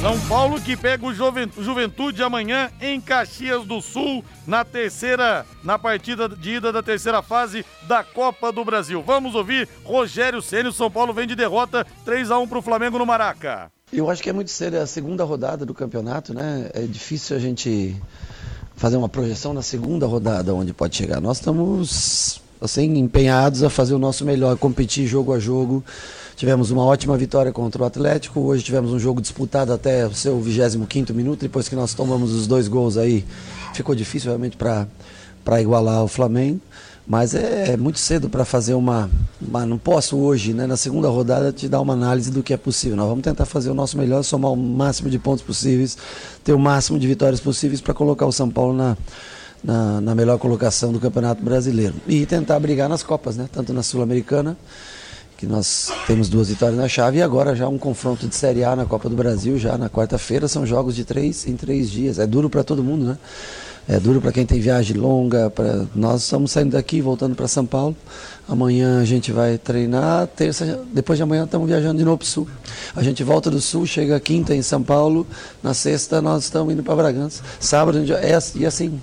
São 0.08 0.18
Paulo 0.22 0.62
que 0.62 0.78
pega 0.78 1.06
o 1.06 1.14
Juventude 1.14 2.24
amanhã 2.24 2.72
em 2.80 3.02
Caxias 3.02 3.66
do 3.66 3.82
Sul, 3.82 4.24
na 4.48 4.64
terceira, 4.64 5.46
na 5.62 5.78
partida 5.78 6.30
de 6.30 6.52
ida 6.52 6.72
da 6.72 6.82
terceira 6.82 7.22
fase 7.22 7.66
da 7.90 8.06
Copa 8.06 8.50
do 8.50 8.64
Brasil. 8.64 9.04
Vamos 9.06 9.36
ouvir 9.36 9.68
Rogério 9.84 10.42
Ceni. 10.42 10.72
São 10.72 10.90
Paulo 10.90 11.12
vem 11.12 11.28
de 11.28 11.36
derrota 11.36 11.86
3 12.06 12.32
a 12.32 12.40
1 12.40 12.48
para 12.48 12.58
o 12.58 12.62
Flamengo 12.62 12.98
no 12.98 13.06
Maraca. 13.06 13.70
Eu 13.92 14.10
acho 14.10 14.24
que 14.24 14.30
é 14.30 14.34
muito 14.34 14.50
cedo, 14.50 14.78
é 14.78 14.80
a 14.80 14.88
segunda 14.88 15.26
rodada 15.26 15.66
do 15.66 15.74
campeonato, 15.74 16.34
né? 16.34 16.70
É 16.74 16.84
difícil 16.84 17.36
a 17.36 17.40
gente 17.40 17.94
fazer 18.78 18.96
uma 18.96 19.10
projeção 19.10 19.54
na 19.54 19.62
segunda 19.62 20.06
rodada 20.06 20.56
onde 20.56 20.72
pode 20.72 20.96
chegar. 20.96 21.20
Nós 21.20 21.40
estamos 21.40 22.42
assim 22.62 22.98
empenhados 22.98 23.62
a 23.62 23.70
fazer 23.70 23.94
o 23.94 24.00
nosso 24.00 24.24
melhor, 24.24 24.58
competir 24.58 25.06
jogo 25.06 25.34
a 25.34 25.40
jogo. 25.40 25.84
Tivemos 26.38 26.70
uma 26.70 26.86
ótima 26.86 27.18
vitória 27.18 27.52
contra 27.52 27.82
o 27.82 27.86
Atlético. 27.88 28.40
Hoje 28.42 28.64
tivemos 28.64 28.94
um 28.94 29.00
jogo 29.00 29.20
disputado 29.20 29.74
até 29.74 30.06
o 30.06 30.14
seu 30.14 30.40
25 30.40 31.12
minuto. 31.12 31.40
Depois 31.40 31.68
que 31.68 31.76
nós 31.76 31.96
tomamos 31.96 32.32
os 32.32 32.46
dois 32.46 32.68
gols 32.68 32.96
aí, 32.96 33.26
ficou 33.74 33.96
difícil 33.96 34.30
realmente 34.30 34.56
para 34.56 35.60
igualar 35.60 36.04
o 36.04 36.08
Flamengo. 36.08 36.62
Mas 37.08 37.34
é, 37.34 37.72
é 37.72 37.78
muito 37.78 37.98
cedo 37.98 38.30
para 38.30 38.46
fazer 38.46 38.76
uma, 38.76 39.10
uma, 39.42 39.66
Não 39.66 39.80
posso 39.80 40.16
hoje, 40.16 40.54
né, 40.54 40.68
na 40.68 40.78
segunda 40.78 41.10
rodada, 41.10 41.52
te 41.52 41.68
dar 41.68 41.82
uma 41.82 41.94
análise 41.94 42.30
do 42.30 42.44
que 42.44 42.54
é 42.54 42.58
possível. 42.58 42.96
Nós 42.96 43.10
vamos 43.10 43.24
tentar 43.24 43.46
fazer 43.48 43.72
o 43.72 43.74
nosso 43.74 43.98
melhor, 43.98 44.22
somar 44.22 44.52
o 44.52 44.56
máximo 44.56 45.10
de 45.10 45.18
pontos 45.18 45.44
possíveis, 45.44 45.98
ter 46.44 46.54
o 46.54 46.60
máximo 46.60 47.00
de 47.00 47.08
vitórias 47.08 47.40
possíveis 47.40 47.82
para 47.82 47.96
colocar 47.96 48.28
o 48.28 48.32
São 48.32 48.48
Paulo 48.48 48.76
na, 48.76 48.96
na, 49.64 50.02
na, 50.02 50.14
melhor 50.14 50.38
colocação 50.38 50.92
do 50.92 51.00
Campeonato 51.00 51.42
Brasileiro. 51.44 51.96
E 52.08 52.28
tentar 52.28 52.60
brigar 52.60 52.88
nas 52.88 53.02
Copas, 53.02 53.36
né? 53.38 53.50
tanto 53.52 53.74
na 53.74 53.82
Sul-Americana 53.82 54.56
que 55.38 55.46
nós 55.46 55.92
temos 56.08 56.30
duas 56.30 56.50
vitórias 56.50 56.78
na 56.78 56.88
chave 56.88 57.20
e 57.20 57.22
agora 57.22 57.56
já 57.56 57.68
um 57.68 57.78
confronto 57.78 58.28
de 58.28 58.36
Série 58.36 58.64
A 58.64 58.76
na 58.76 58.86
Copa 58.86 59.08
do 59.08 59.16
Brasil, 59.16 59.58
já 59.60 59.78
na 59.78 59.88
quarta-feira, 59.88 60.48
são 60.48 60.66
jogos 60.66 60.96
de 60.96 61.06
três 61.06 61.48
em 61.48 61.56
três 61.56 61.92
dias. 61.92 62.18
É 62.18 62.26
duro 62.26 62.50
para 62.50 62.64
todo 62.64 62.84
mundo, 62.84 63.06
né? 63.06 63.18
É 63.88 64.00
duro 64.00 64.20
para 64.20 64.34
quem 64.34 64.46
tem 64.46 64.60
viagem 64.60 64.98
longa. 64.98 65.50
Pra... 65.50 65.86
Nós 65.96 66.24
estamos 66.24 66.52
saindo 66.52 66.72
daqui, 66.72 67.00
voltando 67.00 67.36
para 67.36 67.48
São 67.48 67.66
Paulo. 67.66 67.96
Amanhã 68.50 69.00
a 69.00 69.06
gente 69.06 69.32
vai 69.32 69.58
treinar. 69.58 70.28
Terça, 70.28 70.82
depois 70.92 71.18
de 71.18 71.24
amanhã 71.24 71.46
estamos 71.46 71.68
viajando 71.68 71.98
de 71.98 72.04
novo 72.04 72.18
para 72.18 72.26
o 72.26 72.28
sul. 72.28 72.48
A 72.96 73.02
gente 73.02 73.24
volta 73.24 73.50
do 73.50 73.62
sul, 73.62 73.86
chega 73.86 74.20
quinta 74.20 74.54
em 74.54 74.62
São 74.62 74.84
Paulo. 74.84 75.26
Na 75.64 75.74
sexta 75.74 76.22
nós 76.22 76.44
estamos 76.44 76.74
indo 76.74 76.84
para 76.84 76.96
Bragança. 76.96 77.44
Sábado 77.60 78.00
é 78.14 78.40
e 78.56 78.66
assim. 78.66 79.00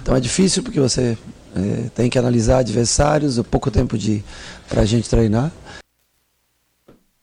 Então 0.00 0.14
é 0.14 0.20
difícil 0.20 0.62
porque 0.62 0.78
você 0.78 1.18
é, 1.56 1.90
tem 1.94 2.08
que 2.08 2.18
analisar 2.18 2.58
adversários, 2.58 3.40
pouco 3.50 3.70
tempo 3.70 3.98
de 3.98 4.22
para 4.68 4.82
a 4.82 4.84
gente 4.84 5.08
treinar. 5.08 5.50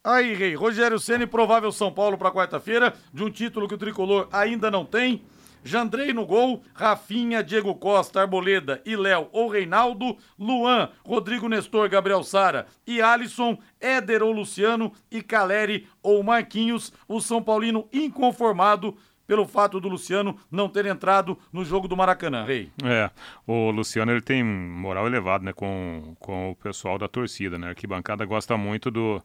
Aí, 0.03 0.33
Rei, 0.33 0.53
Rogério 0.53 0.99
Ceni 0.99 1.25
provável 1.25 1.71
São 1.71 1.91
Paulo 1.91 2.17
para 2.17 2.31
quarta-feira, 2.31 2.93
de 3.11 3.23
um 3.23 3.31
título 3.31 3.67
que 3.67 3.73
o 3.73 3.77
tricolor 3.77 4.27
ainda 4.31 4.69
não 4.69 4.85
tem. 4.85 5.23
Jandrei 5.63 6.13
no 6.13 6.27
gol, 6.27 6.61
Rafinha, 6.75 7.43
Diego 7.43 7.73
Costa, 7.73 8.21
Arboleda 8.21 8.83
e 8.85 8.95
Léo 8.95 9.29
ou 9.31 9.49
Reinaldo, 9.49 10.15
Luan, 10.37 10.89
Rodrigo 11.03 11.49
Nestor, 11.49 11.89
Gabriel 11.89 12.23
Sara 12.23 12.67
e 12.85 13.01
Alisson, 13.01 13.57
Éder 13.81 14.21
ou 14.21 14.31
Luciano 14.31 14.93
e 15.09 15.23
Caleri 15.23 15.87
ou 16.03 16.21
Marquinhos, 16.21 16.93
o 17.07 17.19
São 17.19 17.41
Paulino 17.41 17.89
inconformado 17.91 18.95
pelo 19.27 19.47
fato 19.47 19.79
do 19.79 19.87
Luciano 19.87 20.37
não 20.51 20.69
ter 20.69 20.85
entrado 20.85 21.37
no 21.51 21.63
jogo 21.65 21.87
do 21.87 21.97
Maracanã, 21.97 22.45
Rei. 22.45 22.71
É, 22.83 23.09
o 23.45 23.71
Luciano 23.71 24.11
ele 24.11 24.21
tem 24.21 24.43
moral 24.43 25.07
elevado, 25.07 25.43
né, 25.43 25.53
com, 25.53 26.15
com 26.19 26.51
o 26.51 26.55
pessoal 26.55 26.97
da 26.97 27.07
torcida, 27.07 27.57
né, 27.57 27.67
a 27.67 27.69
arquibancada 27.69 28.25
gosta 28.25 28.57
muito 28.57 28.89
do 28.91 29.21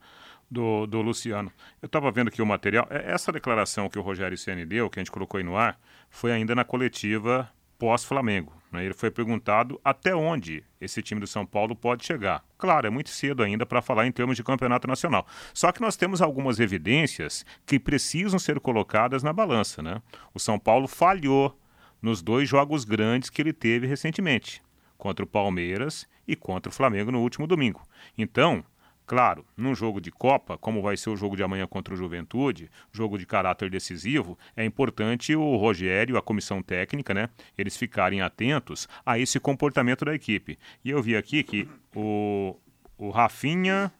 do, 0.50 0.84
do 0.86 1.00
Luciano. 1.00 1.52
Eu 1.80 1.86
estava 1.86 2.10
vendo 2.10 2.28
aqui 2.28 2.42
o 2.42 2.46
material. 2.46 2.86
É, 2.90 3.12
essa 3.12 3.30
declaração 3.30 3.88
que 3.88 3.98
o 3.98 4.02
Rogério 4.02 4.36
Ceni 4.36 4.66
deu, 4.66 4.90
que 4.90 4.98
a 4.98 5.02
gente 5.02 5.12
colocou 5.12 5.38
aí 5.38 5.44
no 5.44 5.56
ar, 5.56 5.78
foi 6.10 6.32
ainda 6.32 6.54
na 6.56 6.64
coletiva 6.64 7.48
pós-Flamengo. 7.80 8.52
Né? 8.70 8.84
Ele 8.84 8.94
foi 8.94 9.10
perguntado 9.10 9.80
até 9.82 10.14
onde 10.14 10.62
esse 10.78 11.00
time 11.02 11.18
do 11.18 11.26
São 11.26 11.46
Paulo 11.46 11.74
pode 11.74 12.04
chegar. 12.04 12.44
Claro, 12.58 12.86
é 12.86 12.90
muito 12.90 13.08
cedo 13.08 13.42
ainda 13.42 13.64
para 13.64 13.80
falar 13.80 14.06
em 14.06 14.12
termos 14.12 14.36
de 14.36 14.44
campeonato 14.44 14.86
nacional. 14.86 15.26
Só 15.54 15.72
que 15.72 15.80
nós 15.80 15.96
temos 15.96 16.20
algumas 16.20 16.60
evidências 16.60 17.44
que 17.64 17.80
precisam 17.80 18.38
ser 18.38 18.60
colocadas 18.60 19.22
na 19.22 19.32
balança. 19.32 19.82
Né? 19.82 20.00
O 20.34 20.38
São 20.38 20.58
Paulo 20.58 20.86
falhou 20.86 21.58
nos 22.02 22.20
dois 22.22 22.48
jogos 22.48 22.84
grandes 22.84 23.30
que 23.30 23.40
ele 23.40 23.52
teve 23.52 23.86
recentemente, 23.86 24.62
contra 24.96 25.24
o 25.24 25.28
Palmeiras 25.28 26.06
e 26.28 26.36
contra 26.36 26.70
o 26.70 26.74
Flamengo 26.74 27.10
no 27.10 27.20
último 27.20 27.46
domingo. 27.46 27.82
Então, 28.16 28.62
Claro, 29.10 29.44
num 29.56 29.74
jogo 29.74 30.00
de 30.00 30.12
Copa, 30.12 30.56
como 30.56 30.80
vai 30.80 30.96
ser 30.96 31.10
o 31.10 31.16
jogo 31.16 31.34
de 31.34 31.42
amanhã 31.42 31.66
contra 31.66 31.92
o 31.92 31.96
Juventude, 31.96 32.70
jogo 32.92 33.18
de 33.18 33.26
caráter 33.26 33.68
decisivo, 33.68 34.38
é 34.56 34.64
importante 34.64 35.34
o 35.34 35.56
Rogério, 35.56 36.16
a 36.16 36.22
comissão 36.22 36.62
técnica, 36.62 37.12
né, 37.12 37.28
eles 37.58 37.76
ficarem 37.76 38.20
atentos 38.20 38.88
a 39.04 39.18
esse 39.18 39.40
comportamento 39.40 40.04
da 40.04 40.14
equipe. 40.14 40.56
E 40.84 40.90
eu 40.90 41.02
vi 41.02 41.16
aqui 41.16 41.42
que 41.42 41.68
o, 41.92 42.54
o 42.96 43.10
Rafinha, 43.10 43.92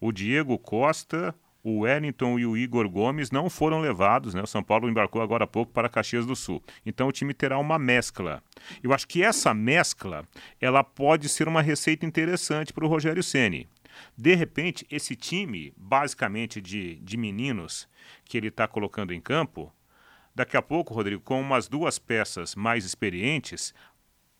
o 0.00 0.10
Diego 0.10 0.58
Costa, 0.58 1.32
o 1.62 1.80
Wellington 1.80 2.36
e 2.38 2.44
o 2.44 2.56
Igor 2.56 2.88
Gomes 2.88 3.30
não 3.30 3.48
foram 3.48 3.80
levados, 3.80 4.34
né? 4.34 4.42
O 4.42 4.46
São 4.46 4.62
Paulo 4.62 4.88
embarcou 4.88 5.22
agora 5.22 5.44
há 5.44 5.46
pouco 5.46 5.72
para 5.72 5.88
Caxias 5.88 6.26
do 6.26 6.34
Sul. 6.34 6.60
Então 6.84 7.06
o 7.06 7.12
time 7.12 7.32
terá 7.32 7.58
uma 7.58 7.78
mescla. 7.78 8.42
Eu 8.82 8.92
acho 8.92 9.06
que 9.06 9.22
essa 9.22 9.54
mescla, 9.54 10.24
ela 10.60 10.82
pode 10.82 11.28
ser 11.28 11.46
uma 11.46 11.62
receita 11.62 12.04
interessante 12.04 12.72
para 12.72 12.84
o 12.84 12.88
Rogério 12.88 13.22
Ceni. 13.22 13.68
De 14.16 14.34
repente, 14.34 14.86
esse 14.90 15.14
time, 15.14 15.72
basicamente 15.76 16.60
de, 16.60 16.96
de 16.96 17.16
meninos 17.16 17.88
que 18.24 18.36
ele 18.36 18.48
está 18.48 18.66
colocando 18.66 19.12
em 19.12 19.20
campo, 19.20 19.72
daqui 20.34 20.56
a 20.56 20.62
pouco, 20.62 20.94
Rodrigo, 20.94 21.22
com 21.22 21.40
umas 21.40 21.68
duas 21.68 21.98
peças 21.98 22.54
mais 22.54 22.84
experientes, 22.84 23.74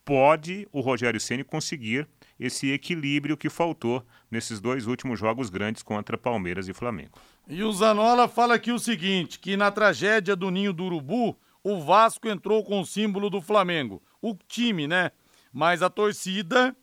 pode 0.08 0.66
o 0.72 0.80
Rogério 0.80 1.20
Ceni 1.20 1.44
conseguir 1.44 2.08
esse 2.40 2.70
equilíbrio 2.70 3.36
que 3.36 3.50
faltou 3.50 4.02
nesses 4.30 4.58
dois 4.58 4.86
últimos 4.86 5.18
jogos 5.18 5.50
grandes 5.50 5.82
contra 5.82 6.16
Palmeiras 6.16 6.66
e 6.66 6.72
Flamengo. 6.72 7.18
E 7.46 7.62
o 7.62 7.70
Zanola 7.72 8.26
fala 8.26 8.54
aqui 8.54 8.72
o 8.72 8.78
seguinte, 8.78 9.38
que 9.38 9.54
na 9.54 9.70
tragédia 9.70 10.34
do 10.34 10.50
Ninho 10.50 10.72
do 10.72 10.84
Urubu, 10.84 11.36
o 11.62 11.78
Vasco 11.80 12.26
entrou 12.26 12.64
com 12.64 12.80
o 12.80 12.86
símbolo 12.86 13.28
do 13.28 13.42
Flamengo, 13.42 14.02
o 14.22 14.34
time, 14.48 14.88
né? 14.88 15.10
Mas 15.52 15.82
a 15.82 15.90
torcida 15.90 16.74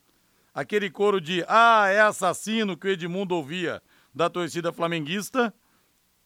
aquele 0.56 0.90
coro 0.90 1.20
de 1.20 1.44
ah, 1.50 1.88
é 1.90 2.00
assassino 2.00 2.78
que 2.78 2.88
o 2.88 2.90
Edmundo 2.90 3.36
ouvia 3.36 3.84
da 4.14 4.30
torcida 4.30 4.72
flamenguista, 4.72 5.54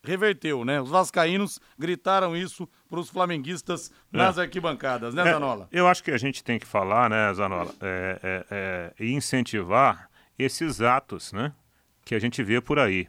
reverteu, 0.04 0.64
né? 0.64 0.80
Os 0.80 0.92
vascaínos 0.92 1.60
gritaram 1.78 2.38
isso 2.38 2.70
para 2.88 3.00
os 3.00 3.10
flamenguistas 3.10 3.92
nas 4.12 4.38
é. 4.38 4.42
arquibancadas, 4.42 5.16
né, 5.16 5.28
é, 5.28 5.34
Zanola? 5.34 5.68
Eu 5.72 5.88
acho 5.88 6.04
que 6.04 6.12
a 6.12 6.18
gente 6.18 6.44
tem 6.44 6.60
que 6.60 6.68
falar, 6.68 7.10
né, 7.10 7.34
Zanola, 7.34 7.74
é, 7.82 8.20
é, 8.22 8.46
é, 8.52 9.04
e 9.04 9.12
incentivar 9.12 10.08
esses 10.38 10.80
atos, 10.80 11.34
né, 11.34 11.52
que 12.06 12.14
a 12.14 12.20
gente 12.20 12.42
vê 12.44 12.62
por 12.62 12.78
aí. 12.78 13.08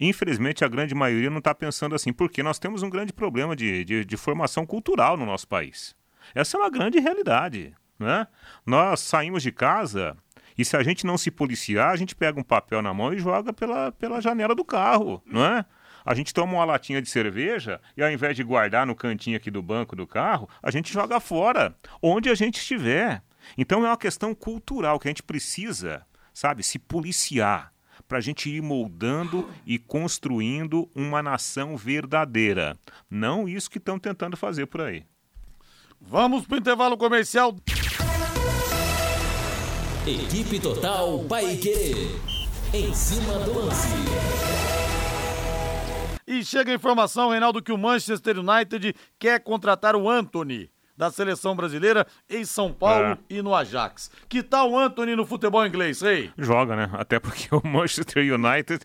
Infelizmente, 0.00 0.64
a 0.64 0.68
grande 0.68 0.94
maioria 0.94 1.28
não 1.28 1.38
está 1.38 1.54
pensando 1.54 1.94
assim, 1.94 2.12
porque 2.12 2.42
nós 2.42 2.58
temos 2.58 2.82
um 2.82 2.88
grande 2.88 3.12
problema 3.12 3.54
de, 3.54 3.84
de, 3.84 4.04
de 4.04 4.16
formação 4.16 4.64
cultural 4.64 5.16
no 5.16 5.26
nosso 5.26 5.46
país. 5.46 5.94
Essa 6.34 6.56
é 6.56 6.60
uma 6.60 6.70
grande 6.70 6.98
realidade. 6.98 7.74
Né? 7.98 8.26
Nós 8.66 9.00
saímos 9.00 9.42
de 9.42 9.52
casa 9.52 10.16
e 10.56 10.64
se 10.64 10.76
a 10.76 10.82
gente 10.82 11.06
não 11.06 11.16
se 11.16 11.30
policiar, 11.30 11.90
a 11.90 11.96
gente 11.96 12.14
pega 12.14 12.38
um 12.38 12.42
papel 12.42 12.82
na 12.82 12.92
mão 12.92 13.12
e 13.12 13.18
joga 13.18 13.52
pela, 13.52 13.92
pela 13.92 14.20
janela 14.20 14.54
do 14.54 14.64
carro, 14.64 15.22
não 15.26 15.44
é? 15.44 15.64
A 16.04 16.14
gente 16.14 16.34
toma 16.34 16.54
uma 16.54 16.64
latinha 16.64 17.00
de 17.00 17.08
cerveja 17.08 17.80
e 17.96 18.02
ao 18.02 18.10
invés 18.10 18.34
de 18.34 18.42
guardar 18.42 18.86
no 18.86 18.94
cantinho 18.94 19.36
aqui 19.36 19.50
do 19.50 19.62
banco 19.62 19.94
do 19.94 20.06
carro, 20.06 20.48
a 20.62 20.70
gente 20.70 20.92
joga 20.92 21.20
fora, 21.20 21.76
onde 22.02 22.28
a 22.28 22.34
gente 22.34 22.58
estiver. 22.58 23.22
Então 23.56 23.84
é 23.84 23.88
uma 23.88 23.96
questão 23.96 24.34
cultural 24.34 24.98
que 24.98 25.08
a 25.08 25.10
gente 25.10 25.22
precisa, 25.22 26.04
sabe, 26.34 26.62
se 26.62 26.78
policiar 26.78 27.72
para 28.08 28.18
a 28.18 28.20
gente 28.20 28.50
ir 28.50 28.60
moldando 28.60 29.48
e 29.64 29.78
construindo 29.78 30.90
uma 30.94 31.22
nação 31.22 31.76
verdadeira. 31.76 32.76
Não 33.08 33.48
isso 33.48 33.70
que 33.70 33.78
estão 33.78 33.98
tentando 33.98 34.36
fazer 34.36 34.66
por 34.66 34.80
aí. 34.80 35.04
Vamos 36.00 36.44
para 36.44 36.56
o 36.56 36.58
intervalo 36.58 36.96
comercial. 36.96 37.56
Equipe 40.06 40.58
Total 40.58 41.18
Paique. 41.28 42.10
Em 42.74 42.92
cima 42.94 43.34
do 43.40 43.54
lance. 43.66 43.88
E 46.26 46.44
chega 46.44 46.72
a 46.72 46.74
informação, 46.74 47.30
Reinaldo, 47.30 47.62
que 47.62 47.72
o 47.72 47.78
Manchester 47.78 48.36
United 48.38 48.94
quer 49.18 49.40
contratar 49.40 49.94
o 49.94 50.08
Anthony 50.08 50.70
da 50.96 51.10
seleção 51.10 51.56
brasileira 51.56 52.06
em 52.28 52.44
São 52.44 52.72
Paulo 52.72 53.04
É. 53.06 53.18
e 53.28 53.42
no 53.42 53.54
Ajax. 53.54 54.10
Que 54.28 54.42
tal 54.42 54.70
o 54.72 54.78
Anthony 54.78 55.16
no 55.16 55.26
futebol 55.26 55.66
inglês, 55.66 56.00
rei? 56.00 56.30
Joga, 56.38 56.76
né? 56.76 56.90
Até 56.94 57.18
porque 57.18 57.48
o 57.54 57.60
Manchester 57.66 58.22
United 58.34 58.84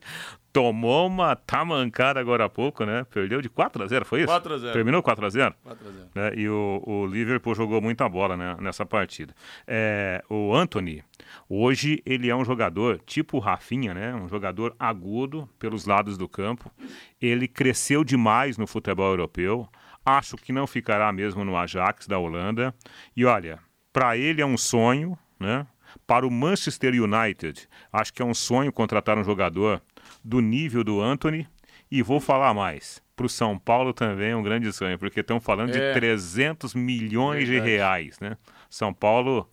tomou 0.58 1.06
uma 1.06 1.36
tamancada 1.36 2.20
agora 2.20 2.46
há 2.46 2.50
pouco, 2.50 2.84
né? 2.84 3.06
Perdeu 3.12 3.44
de 3.44 3.48
4 3.48 3.84
a 3.84 3.88
0 3.88 4.04
foi 4.06 4.22
isso? 4.22 4.28
4 4.28 4.54
a 4.56 4.58
0. 4.58 4.74
Terminou 4.74 5.04
4 5.04 5.24
a 5.24 5.30
0 5.30 5.56
4 5.64 5.88
a 5.88 5.92
0. 5.92 6.10
né? 6.16 6.32
E 6.36 6.50
o, 6.50 6.82
o 6.84 7.06
Liverpool 7.06 7.54
jogou 7.54 7.80
muita 7.80 8.10
bola 8.10 8.36
né, 8.36 8.58
nessa 8.60 8.84
partida. 8.84 9.36
É, 9.68 10.24
o 10.28 10.56
Anthony, 10.56 11.04
hoje 11.48 12.02
ele 12.08 12.28
é 12.28 12.36
um 12.36 12.44
jogador 12.44 13.00
tipo 13.06 13.38
o 13.38 13.40
Rafinha, 13.40 13.94
né? 13.94 14.16
Um 14.16 14.28
jogador 14.28 14.76
agudo 14.80 15.48
pelos 15.60 15.86
lados 15.86 16.18
do 16.18 16.28
campo. 16.28 16.72
Ele 17.22 17.48
cresceu 17.48 18.04
demais 18.04 18.58
no 18.58 18.66
futebol 18.66 19.10
europeu. 19.12 19.70
Acho 20.04 20.38
que 20.38 20.52
não 20.52 20.66
ficará 20.66 21.12
mesmo 21.12 21.46
no 21.46 21.56
Ajax 21.56 22.08
da 22.08 22.18
Holanda. 22.18 22.74
E 23.16 23.24
olha, 23.26 23.60
para 23.94 24.18
ele 24.18 24.42
é 24.42 24.46
um 24.46 24.58
sonho, 24.58 25.16
né? 25.40 25.68
Para 26.08 26.26
o 26.26 26.32
Manchester 26.32 26.94
United, 26.94 27.68
acho 27.94 28.14
que 28.14 28.22
é 28.22 28.26
um 28.26 28.34
sonho 28.34 28.72
contratar 28.74 29.18
um 29.18 29.24
jogador 29.24 29.82
do 30.28 30.42
nível 30.42 30.84
do 30.84 31.02
Anthony. 31.02 31.48
E 31.90 32.02
vou 32.02 32.20
falar 32.20 32.54
mais. 32.54 33.02
Para 33.16 33.26
o 33.26 33.30
São 33.30 33.58
Paulo 33.58 33.94
também 33.94 34.32
é 34.32 34.36
um 34.36 34.44
grande 34.44 34.72
sonho, 34.74 35.00
porque 35.00 35.22
estão 35.22 35.40
falando 35.40 35.70
É. 35.76 35.94
de 35.94 36.00
300 36.00 36.74
milhões 36.76 37.48
Verdade. 37.48 37.72
de 37.72 37.78
reais, 37.78 38.20
né? 38.20 38.38
São 38.70 38.94
Paulo 38.94 39.50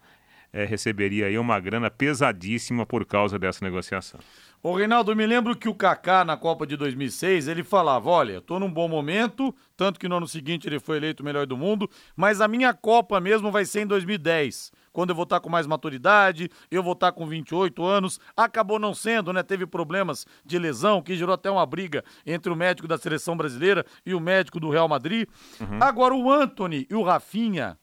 eh, 0.52 0.64
receberia 0.64 1.26
aí 1.26 1.38
uma 1.38 1.58
grana 1.60 1.90
pesadíssima 1.90 2.84
por 2.84 3.04
causa 3.04 3.38
dessa 3.38 3.64
negociação. 3.64 4.18
Ô, 4.66 4.72
Reinaldo, 4.72 5.12
eu 5.12 5.16
me 5.16 5.26
lembro 5.26 5.54
que 5.54 5.68
o 5.68 5.74
Kaká, 5.74 6.24
na 6.24 6.38
Copa 6.38 6.66
de 6.66 6.74
2006, 6.74 7.48
ele 7.48 7.62
falava, 7.62 8.08
olha, 8.08 8.40
tô 8.40 8.58
num 8.58 8.72
bom 8.72 8.88
momento, 8.88 9.54
tanto 9.76 10.00
que 10.00 10.08
no 10.08 10.16
ano 10.16 10.26
seguinte 10.26 10.66
ele 10.66 10.80
foi 10.80 10.96
eleito 10.96 11.22
o 11.22 11.26
melhor 11.26 11.44
do 11.46 11.54
mundo, 11.54 11.86
mas 12.16 12.40
a 12.40 12.48
minha 12.48 12.72
Copa 12.72 13.20
mesmo 13.20 13.50
vai 13.50 13.66
ser 13.66 13.82
em 13.82 13.86
2010, 13.86 14.72
quando 14.90 15.10
eu 15.10 15.14
vou 15.14 15.24
estar 15.24 15.38
com 15.40 15.50
mais 15.50 15.66
maturidade, 15.66 16.48
eu 16.70 16.82
vou 16.82 16.94
estar 16.94 17.12
com 17.12 17.26
28 17.26 17.84
anos. 17.84 18.18
Acabou 18.34 18.78
não 18.78 18.94
sendo, 18.94 19.34
né? 19.34 19.42
Teve 19.42 19.66
problemas 19.66 20.24
de 20.46 20.58
lesão, 20.58 21.02
que 21.02 21.14
gerou 21.14 21.34
até 21.34 21.50
uma 21.50 21.66
briga 21.66 22.02
entre 22.24 22.50
o 22.50 22.56
médico 22.56 22.88
da 22.88 22.96
seleção 22.96 23.36
brasileira 23.36 23.84
e 24.06 24.14
o 24.14 24.20
médico 24.20 24.58
do 24.58 24.70
Real 24.70 24.88
Madrid. 24.88 25.28
Agora, 25.78 26.14
o 26.14 26.32
Anthony 26.32 26.86
e 26.88 26.94
o 26.94 27.02
Rafinha, 27.02 27.76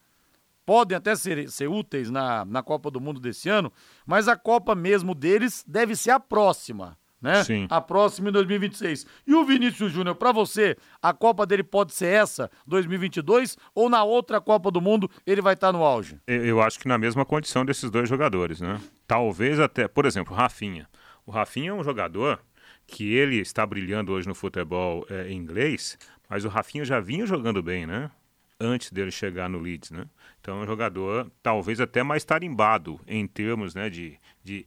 podem 0.72 0.98
até 0.98 1.14
ser, 1.18 1.50
ser 1.50 1.68
úteis 1.68 2.10
na, 2.10 2.46
na 2.46 2.64
Copa 2.64 2.90
do 2.90 3.02
Mundo 3.02 3.20
desse 3.20 3.50
ano, 3.50 3.74
mas 4.06 4.30
a 4.30 4.38
Copa 4.38 4.74
mesmo 4.74 5.14
deles 5.14 5.66
deve 5.68 5.98
ser 5.98 6.12
a 6.12 6.20
próxima, 6.20 6.98
né? 7.22 7.44
Sim. 7.44 7.68
A 7.70 7.82
próxima 7.82 8.30
em 8.30 8.32
2026. 8.32 9.06
E 9.28 9.34
o 9.34 9.44
Vinícius 9.44 9.92
Júnior, 9.92 10.16
pra 10.16 10.32
você, 10.32 10.78
a 11.02 11.12
Copa 11.12 11.46
dele 11.46 11.62
pode 11.62 11.94
ser 11.94 12.06
essa, 12.06 12.50
2022, 12.66 13.58
ou 13.76 13.90
na 13.90 14.02
outra 14.06 14.40
Copa 14.40 14.72
do 14.72 14.80
Mundo 14.80 15.12
ele 15.28 15.42
vai 15.42 15.56
estar 15.56 15.74
no 15.74 15.84
auge? 15.84 16.18
Eu, 16.26 16.46
eu 16.46 16.62
acho 16.62 16.80
que 16.80 16.88
na 16.88 16.98
mesma 16.98 17.26
condição 17.26 17.66
desses 17.66 17.92
dois 17.92 18.08
jogadores, 18.08 18.62
né? 18.62 18.80
Talvez 19.06 19.60
até, 19.60 19.90
por 19.90 20.06
exemplo, 20.06 20.34
o 20.34 20.38
Rafinha. 20.38 20.88
O 21.26 21.32
Rafinha 21.32 21.72
é 21.72 21.74
um 21.74 21.84
jogador 21.84 22.40
que 22.88 23.14
ele 23.14 23.40
está 23.40 23.66
brilhando 23.66 24.14
hoje 24.14 24.26
no 24.26 24.34
futebol 24.34 25.06
eh, 25.10 25.34
inglês, 25.34 25.98
mas 26.30 26.46
o 26.46 26.48
Rafinha 26.48 26.86
já 26.86 27.02
vinha 27.02 27.26
jogando 27.26 27.62
bem, 27.62 27.86
né? 27.86 28.10
Antes 28.58 28.90
dele 28.90 29.12
chegar 29.12 29.50
no 29.50 29.60
Leeds, 29.60 29.92
né? 29.92 30.06
Então 30.42 30.60
é 30.60 30.64
um 30.64 30.66
jogador 30.66 31.32
talvez 31.42 31.80
até 31.80 32.02
mais 32.02 32.26
tarimbado 32.26 33.00
em 33.08 33.28
termos, 33.28 33.76
né, 33.76 33.90
de, 33.90 34.20
de 34.44 34.66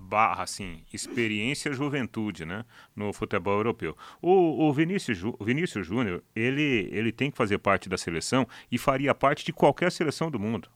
barra, 0.00 0.44
assim, 0.44 0.84
experiência 0.92 1.72
juventude, 1.72 2.46
né, 2.46 2.64
no 2.94 3.12
futebol 3.12 3.56
europeu. 3.56 3.96
O, 4.22 4.68
o 4.68 4.72
Vinícius, 4.72 5.18
Vinícius 5.40 5.84
Júnior, 5.84 6.22
ele, 6.34 6.88
ele 6.92 7.10
tem 7.10 7.30
que 7.30 7.36
fazer 7.36 7.58
parte 7.58 7.88
da 7.88 7.98
seleção 7.98 8.46
e 8.70 8.78
faria 8.78 9.12
parte 9.14 9.44
de 9.44 9.52
qualquer 9.52 9.90
seleção 9.90 10.30
do 10.30 10.38
mundo, 10.38 10.70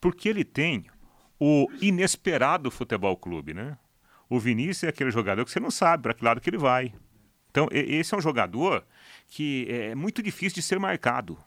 porque 0.00 0.28
ele 0.28 0.44
tem 0.44 0.86
o 1.38 1.68
inesperado 1.82 2.70
futebol 2.70 3.16
clube, 3.16 3.52
né? 3.52 3.76
O 4.28 4.38
Vinícius 4.38 4.84
é 4.84 4.88
aquele 4.88 5.10
jogador 5.10 5.44
que 5.44 5.50
você 5.50 5.60
não 5.60 5.70
sabe 5.70 6.04
para 6.04 6.14
que 6.14 6.24
lado 6.24 6.40
que 6.40 6.48
ele 6.48 6.58
vai. 6.58 6.94
Então, 7.50 7.68
esse 7.70 8.14
é 8.14 8.18
um 8.18 8.20
jogador 8.20 8.84
que 9.28 9.66
é 9.68 9.94
muito 9.94 10.22
difícil 10.22 10.56
de 10.56 10.62
ser 10.62 10.78
marcado. 10.78 11.38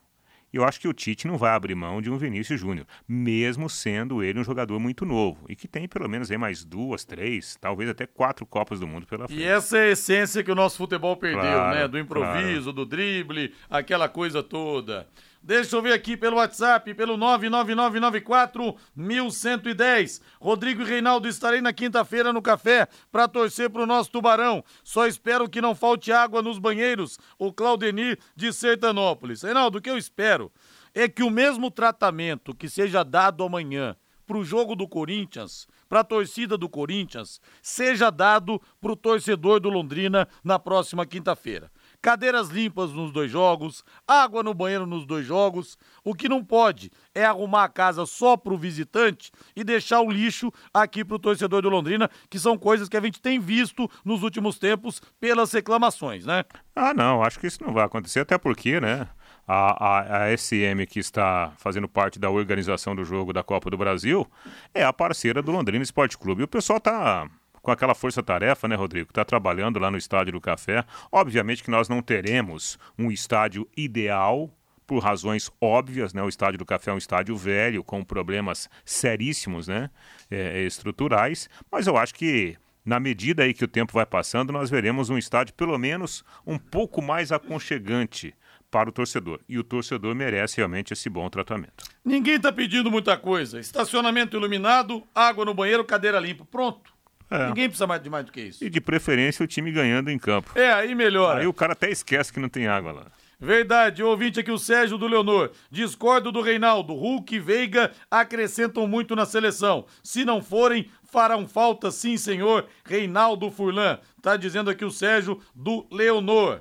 Eu 0.51 0.63
acho 0.63 0.79
que 0.79 0.87
o 0.87 0.93
Tite 0.93 1.27
não 1.27 1.37
vai 1.37 1.51
abrir 1.51 1.75
mão 1.75 2.01
de 2.01 2.09
um 2.09 2.17
Vinícius 2.17 2.59
Júnior, 2.59 2.87
mesmo 3.07 3.69
sendo 3.69 4.23
ele 4.23 4.39
um 4.39 4.43
jogador 4.43 4.79
muito 4.79 5.05
novo 5.05 5.45
e 5.47 5.55
que 5.55 5.67
tem 5.67 5.87
pelo 5.87 6.09
menos 6.09 6.31
aí 6.31 6.37
mais 6.37 6.63
duas, 6.65 7.05
três, 7.05 7.55
talvez 7.59 7.89
até 7.89 8.05
quatro 8.05 8.45
Copas 8.45 8.79
do 8.79 8.87
Mundo 8.87 9.05
pela 9.05 9.27
frente. 9.27 9.39
E 9.39 9.43
essa 9.43 9.77
é 9.77 9.89
a 9.89 9.91
essência 9.91 10.43
que 10.43 10.51
o 10.51 10.55
nosso 10.55 10.77
futebol 10.77 11.15
perdeu, 11.15 11.41
Claro, 11.41 11.75
né? 11.75 11.87
Do 11.87 11.99
improviso, 11.99 12.73
do 12.73 12.85
drible, 12.85 13.53
aquela 13.69 14.09
coisa 14.09 14.41
toda. 14.41 15.07
Deixa 15.41 15.75
eu 15.75 15.81
ver 15.81 15.93
aqui 15.93 16.17
pelo 16.17 16.35
WhatsApp, 16.35 16.93
pelo 16.93 17.15
99994 17.15 18.75
1110. 18.95 20.21
Rodrigo 20.39 20.81
e 20.81 20.85
Reinaldo, 20.85 21.27
estarei 21.27 21.61
na 21.61 21.71
quinta-feira 21.71 22.33
no 22.33 22.41
café 22.41 22.87
para 23.11 23.27
torcer 23.27 23.69
pro 23.69 23.85
nosso 23.85 24.11
tubarão. 24.11 24.63
Só 24.83 25.07
espero 25.07 25.49
que 25.49 25.61
não 25.61 25.73
falte 25.73 26.11
água 26.11 26.41
nos 26.41 26.59
banheiros. 26.59 27.17
O 27.37 27.53
Claudenir 27.53 28.19
de 28.35 28.51
Sertanópolis. 28.51 29.41
Reinaldo, 29.41 29.77
o 29.77 29.81
que 29.81 29.89
eu 29.89 29.97
espero 29.97 30.51
é 30.93 31.07
que 31.07 31.23
o 31.23 31.29
mesmo 31.29 31.71
tratamento 31.71 32.53
que 32.53 32.69
seja 32.69 33.03
dado 33.03 33.43
amanhã 33.43 33.95
pro 34.29 34.43
jogo 34.43 34.75
do 34.75 34.87
Corinthians, 34.87 35.67
pra 35.87 36.03
torcida 36.03 36.55
do 36.55 36.69
Corinthians, 36.69 37.41
seja 37.63 38.11
dado 38.11 38.61
pro 38.79 38.95
torcedor 38.95 39.59
do 39.59 39.69
Londrina 39.69 40.27
na 40.43 40.59
próxima 40.59 41.03
quinta-feira. 41.03 41.71
Cadeiras 42.01 42.47
limpas 42.47 42.91
nos 42.93 43.11
dois 43.11 43.29
jogos, 43.29 43.83
água 44.07 44.41
no 44.41 44.53
banheiro 44.53 44.85
nos 44.85 45.05
dois 45.05 45.25
jogos. 45.25 45.77
O 46.01 46.15
que 46.15 46.29
não 46.29 46.43
pode 46.43 46.89
é 47.13 47.25
arrumar 47.25 47.65
a 47.65 47.69
casa 47.69 48.05
só 48.05 48.37
pro 48.37 48.57
visitante 48.57 49.31
e 49.53 49.65
deixar 49.65 49.99
o 49.99 50.09
lixo 50.09 50.49
aqui 50.73 51.03
pro 51.03 51.19
torcedor 51.19 51.61
do 51.61 51.69
Londrina, 51.69 52.09
que 52.29 52.39
são 52.39 52.57
coisas 52.57 52.87
que 52.87 52.95
a 52.95 53.01
gente 53.01 53.21
tem 53.21 53.37
visto 53.37 53.89
nos 54.05 54.23
últimos 54.23 54.57
tempos 54.57 55.01
pelas 55.19 55.51
reclamações, 55.51 56.25
né? 56.25 56.45
Ah, 56.73 56.93
não, 56.93 57.21
acho 57.21 57.37
que 57.37 57.47
isso 57.47 57.61
não 57.61 57.73
vai 57.73 57.83
acontecer, 57.83 58.21
até 58.21 58.37
porque, 58.37 58.79
né? 58.79 59.07
A, 59.45 59.85
a, 59.85 60.23
a 60.25 60.37
SM, 60.37 60.85
que 60.87 60.99
está 60.99 61.51
fazendo 61.57 61.89
parte 61.89 62.17
da 62.17 62.29
organização 62.29 62.95
do 62.95 63.03
jogo 63.03 63.33
da 63.33 63.43
Copa 63.43 63.69
do 63.69 63.77
Brasil, 63.77 64.25
é 64.73 64.85
a 64.85 64.93
parceira 64.93 65.41
do 65.41 65.51
Londrina 65.51 65.83
Esporte 65.83 66.17
Clube. 66.17 66.43
O 66.43 66.47
pessoal 66.47 66.79
tá 66.79 67.27
com 67.61 67.71
aquela 67.71 67.95
força-tarefa, 67.95 68.67
né, 68.67 68.75
Rodrigo? 68.75 69.11
Tá 69.11 69.23
trabalhando 69.25 69.79
lá 69.79 69.89
no 69.91 69.97
Estádio 69.97 70.33
do 70.33 70.41
Café. 70.41 70.83
Obviamente 71.11 71.63
que 71.63 71.71
nós 71.71 71.89
não 71.89 72.01
teremos 72.01 72.77
um 72.97 73.11
estádio 73.11 73.67
ideal 73.75 74.51
por 74.85 75.03
razões 75.03 75.51
óbvias, 75.61 76.15
né? 76.15 76.23
O 76.23 76.29
estádio 76.29 76.57
do 76.57 76.65
Café 76.65 76.89
é 76.89 76.93
um 76.93 76.97
estádio 76.97 77.37
velho 77.37 77.83
com 77.83 78.03
problemas 78.03 78.67
seríssimos, 78.83 79.67
né? 79.67 79.91
É, 80.31 80.63
estruturais, 80.63 81.47
mas 81.71 81.85
eu 81.85 81.95
acho 81.95 82.15
que 82.15 82.57
na 82.83 82.99
medida 82.99 83.43
aí 83.43 83.53
que 83.53 83.63
o 83.63 83.67
tempo 83.67 83.93
vai 83.93 84.05
passando, 84.05 84.51
nós 84.51 84.67
veremos 84.67 85.11
um 85.11 85.17
estádio 85.17 85.53
pelo 85.53 85.77
menos 85.77 86.23
um 86.45 86.57
pouco 86.57 87.03
mais 87.03 87.31
aconchegante 87.31 88.33
para 88.71 88.89
o 88.89 88.91
torcedor. 88.91 89.39
E 89.47 89.59
o 89.59 89.63
torcedor 89.63 90.15
merece 90.15 90.57
realmente 90.57 90.93
esse 90.93 91.07
bom 91.07 91.29
tratamento. 91.29 91.83
Ninguém 92.03 92.39
tá 92.39 92.51
pedindo 92.51 92.89
muita 92.89 93.15
coisa. 93.17 93.59
Estacionamento 93.59 94.37
iluminado, 94.37 95.03
água 95.13 95.45
no 95.45 95.53
banheiro, 95.53 95.83
cadeira 95.83 96.19
limpa. 96.19 96.45
Pronto. 96.45 96.91
É. 97.29 97.47
Ninguém 97.47 97.67
precisa 97.69 97.85
mais 97.87 98.01
de 98.01 98.09
mais 98.09 98.25
do 98.25 98.31
que 98.31 98.41
isso. 98.41 98.63
E 98.63 98.69
de 98.69 98.81
preferência 98.81 99.43
o 99.43 99.47
time 99.47 99.71
ganhando 99.71 100.09
em 100.09 100.17
campo. 100.17 100.51
É, 100.55 100.71
aí 100.71 100.95
melhora. 100.95 101.41
Aí 101.41 101.47
o 101.47 101.53
cara 101.53 101.73
até 101.73 101.89
esquece 101.91 102.33
que 102.33 102.39
não 102.39 102.49
tem 102.49 102.67
água 102.67 102.91
lá. 102.91 103.05
Verdade, 103.41 104.03
ouvinte 104.03 104.39
aqui 104.39 104.51
o 104.51 104.57
Sérgio 104.57 104.97
do 104.97 105.07
Leonor. 105.07 105.51
Discordo 105.71 106.29
do 106.31 106.41
Reinaldo. 106.41 106.93
Hulk 106.93 107.35
e 107.35 107.39
Veiga 107.39 107.91
acrescentam 108.11 108.85
muito 108.85 109.15
na 109.15 109.25
seleção. 109.25 109.85
Se 110.03 110.25
não 110.25 110.41
forem, 110.41 110.89
farão 111.03 111.47
falta 111.47 111.89
sim, 111.89 112.17
senhor. 112.17 112.65
Reinaldo 112.83 113.49
Furlan. 113.49 113.97
Tá 114.21 114.35
dizendo 114.35 114.69
aqui 114.69 114.83
o 114.83 114.91
Sérgio 114.91 115.39
do 115.55 115.87
Leonor. 115.89 116.59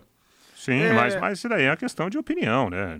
Sim, 0.55 0.81
É. 0.81 0.93
mas, 0.93 1.17
mas 1.21 1.39
isso 1.39 1.49
daí 1.49 1.65
é 1.65 1.71
uma 1.71 1.77
questão 1.77 2.09
de 2.09 2.17
opinião, 2.19 2.71
né? 2.71 2.99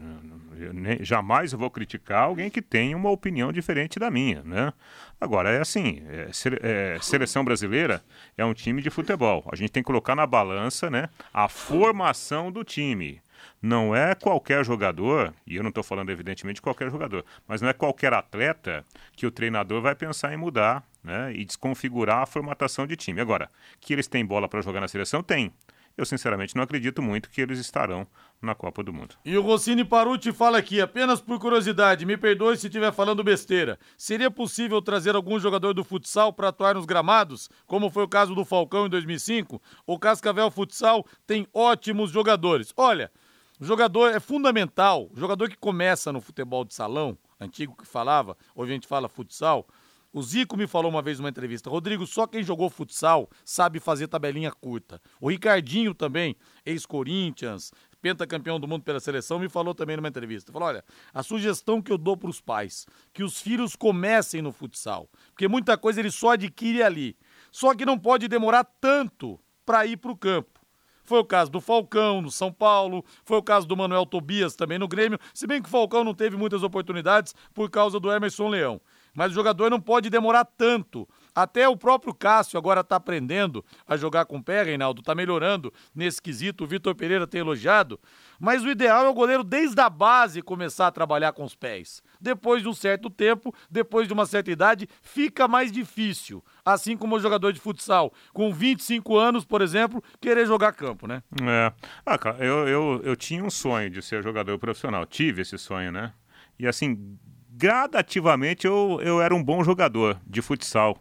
Eu 0.61 0.73
nem- 0.73 1.05
jamais 1.05 1.53
vou 1.53 1.71
criticar 1.71 2.25
alguém 2.25 2.51
que 2.51 2.61
tem 2.63 2.95
uma 2.95 3.11
opinião 3.11 3.53
diferente 3.53 3.99
da 3.99 4.11
minha, 4.11 4.43
né? 4.43 4.73
Agora, 5.21 5.51
é 5.51 5.61
assim, 5.61 6.03
é, 6.09 6.31
é, 6.63 6.99
seleção 7.01 7.45
brasileira 7.45 8.03
é 8.37 8.45
um 8.45 8.55
time 8.55 8.81
de 8.83 8.91
futebol. 8.91 9.45
A 9.53 9.57
gente 9.57 9.71
tem 9.71 9.83
que 9.83 9.87
colocar 9.87 10.15
na 10.15 10.27
balança, 10.27 10.91
né, 10.91 11.09
a 11.33 11.49
formação 11.49 12.51
do 12.53 12.63
time. 12.65 13.21
Não 13.61 13.95
é 13.95 14.15
qualquer 14.15 14.65
jogador, 14.65 15.33
e 15.47 15.57
eu 15.57 15.63
não 15.63 15.69
estou 15.71 15.83
falando 15.83 16.11
evidentemente 16.11 16.57
de 16.57 16.63
qualquer 16.63 16.91
jogador, 16.91 17.25
mas 17.47 17.61
não 17.61 17.69
é 17.69 17.73
qualquer 17.73 18.13
atleta 18.13 18.85
que 19.17 19.27
o 19.27 19.31
treinador 19.31 19.81
vai 19.81 19.95
pensar 19.95 20.33
em 20.33 20.37
mudar 20.37 20.85
né, 21.03 21.33
e 21.33 21.45
desconfigurar 21.45 22.19
a 22.19 22.27
formatação 22.27 22.87
de 22.87 22.97
time. 22.97 23.21
Agora, 23.21 23.51
que 23.81 23.93
eles 23.93 24.07
têm 24.07 24.25
bola 24.25 24.49
para 24.49 24.61
jogar 24.61 24.81
na 24.81 24.89
seleção? 24.89 25.23
Tem. 25.23 25.53
Eu, 25.99 26.07
sinceramente, 26.07 26.55
não 26.55 26.63
acredito 26.63 27.03
muito 27.03 27.29
que 27.29 27.41
eles 27.41 27.59
estarão 27.59 28.07
na 28.41 28.55
Copa 28.55 28.85
do 28.85 28.93
Mundo. 28.93 29.17
E 29.25 29.37
o 29.37 29.43
Rossini 29.43 29.85
Paruti 29.85 30.31
fala 30.31 30.57
aqui, 30.57 30.81
apenas 30.81 31.21
por 31.21 31.41
curiosidade, 31.41 32.07
me 32.07 32.17
perdoe 32.17 32.57
se 32.57 32.69
estiver 32.69 32.93
falando 32.93 33.25
besteira. 33.25 33.77
Seria 33.97 34.31
possível 34.31 34.81
trazer 34.81 35.17
algum 35.17 35.41
jogador 35.41 35.75
do 35.75 35.83
futsal 35.83 36.33
para 36.33 36.51
atuar 36.51 36.77
nos 36.77 36.87
gramados, 36.87 37.51
como 37.67 37.91
foi 37.91 38.05
o 38.05 38.09
caso 38.09 38.33
do 38.33 38.45
Falcão 38.45 38.87
em 38.87 38.89
2005? 38.89 39.61
O 39.85 39.99
Cascavel 39.99 40.53
Futsal 40.53 41.05
tem 41.27 41.49
ótimos 41.53 42.13
jogadores. 42.13 42.73
Olha, 42.77 43.11
o 43.59 43.65
jogador 43.65 44.15
é 44.15 44.21
fundamental, 44.21 45.11
o 45.13 45.19
jogador 45.19 45.49
que 45.49 45.57
começa 45.57 46.13
no 46.13 46.21
futebol 46.21 46.65
de 46.65 46.75
salão, 46.75 47.19
antigo 47.41 47.77
que 47.77 47.85
falava, 47.85 48.37
hoje 48.55 48.71
a 48.71 48.75
gente 48.75 48.87
fala 48.87 49.09
futsal. 49.09 49.67
O 50.11 50.23
Zico 50.23 50.57
me 50.57 50.67
falou 50.67 50.91
uma 50.91 51.03
vez 51.03 51.19
numa 51.19 51.29
entrevista, 51.29 51.69
Rodrigo, 51.69 52.07
só 52.07 52.27
quem 52.27 52.43
jogou 52.43 52.71
futsal 52.71 53.29
sabe 53.45 53.79
fazer 53.79 54.09
tabelinha 54.09 54.51
curta. 54.51 55.03
O 55.21 55.29
Ricardinho 55.29 55.95
também, 55.95 56.35
ex-Corinthians, 56.65 57.71
pentacampeão 58.01 58.59
do 58.59 58.67
mundo 58.67 58.85
pela 58.85 59.01
seleção, 59.01 59.39
me 59.39 59.51
falou 59.51 59.75
também 59.75 59.97
numa 59.97 60.09
entrevista. 60.09 60.51
Falou: 60.51 60.69
olha, 60.69 60.85
a 61.13 61.23
sugestão 61.23 61.83
que 61.83 61.93
eu 61.93 61.99
dou 61.99 62.17
para 62.17 62.31
os 62.31 62.41
pais, 62.41 62.87
que 63.13 63.23
os 63.23 63.41
filhos 63.41 63.77
comecem 63.77 64.41
no 64.41 64.51
futsal, 64.51 65.11
porque 65.29 65.47
muita 65.47 65.77
coisa 65.77 66.01
ele 66.01 66.11
só 66.11 66.31
adquire 66.31 66.83
ali. 66.83 67.15
Só 67.53 67.75
que 67.75 67.85
não 67.85 67.99
pode 67.99 68.29
demorar 68.29 68.65
tanto 68.65 69.39
para 69.67 69.85
ir 69.85 69.99
para 69.99 70.13
o 70.13 70.17
campo. 70.17 70.59
Foi 71.05 71.19
o 71.21 71.25
caso 71.25 71.51
do 71.51 71.61
Falcão 71.61 72.21
no 72.21 72.31
São 72.31 72.53
Paulo, 72.53 73.05
foi 73.25 73.39
o 73.39 73.43
caso 73.43 73.67
do 73.67 73.77
Manuel 73.77 74.05
Tobias 74.05 74.55
também 74.55 74.79
no 74.79 74.87
Grêmio, 74.87 75.19
se 75.33 75.47
bem 75.47 75.61
que 75.61 75.69
o 75.69 75.71
Falcão 75.71 76.05
não 76.05 76.13
teve 76.13 76.37
muitas 76.37 76.63
oportunidades 76.63 77.35
por 77.55 77.71
causa 77.71 77.99
do 77.99 78.13
Emerson 78.13 78.49
Leão. 78.49 78.81
Mas 79.19 79.33
o 79.33 79.35
jogador 79.35 79.69
não 79.69 79.81
pode 79.81 80.09
demorar 80.09 80.45
tanto. 80.45 81.09
Até 81.35 81.69
o 81.69 81.77
próprio 81.77 82.15
Cássio 82.15 82.57
agora 82.57 82.83
está 82.83 82.95
aprendendo 82.95 83.65
a 83.85 83.97
jogar 83.97 84.27
com 84.27 84.37
o 84.37 84.43
pé, 84.43 84.63
Reinaldo, 84.63 85.01
está 85.01 85.13
melhorando 85.13 85.75
nesse 85.93 86.23
quesito. 86.23 86.63
O 86.63 86.67
Vitor 86.69 86.95
Pereira 86.95 87.27
tem 87.27 87.41
elogiado. 87.41 87.99
Mas 88.39 88.63
o 88.63 88.69
ideal 88.69 89.07
é 89.07 89.09
o 89.09 89.13
goleiro, 89.13 89.43
desde 89.43 89.81
a 89.81 89.91
base, 89.91 90.41
começar 90.41 90.87
a 90.87 90.93
trabalhar 90.93 91.33
com 91.33 91.43
os 91.43 91.57
pés. 91.57 92.01
Depois 92.21 92.63
de 92.63 92.69
um 92.69 92.73
certo 92.73 93.11
tempo, 93.11 93.53
depois 93.69 94.07
de 94.07 94.15
uma 94.15 94.25
certa 94.25 94.53
idade, 94.53 94.89
fica 95.03 95.49
mais 95.49 95.73
difícil. 95.73 96.41
Assim 96.65 96.97
como 96.97 97.17
o 97.17 97.21
jogador 97.21 97.53
de 97.53 97.59
futsal, 97.59 98.13
com 98.33 98.55
25 98.55 99.17
anos, 99.17 99.45
por 99.45 99.63
exemplo, 99.63 100.01
querer 100.21 100.47
jogar 100.47 100.75
campo, 100.75 101.09
né? 101.09 101.25
É. 101.43 101.73
Ah, 102.07 102.17
eu, 102.39 102.69
eu, 102.69 103.01
eu 103.03 103.17
tinha 103.17 103.43
um 103.43 103.51
sonho 103.51 103.91
de 103.91 104.01
ser 104.01 104.23
jogador 104.23 104.57
profissional. 104.61 105.05
Tive 105.05 105.43
esse 105.43 105.59
sonho, 105.59 105.91
né? 105.91 106.13
E 106.57 106.69
assim, 106.69 107.19
gradativamente 107.59 108.69
eu, 108.69 109.01
eu 109.03 109.21
era 109.21 109.35
um 109.35 109.43
bom 109.43 109.65
jogador 109.65 110.17
de 110.25 110.41
futsal 110.41 110.97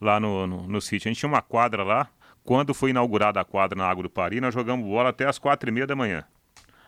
lá 0.00 0.20
no, 0.20 0.46
no, 0.46 0.68
no 0.68 0.80
sítio. 0.80 1.08
A 1.08 1.12
gente 1.12 1.18
tinha 1.18 1.28
uma 1.28 1.42
quadra 1.42 1.82
lá. 1.82 2.08
Quando 2.44 2.72
foi 2.72 2.90
inaugurada 2.90 3.40
a 3.40 3.44
quadra 3.44 3.76
na 3.76 3.88
Água 3.88 4.04
do 4.04 4.10
Pari, 4.10 4.40
nós 4.40 4.54
jogamos 4.54 4.86
bola 4.86 5.08
até 5.08 5.26
as 5.26 5.36
quatro 5.36 5.68
e 5.68 5.72
meia 5.72 5.84
da 5.84 5.96
manhã. 5.96 6.24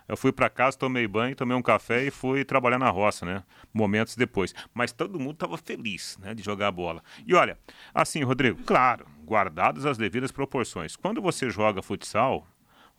Eu 0.07 0.17
fui 0.17 0.31
para 0.31 0.49
casa, 0.49 0.79
tomei 0.79 1.09
banho, 1.09 1.35
tomei 1.35 1.57
um 1.57 1.61
café 1.61 2.05
e 2.05 2.13
fui 2.13 2.45
trabalhar 2.45 2.79
na 2.79 2.89
roça, 2.91 3.27
né? 3.27 3.43
Momentos 3.75 4.15
depois. 4.15 4.55
Mas 4.73 4.93
todo 4.93 5.19
mundo 5.19 5.33
estava 5.33 5.59
feliz, 5.59 6.17
né, 6.23 6.33
de 6.33 6.43
jogar 6.45 6.71
bola. 6.71 7.03
E 7.27 7.35
olha, 7.35 7.59
assim, 7.93 8.23
Rodrigo, 8.23 8.63
claro, 8.63 9.05
guardadas 9.25 9.85
as 9.85 9.99
devidas 9.99 10.31
proporções. 10.31 10.95
Quando 10.95 11.21
você 11.21 11.51
joga 11.51 11.83
futsal, 11.83 12.47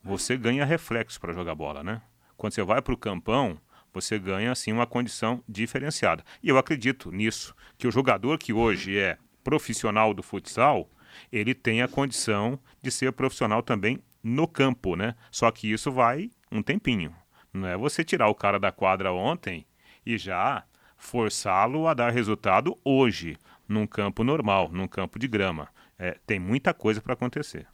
você 0.04 0.36
ganha 0.36 0.66
reflexo 0.66 1.20
para 1.20 1.32
jogar 1.32 1.56
bola, 1.56 1.82
né? 1.82 2.02
Quando 2.36 2.54
você 2.54 2.62
vai 2.62 2.82
para 2.82 2.94
o 2.94 2.98
campão, 2.98 3.58
você 3.94 4.20
ganha 4.20 4.52
assim 4.52 4.72
uma 4.72 4.88
condição 4.88 5.44
diferenciada. 5.48 6.24
E 6.42 6.50
eu 6.50 6.58
acredito 6.58 7.12
nisso, 7.12 7.56
que 7.78 7.88
o 7.88 7.92
jogador 7.92 8.38
que 8.38 8.54
hoje 8.54 8.98
é 8.98 9.18
profissional 9.44 10.14
do 10.14 10.24
futsal, 10.24 10.90
ele 11.32 11.54
tem 11.54 11.82
a 11.82 11.88
condição 11.88 12.60
de 12.82 12.92
ser 12.92 13.12
profissional 13.14 13.64
também 13.64 14.00
no 14.24 14.48
campo, 14.48 14.96
né? 14.96 15.16
Só 15.32 15.50
que 15.52 15.72
isso 15.72 15.92
vai 15.92 16.30
um 16.52 16.62
tempinho. 16.62 17.16
Não 17.54 17.68
é 17.68 17.78
você 17.78 18.04
tirar 18.04 18.28
o 18.28 18.36
cara 18.36 18.60
da 18.60 18.72
quadra 18.72 19.12
ontem 19.12 19.66
e 20.06 20.18
já 20.18 20.64
forçá-lo 20.98 21.88
a 21.88 21.94
dar 21.94 22.12
resultado 22.12 22.78
hoje, 22.84 23.38
num 23.68 23.88
campo 23.88 24.24
normal, 24.24 24.70
num 24.72 24.88
campo 24.88 25.18
de 25.18 25.28
grama. 25.28 25.70
É, 25.98 26.18
tem 26.26 26.40
muita 26.40 26.74
coisa 26.74 27.02
para 27.02 27.14
acontecer. 27.14 27.68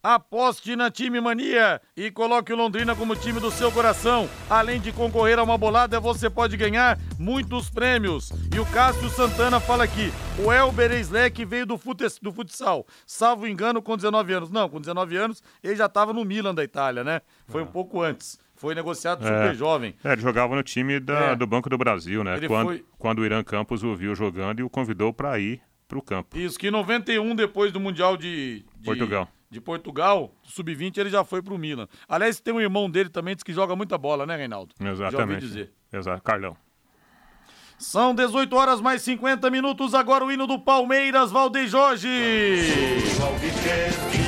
Aposte 0.00 0.76
na 0.76 0.92
Time 0.92 1.20
Mania 1.20 1.80
e 1.96 2.08
coloque 2.08 2.52
o 2.52 2.56
Londrina 2.56 2.94
como 2.94 3.16
time 3.16 3.40
do 3.40 3.50
seu 3.50 3.72
coração. 3.72 4.28
Além 4.48 4.80
de 4.80 4.92
concorrer 4.92 5.40
a 5.40 5.42
uma 5.42 5.58
bolada, 5.58 5.98
você 5.98 6.30
pode 6.30 6.56
ganhar 6.56 6.96
muitos 7.18 7.68
prêmios. 7.68 8.30
E 8.54 8.60
o 8.60 8.66
Cássio 8.66 9.08
Santana 9.10 9.58
fala 9.58 9.82
aqui: 9.82 10.12
o 10.38 10.52
Elber 10.52 10.92
Eslek 10.92 11.44
veio 11.44 11.66
do, 11.66 11.76
fute, 11.76 12.04
do 12.22 12.32
futsal, 12.32 12.86
salvo 13.04 13.44
engano, 13.48 13.82
com 13.82 13.96
19 13.96 14.32
anos. 14.32 14.50
Não, 14.50 14.68
com 14.68 14.80
19 14.80 15.16
anos 15.16 15.42
ele 15.64 15.74
já 15.74 15.86
estava 15.86 16.12
no 16.12 16.24
Milan 16.24 16.54
da 16.54 16.62
Itália, 16.62 17.02
né? 17.02 17.20
Foi 17.48 17.62
um 17.62 17.66
ah. 17.66 17.68
pouco 17.68 18.00
antes. 18.00 18.38
Foi 18.54 18.76
negociado 18.76 19.26
é. 19.26 19.26
super 19.26 19.54
jovem. 19.56 19.96
É, 20.04 20.12
ele 20.12 20.22
jogava 20.22 20.54
no 20.54 20.62
time 20.62 21.00
da, 21.00 21.30
é. 21.30 21.36
do 21.36 21.46
Banco 21.46 21.68
do 21.68 21.78
Brasil, 21.78 22.22
né? 22.22 22.40
quando, 22.46 22.66
foi... 22.66 22.84
quando 22.98 23.18
o 23.20 23.24
Irã 23.24 23.42
Campos 23.42 23.82
o 23.82 23.94
viu 23.96 24.14
jogando 24.14 24.60
e 24.60 24.62
o 24.62 24.70
convidou 24.70 25.12
para 25.12 25.38
ir 25.40 25.60
para 25.88 25.98
o 25.98 26.02
campo. 26.02 26.36
Isso, 26.38 26.58
que 26.58 26.68
em 26.68 26.70
91, 26.70 27.34
depois 27.34 27.72
do 27.72 27.80
Mundial 27.80 28.16
de, 28.16 28.64
de... 28.76 28.84
Portugal 28.84 29.28
de 29.50 29.60
Portugal, 29.60 30.32
sub-20, 30.42 30.98
ele 30.98 31.10
já 31.10 31.24
foi 31.24 31.42
pro 31.42 31.58
Milan. 31.58 31.88
Aliás, 32.08 32.40
tem 32.40 32.52
um 32.52 32.60
irmão 32.60 32.90
dele 32.90 33.08
também, 33.08 33.34
diz 33.34 33.42
que 33.42 33.52
joga 33.52 33.74
muita 33.74 33.96
bola, 33.96 34.26
né, 34.26 34.36
Reinaldo? 34.36 34.74
Exatamente. 34.80 35.12
Já 35.12 35.22
ouvi 35.22 35.36
dizer. 35.36 35.72
Exato, 35.92 36.22
Carlão. 36.22 36.56
São 37.78 38.12
18 38.12 38.54
horas 38.56 38.80
mais 38.80 39.02
50 39.02 39.48
minutos, 39.50 39.94
agora 39.94 40.24
o 40.24 40.32
hino 40.32 40.48
do 40.48 40.58
Palmeiras, 40.58 41.30
Valdeir 41.30 41.68
Jorge. 41.68 42.08
E 42.08 43.04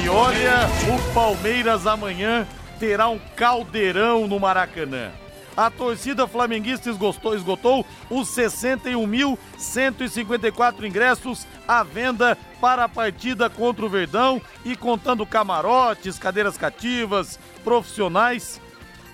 olha, 0.08 0.68
o 0.88 1.12
Palmeiras 1.12 1.84
amanhã 1.84 2.46
terá 2.78 3.08
um 3.08 3.18
caldeirão 3.36 4.28
no 4.28 4.38
Maracanã. 4.38 5.10
A 5.56 5.70
torcida 5.70 6.26
flamenguista 6.26 6.90
esgotou, 6.90 7.34
esgotou 7.34 7.86
os 8.08 8.28
61.154 8.28 10.84
ingressos 10.84 11.44
à 11.66 11.82
venda 11.82 12.38
para 12.60 12.84
a 12.84 12.88
partida 12.88 13.50
contra 13.50 13.84
o 13.84 13.88
Verdão 13.88 14.40
e 14.64 14.76
contando 14.76 15.26
camarotes, 15.26 16.16
cadeiras 16.18 16.56
cativas, 16.56 17.36
profissionais. 17.64 18.60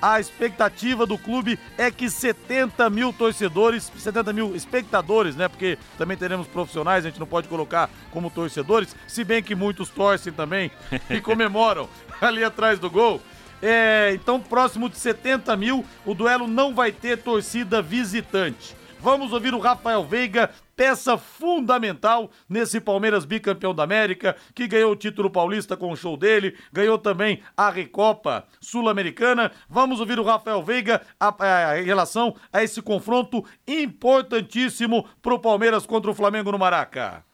A 0.01 0.21
expectativa 0.21 1.05
do 1.07 1.17
clube 1.17 1.59
é 1.79 1.91
que 1.91 2.11
70 2.11 2.91
mil 2.91 3.15
torcedores, 3.15 3.91
70 3.97 4.33
mil 4.33 4.55
espectadores, 4.55 5.35
né? 5.35 5.49
Porque 5.49 5.79
também 5.97 6.19
teremos 6.19 6.47
profissionais, 6.47 7.05
a 7.05 7.09
gente 7.09 7.19
não 7.19 7.27
pode 7.27 7.49
colocar 7.49 7.89
como 8.11 8.31
torcedores, 8.31 8.95
se 9.09 9.25
bem 9.25 9.43
que 9.43 9.55
muitos 9.55 9.89
torcem 9.89 10.35
também 10.35 10.71
e 11.09 11.19
comemoram 11.21 11.89
ali 12.21 12.45
atrás 12.45 12.79
do 12.79 12.91
gol. 12.91 13.23
É, 13.63 14.13
então, 14.15 14.41
próximo 14.41 14.89
de 14.89 14.99
70 14.99 15.57
mil, 15.57 15.85
o 16.05 16.15
duelo 16.15 16.47
não 16.47 16.75
vai 16.75 16.93
ter 16.93 17.19
torcida 17.19 17.81
visitante. 17.81 18.77
Vamos 18.99 19.33
ouvir 19.33 19.55
o 19.55 19.59
Rafael 19.59 20.05
Veiga, 20.05 20.51
peça 20.75 21.19
fundamental 21.19 22.31
nesse 22.49 22.81
Palmeiras 22.81 23.25
bicampeão 23.25 23.75
da 23.75 23.85
América, 23.85 24.37
que 24.55 24.67
ganhou 24.67 24.93
o 24.93 24.97
título 24.97 25.31
paulista 25.31 25.77
com 25.77 25.93
o 25.93 25.97
show 25.97 26.17
dele, 26.17 26.57
ganhou 26.73 26.99
também 26.99 27.41
a 27.57 27.71
Recopa 27.71 28.47
Sul-Americana. 28.61 29.53
Vamos 29.69 30.01
ouvir 30.01 30.19
o 30.19 30.25
Rafael 30.25 30.63
Veiga 30.63 31.03
a, 31.21 31.35
a, 31.39 31.81
em 31.81 31.85
relação 31.85 32.35
a 32.53 32.63
esse 32.63 32.81
confronto 32.81 33.45
importantíssimo 33.69 35.07
para 35.23 35.35
o 35.35 35.39
Palmeiras 35.39 35.87
contra 35.87 36.11
o 36.11 36.15
Flamengo 36.15 36.51
no 36.51 36.59
Maraca. 36.59 37.26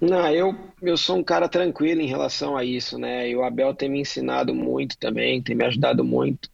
Não, 0.00 0.32
eu, 0.32 0.56
eu 0.80 0.96
sou 0.96 1.16
um 1.18 1.22
cara 1.22 1.46
tranquilo 1.46 2.00
em 2.00 2.06
relação 2.06 2.56
a 2.56 2.64
isso, 2.64 2.98
né? 2.98 3.28
E 3.28 3.36
o 3.36 3.44
Abel 3.44 3.74
tem 3.74 3.88
me 3.90 4.00
ensinado 4.00 4.54
muito 4.54 4.96
também, 4.98 5.42
tem 5.42 5.54
me 5.54 5.64
ajudado 5.64 6.02
muito. 6.02 6.48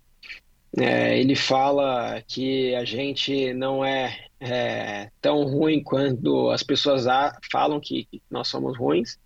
É, 0.76 1.18
ele 1.18 1.36
fala 1.36 2.20
que 2.26 2.74
a 2.74 2.84
gente 2.84 3.55
não 3.55 3.84
é, 3.84 4.26
é 4.40 5.11
tão 5.20 5.44
ruim 5.44 5.82
quando 5.82 6.51
as 6.51 6.62
pessoas 6.62 7.05
falam 7.51 7.80
que 7.80 8.09
nós 8.28 8.49
somos 8.49 8.76
ruins. 8.76 9.16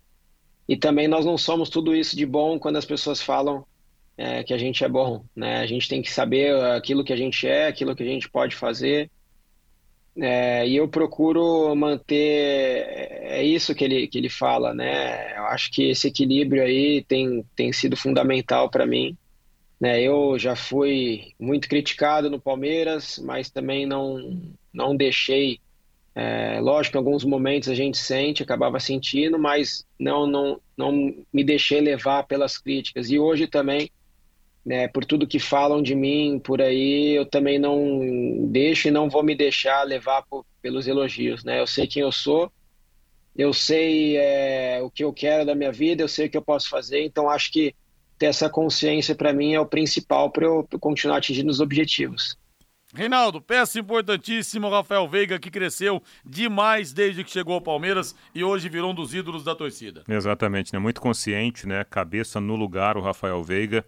E 0.69 0.77
também 0.77 1.07
nós 1.07 1.25
não 1.25 1.37
somos 1.37 1.69
tudo 1.69 1.95
isso 1.95 2.15
de 2.15 2.25
bom 2.25 2.59
quando 2.59 2.77
as 2.77 2.85
pessoas 2.85 3.21
falam 3.21 3.65
é, 4.15 4.43
que 4.43 4.53
a 4.53 4.57
gente 4.57 4.83
é 4.83 4.87
bom, 4.87 5.25
né? 5.35 5.57
A 5.61 5.65
gente 5.65 5.89
tem 5.89 6.01
que 6.01 6.11
saber 6.11 6.55
aquilo 6.63 7.03
que 7.03 7.11
a 7.11 7.17
gente 7.17 7.47
é, 7.47 7.67
aquilo 7.67 7.95
que 7.95 8.03
a 8.03 8.05
gente 8.05 8.29
pode 8.29 8.55
fazer 8.55 9.09
é, 10.17 10.67
e 10.67 10.75
eu 10.75 10.87
procuro 10.89 11.73
manter, 11.75 12.15
é, 12.15 13.39
é 13.39 13.43
isso 13.43 13.73
que 13.73 13.83
ele, 13.83 14.07
que 14.07 14.17
ele 14.17 14.29
fala, 14.29 14.73
né? 14.73 15.37
Eu 15.37 15.45
acho 15.45 15.71
que 15.71 15.89
esse 15.89 16.07
equilíbrio 16.07 16.63
aí 16.63 17.03
tem, 17.07 17.45
tem 17.55 17.71
sido 17.71 17.95
fundamental 17.95 18.69
para 18.69 18.85
mim. 18.85 19.17
Né? 19.79 20.01
Eu 20.01 20.37
já 20.37 20.55
fui 20.55 21.33
muito 21.39 21.67
criticado 21.67 22.29
no 22.29 22.39
Palmeiras, 22.39 23.19
mas 23.19 23.49
também 23.49 23.85
não, 23.85 24.39
não 24.73 24.95
deixei. 24.95 25.59
É, 26.13 26.59
lógico, 26.59 26.97
em 26.97 26.99
alguns 26.99 27.23
momentos 27.23 27.69
a 27.69 27.73
gente 27.73 27.97
sente, 27.97 28.43
acabava 28.43 28.79
sentindo, 28.81 29.39
mas 29.39 29.87
não, 29.97 30.27
não, 30.27 30.61
não 30.77 31.15
me 31.31 31.43
deixei 31.43 31.79
levar 31.79 32.23
pelas 32.23 32.57
críticas. 32.57 33.09
E 33.09 33.17
hoje 33.17 33.47
também 33.47 33.89
né, 34.65 34.87
por 34.87 35.03
tudo 35.03 35.27
que 35.27 35.39
falam 35.39 35.81
de 35.81 35.95
mim 35.95 36.39
por 36.39 36.61
aí, 36.61 37.15
eu 37.15 37.25
também 37.25 37.57
não 37.57 38.47
deixo 38.47 38.87
e 38.87 38.91
não 38.91 39.09
vou 39.09 39.23
me 39.23 39.35
deixar 39.35 39.83
levar 39.83 40.23
por, 40.23 40.45
pelos 40.61 40.87
elogios, 40.87 41.43
né? 41.43 41.59
Eu 41.59 41.67
sei 41.67 41.87
quem 41.87 42.03
eu 42.03 42.11
sou, 42.11 42.51
eu 43.35 43.53
sei 43.53 44.17
é, 44.17 44.79
o 44.83 44.89
que 44.89 45.03
eu 45.03 45.11
quero 45.11 45.45
da 45.45 45.55
minha 45.55 45.71
vida, 45.71 46.03
eu 46.03 46.07
sei 46.07 46.27
o 46.27 46.29
que 46.29 46.37
eu 46.37 46.41
posso 46.41 46.69
fazer, 46.69 47.03
então 47.03 47.29
acho 47.29 47.51
que 47.51 47.73
ter 48.19 48.27
essa 48.27 48.49
consciência 48.49 49.15
para 49.15 49.33
mim 49.33 49.53
é 49.53 49.59
o 49.59 49.65
principal 49.65 50.29
para 50.29 50.45
eu 50.45 50.67
continuar 50.79 51.17
atingindo 51.17 51.49
os 51.49 51.59
objetivos. 51.59 52.37
Reinaldo, 52.93 53.41
peça 53.41 53.79
importantíssima, 53.79 54.69
Rafael 54.69 55.07
Veiga, 55.07 55.39
que 55.39 55.49
cresceu 55.49 56.03
demais 56.25 56.91
desde 56.91 57.23
que 57.23 57.31
chegou 57.31 57.53
ao 57.53 57.61
Palmeiras 57.61 58.13
e 58.35 58.43
hoje 58.43 58.67
virou 58.67 58.91
um 58.91 58.95
dos 58.95 59.13
ídolos 59.13 59.43
da 59.43 59.55
torcida. 59.55 60.03
Exatamente, 60.09 60.73
né? 60.73 60.79
Muito 60.79 60.99
consciente, 60.99 61.65
né? 61.65 61.85
Cabeça 61.85 62.41
no 62.41 62.55
lugar, 62.55 62.97
o 62.97 63.01
Rafael 63.01 63.41
Veiga 63.43 63.85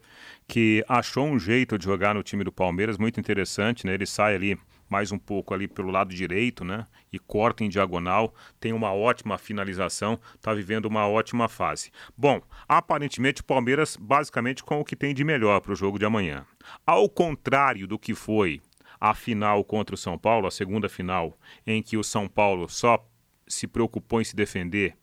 que 0.48 0.84
achou 0.88 1.26
um 1.26 1.40
jeito 1.40 1.78
de 1.78 1.86
jogar 1.86 2.14
no 2.14 2.24
time 2.24 2.44
do 2.44 2.52
Palmeiras 2.52 2.98
muito 2.98 3.20
interessante, 3.20 3.86
né? 3.86 3.94
Ele 3.94 4.06
sai 4.06 4.36
ali 4.36 4.58
mais 4.90 5.12
um 5.12 5.18
pouco 5.18 5.54
ali 5.54 5.68
pelo 5.68 5.90
lado 5.90 6.14
direito, 6.14 6.64
né? 6.64 6.86
E 7.12 7.18
corta 7.18 7.64
em 7.64 7.70
diagonal, 7.70 8.34
tem 8.60 8.74
uma 8.74 8.94
ótima 8.94 9.38
finalização, 9.38 10.20
está 10.36 10.54
vivendo 10.54 10.86
uma 10.86 11.08
ótima 11.08 11.50
fase. 11.50 11.92
Bom, 12.16 12.42
aparentemente 12.68 13.42
o 13.42 13.46
Palmeiras 13.46 13.98
basicamente 14.00 14.64
com 14.64 14.80
o 14.80 14.86
que 14.86 14.96
tem 14.96 15.14
de 15.14 15.24
melhor 15.24 15.62
para 15.62 15.72
o 15.72 15.76
jogo 15.76 15.98
de 15.98 16.06
amanhã. 16.06 16.46
Ao 16.86 17.10
contrário 17.10 17.88
do 17.88 17.98
que 17.98 18.14
foi 18.14 18.62
a 19.04 19.14
final 19.14 19.66
contra 19.66 19.96
o 19.96 19.98
São 19.98 20.18
Paulo, 20.18 20.48
a 20.48 20.52
segunda 20.52 20.88
final, 20.88 21.38
em 21.68 21.84
que 21.84 21.98
o 21.98 22.04
São 22.06 22.26
Paulo 22.26 22.70
só 22.70 23.06
se 23.46 23.68
preocupou 23.68 24.22
em 24.22 24.24
se 24.24 24.34
defender, 24.34 24.96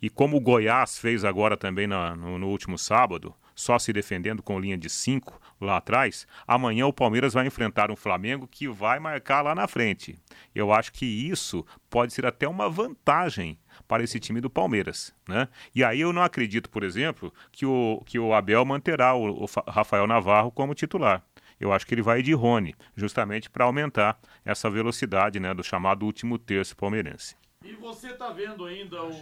e 0.00 0.08
como 0.08 0.36
o 0.36 0.40
Goiás 0.40 0.98
fez 0.98 1.24
agora 1.24 1.56
também 1.56 1.88
na, 1.88 2.14
no, 2.14 2.38
no 2.38 2.46
último 2.46 2.78
sábado, 2.78 3.34
só 3.52 3.76
se 3.76 3.92
defendendo 3.92 4.40
com 4.40 4.60
linha 4.60 4.78
de 4.78 4.88
5 4.88 5.40
lá 5.60 5.78
atrás, 5.78 6.28
amanhã 6.46 6.86
o 6.86 6.92
Palmeiras 6.92 7.34
vai 7.34 7.44
enfrentar 7.44 7.90
um 7.90 7.96
Flamengo 7.96 8.46
que 8.46 8.68
vai 8.68 9.00
marcar 9.00 9.42
lá 9.42 9.52
na 9.52 9.66
frente. 9.66 10.16
Eu 10.54 10.72
acho 10.72 10.92
que 10.92 11.04
isso 11.04 11.66
pode 11.90 12.12
ser 12.12 12.24
até 12.24 12.46
uma 12.46 12.70
vantagem 12.70 13.58
para 13.88 14.04
esse 14.04 14.20
time 14.20 14.40
do 14.40 14.48
Palmeiras, 14.48 15.12
né? 15.28 15.48
E 15.74 15.82
aí 15.82 16.00
eu 16.00 16.12
não 16.12 16.22
acredito, 16.22 16.70
por 16.70 16.84
exemplo, 16.84 17.34
que 17.50 17.66
o, 17.66 18.00
que 18.06 18.18
o 18.18 18.32
Abel 18.32 18.64
manterá 18.64 19.12
o, 19.14 19.44
o 19.44 19.46
Rafael 19.68 20.06
Navarro 20.06 20.52
como 20.52 20.72
titular. 20.72 21.22
Eu 21.60 21.72
acho 21.72 21.86
que 21.86 21.94
ele 21.94 22.02
vai 22.02 22.22
de 22.22 22.32
Rony, 22.32 22.74
justamente 22.96 23.50
para 23.50 23.66
aumentar 23.66 24.18
essa 24.44 24.70
velocidade, 24.70 25.38
né, 25.38 25.52
do 25.52 25.62
chamado 25.62 26.06
último 26.06 26.38
terço 26.38 26.74
palmeirense. 26.74 27.36
E 27.62 27.74
você 27.74 28.14
tá 28.14 28.30
vendo 28.30 28.64
ainda 28.64 29.04
o 29.04 29.12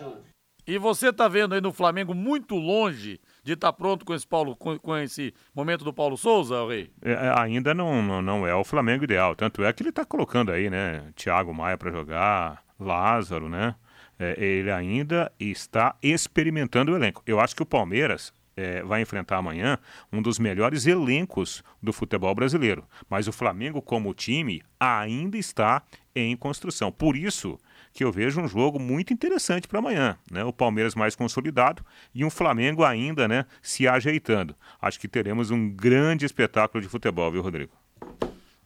e 0.69 0.77
você 0.77 1.11
tá 1.11 1.27
vendo 1.29 1.55
aí 1.55 1.63
no 1.63 1.73
Flamengo 1.73 2.13
muito 2.13 2.55
longe 2.55 3.19
de 3.43 3.55
estar 3.55 3.69
tá 3.69 3.73
pronto 3.73 4.05
com 4.05 4.13
esse, 4.13 4.27
Paulo, 4.27 4.55
com, 4.55 4.79
com, 4.79 4.95
esse 4.99 5.33
momento 5.55 5.83
do 5.83 5.95
Paulo 5.95 6.15
Souza, 6.15 6.63
Rei? 6.67 6.93
É, 7.01 7.13
é, 7.13 7.41
ainda 7.41 7.73
não, 7.73 8.03
não, 8.03 8.21
não, 8.21 8.47
é 8.47 8.55
o 8.55 8.63
Flamengo 8.63 9.03
ideal. 9.03 9.35
Tanto 9.35 9.65
é 9.65 9.73
que 9.73 9.83
ele 9.83 9.89
está 9.89 10.05
colocando 10.05 10.53
aí, 10.53 10.69
né? 10.69 11.11
Thiago 11.17 11.55
Maia 11.55 11.79
para 11.79 11.91
jogar, 11.91 12.63
Lázaro, 12.79 13.49
né? 13.49 13.77
É, 14.19 14.35
ele 14.39 14.71
ainda 14.71 15.33
está 15.41 15.97
experimentando 16.03 16.93
o 16.93 16.97
elenco. 16.97 17.23
Eu 17.27 17.41
acho 17.41 17.57
que 17.57 17.63
o 17.63 17.67
Palmeiras 17.67 18.31
é, 18.59 18.83
vai 18.83 19.01
enfrentar 19.01 19.37
amanhã 19.37 19.79
um 20.13 20.21
dos 20.21 20.37
melhores 20.37 20.85
elencos 20.85 21.63
do 21.81 21.93
futebol 21.93 22.35
brasileiro. 22.35 22.85
Mas 23.09 23.29
o 23.29 23.33
Flamengo, 23.33 23.81
como 23.81 24.13
time, 24.13 24.63
ainda 24.81 25.39
está 25.39 25.81
em 26.13 26.37
construção. 26.37 26.91
Por 26.91 27.17
isso 27.17 27.57
que 27.93 28.03
eu 28.03 28.11
vejo 28.11 28.41
um 28.41 28.49
jogo 28.49 28.81
muito 28.81 29.13
interessante 29.13 29.69
para 29.69 29.79
amanhã, 29.79 30.19
né? 30.29 30.43
O 30.43 30.53
Palmeiras 30.53 30.97
mais 30.97 31.15
consolidado 31.15 31.85
e 32.13 32.25
um 32.25 32.31
Flamengo 32.31 32.83
ainda, 32.83 33.29
né, 33.29 33.47
se 33.63 33.87
ajeitando. 33.87 34.57
Acho 34.83 34.99
que 34.99 35.07
teremos 35.07 35.53
um 35.53 35.71
grande 35.71 36.27
espetáculo 36.27 36.83
de 36.83 36.89
futebol, 36.89 37.31
viu, 37.31 37.43
Rodrigo? 37.43 37.73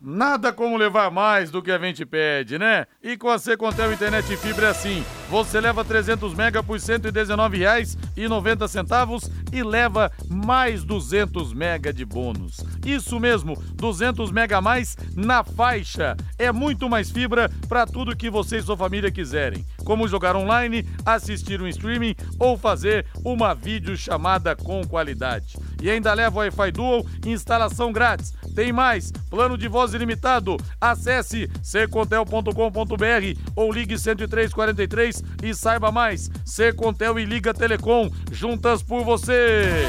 Nada 0.05 0.53
como 0.53 0.77
levar 0.77 1.13
mais 1.13 1.53
do 1.53 1.63
que 1.63 1.71
a 1.71 1.79
gente 1.79 2.05
pede, 2.05 2.59
né? 2.59 2.87
E 3.01 3.17
com 3.17 3.29
a 3.29 3.39
Secontel 3.39 3.93
Internet 3.93 4.37
Fibra 4.37 4.67
é 4.67 4.71
assim. 4.71 5.05
Você 5.31 5.61
leva 5.61 5.85
300 5.85 6.35
mega 6.35 6.61
por 6.61 6.77
R$ 6.77 6.83
119,90 6.83 9.31
e 9.53 9.63
leva 9.63 10.11
mais 10.29 10.83
200 10.83 11.53
mega 11.53 11.93
de 11.93 12.05
bônus. 12.05 12.57
Isso 12.85 13.21
mesmo, 13.21 13.57
200 13.77 14.33
mega 14.33 14.59
a 14.59 14.61
mais 14.61 14.97
na 15.15 15.45
faixa. 15.45 16.17
É 16.37 16.51
muito 16.51 16.91
mais 16.91 17.09
fibra 17.09 17.49
para 17.69 17.87
tudo 17.87 18.17
que 18.17 18.29
você 18.29 18.59
e 18.59 18.63
sua 18.63 18.77
família 18.77 19.13
quiserem. 19.13 19.65
Como 19.85 20.09
jogar 20.09 20.37
online, 20.37 20.87
assistir 21.05 21.61
um 21.61 21.66
streaming 21.68 22.14
ou 22.39 22.57
fazer 22.57 23.07
uma 23.24 23.55
videochamada 23.55 24.55
com 24.57 24.85
qualidade. 24.87 25.57
E 25.83 25.91
ainda 25.91 26.14
leva 26.14 26.39
Wi-Fi 26.39 26.70
Dual, 26.70 27.05
instalação 27.26 27.93
grátis. 27.93 28.33
Tem 28.55 28.72
mais, 28.72 29.11
plano 29.28 29.59
de 29.59 29.66
voz 29.66 29.95
ilimitado. 29.95 30.57
Acesse 30.80 31.51
secontel.com.br 31.62 33.41
ou 33.57 33.72
ligue 33.72 33.97
10343 33.97 35.22
e 35.43 35.55
saiba 35.55 35.91
mais. 35.91 36.30
Secontel 36.45 37.18
e 37.18 37.24
Liga 37.24 37.53
Telecom, 37.53 38.11
juntas 38.30 38.83
por 38.83 39.05
você. 39.05 39.87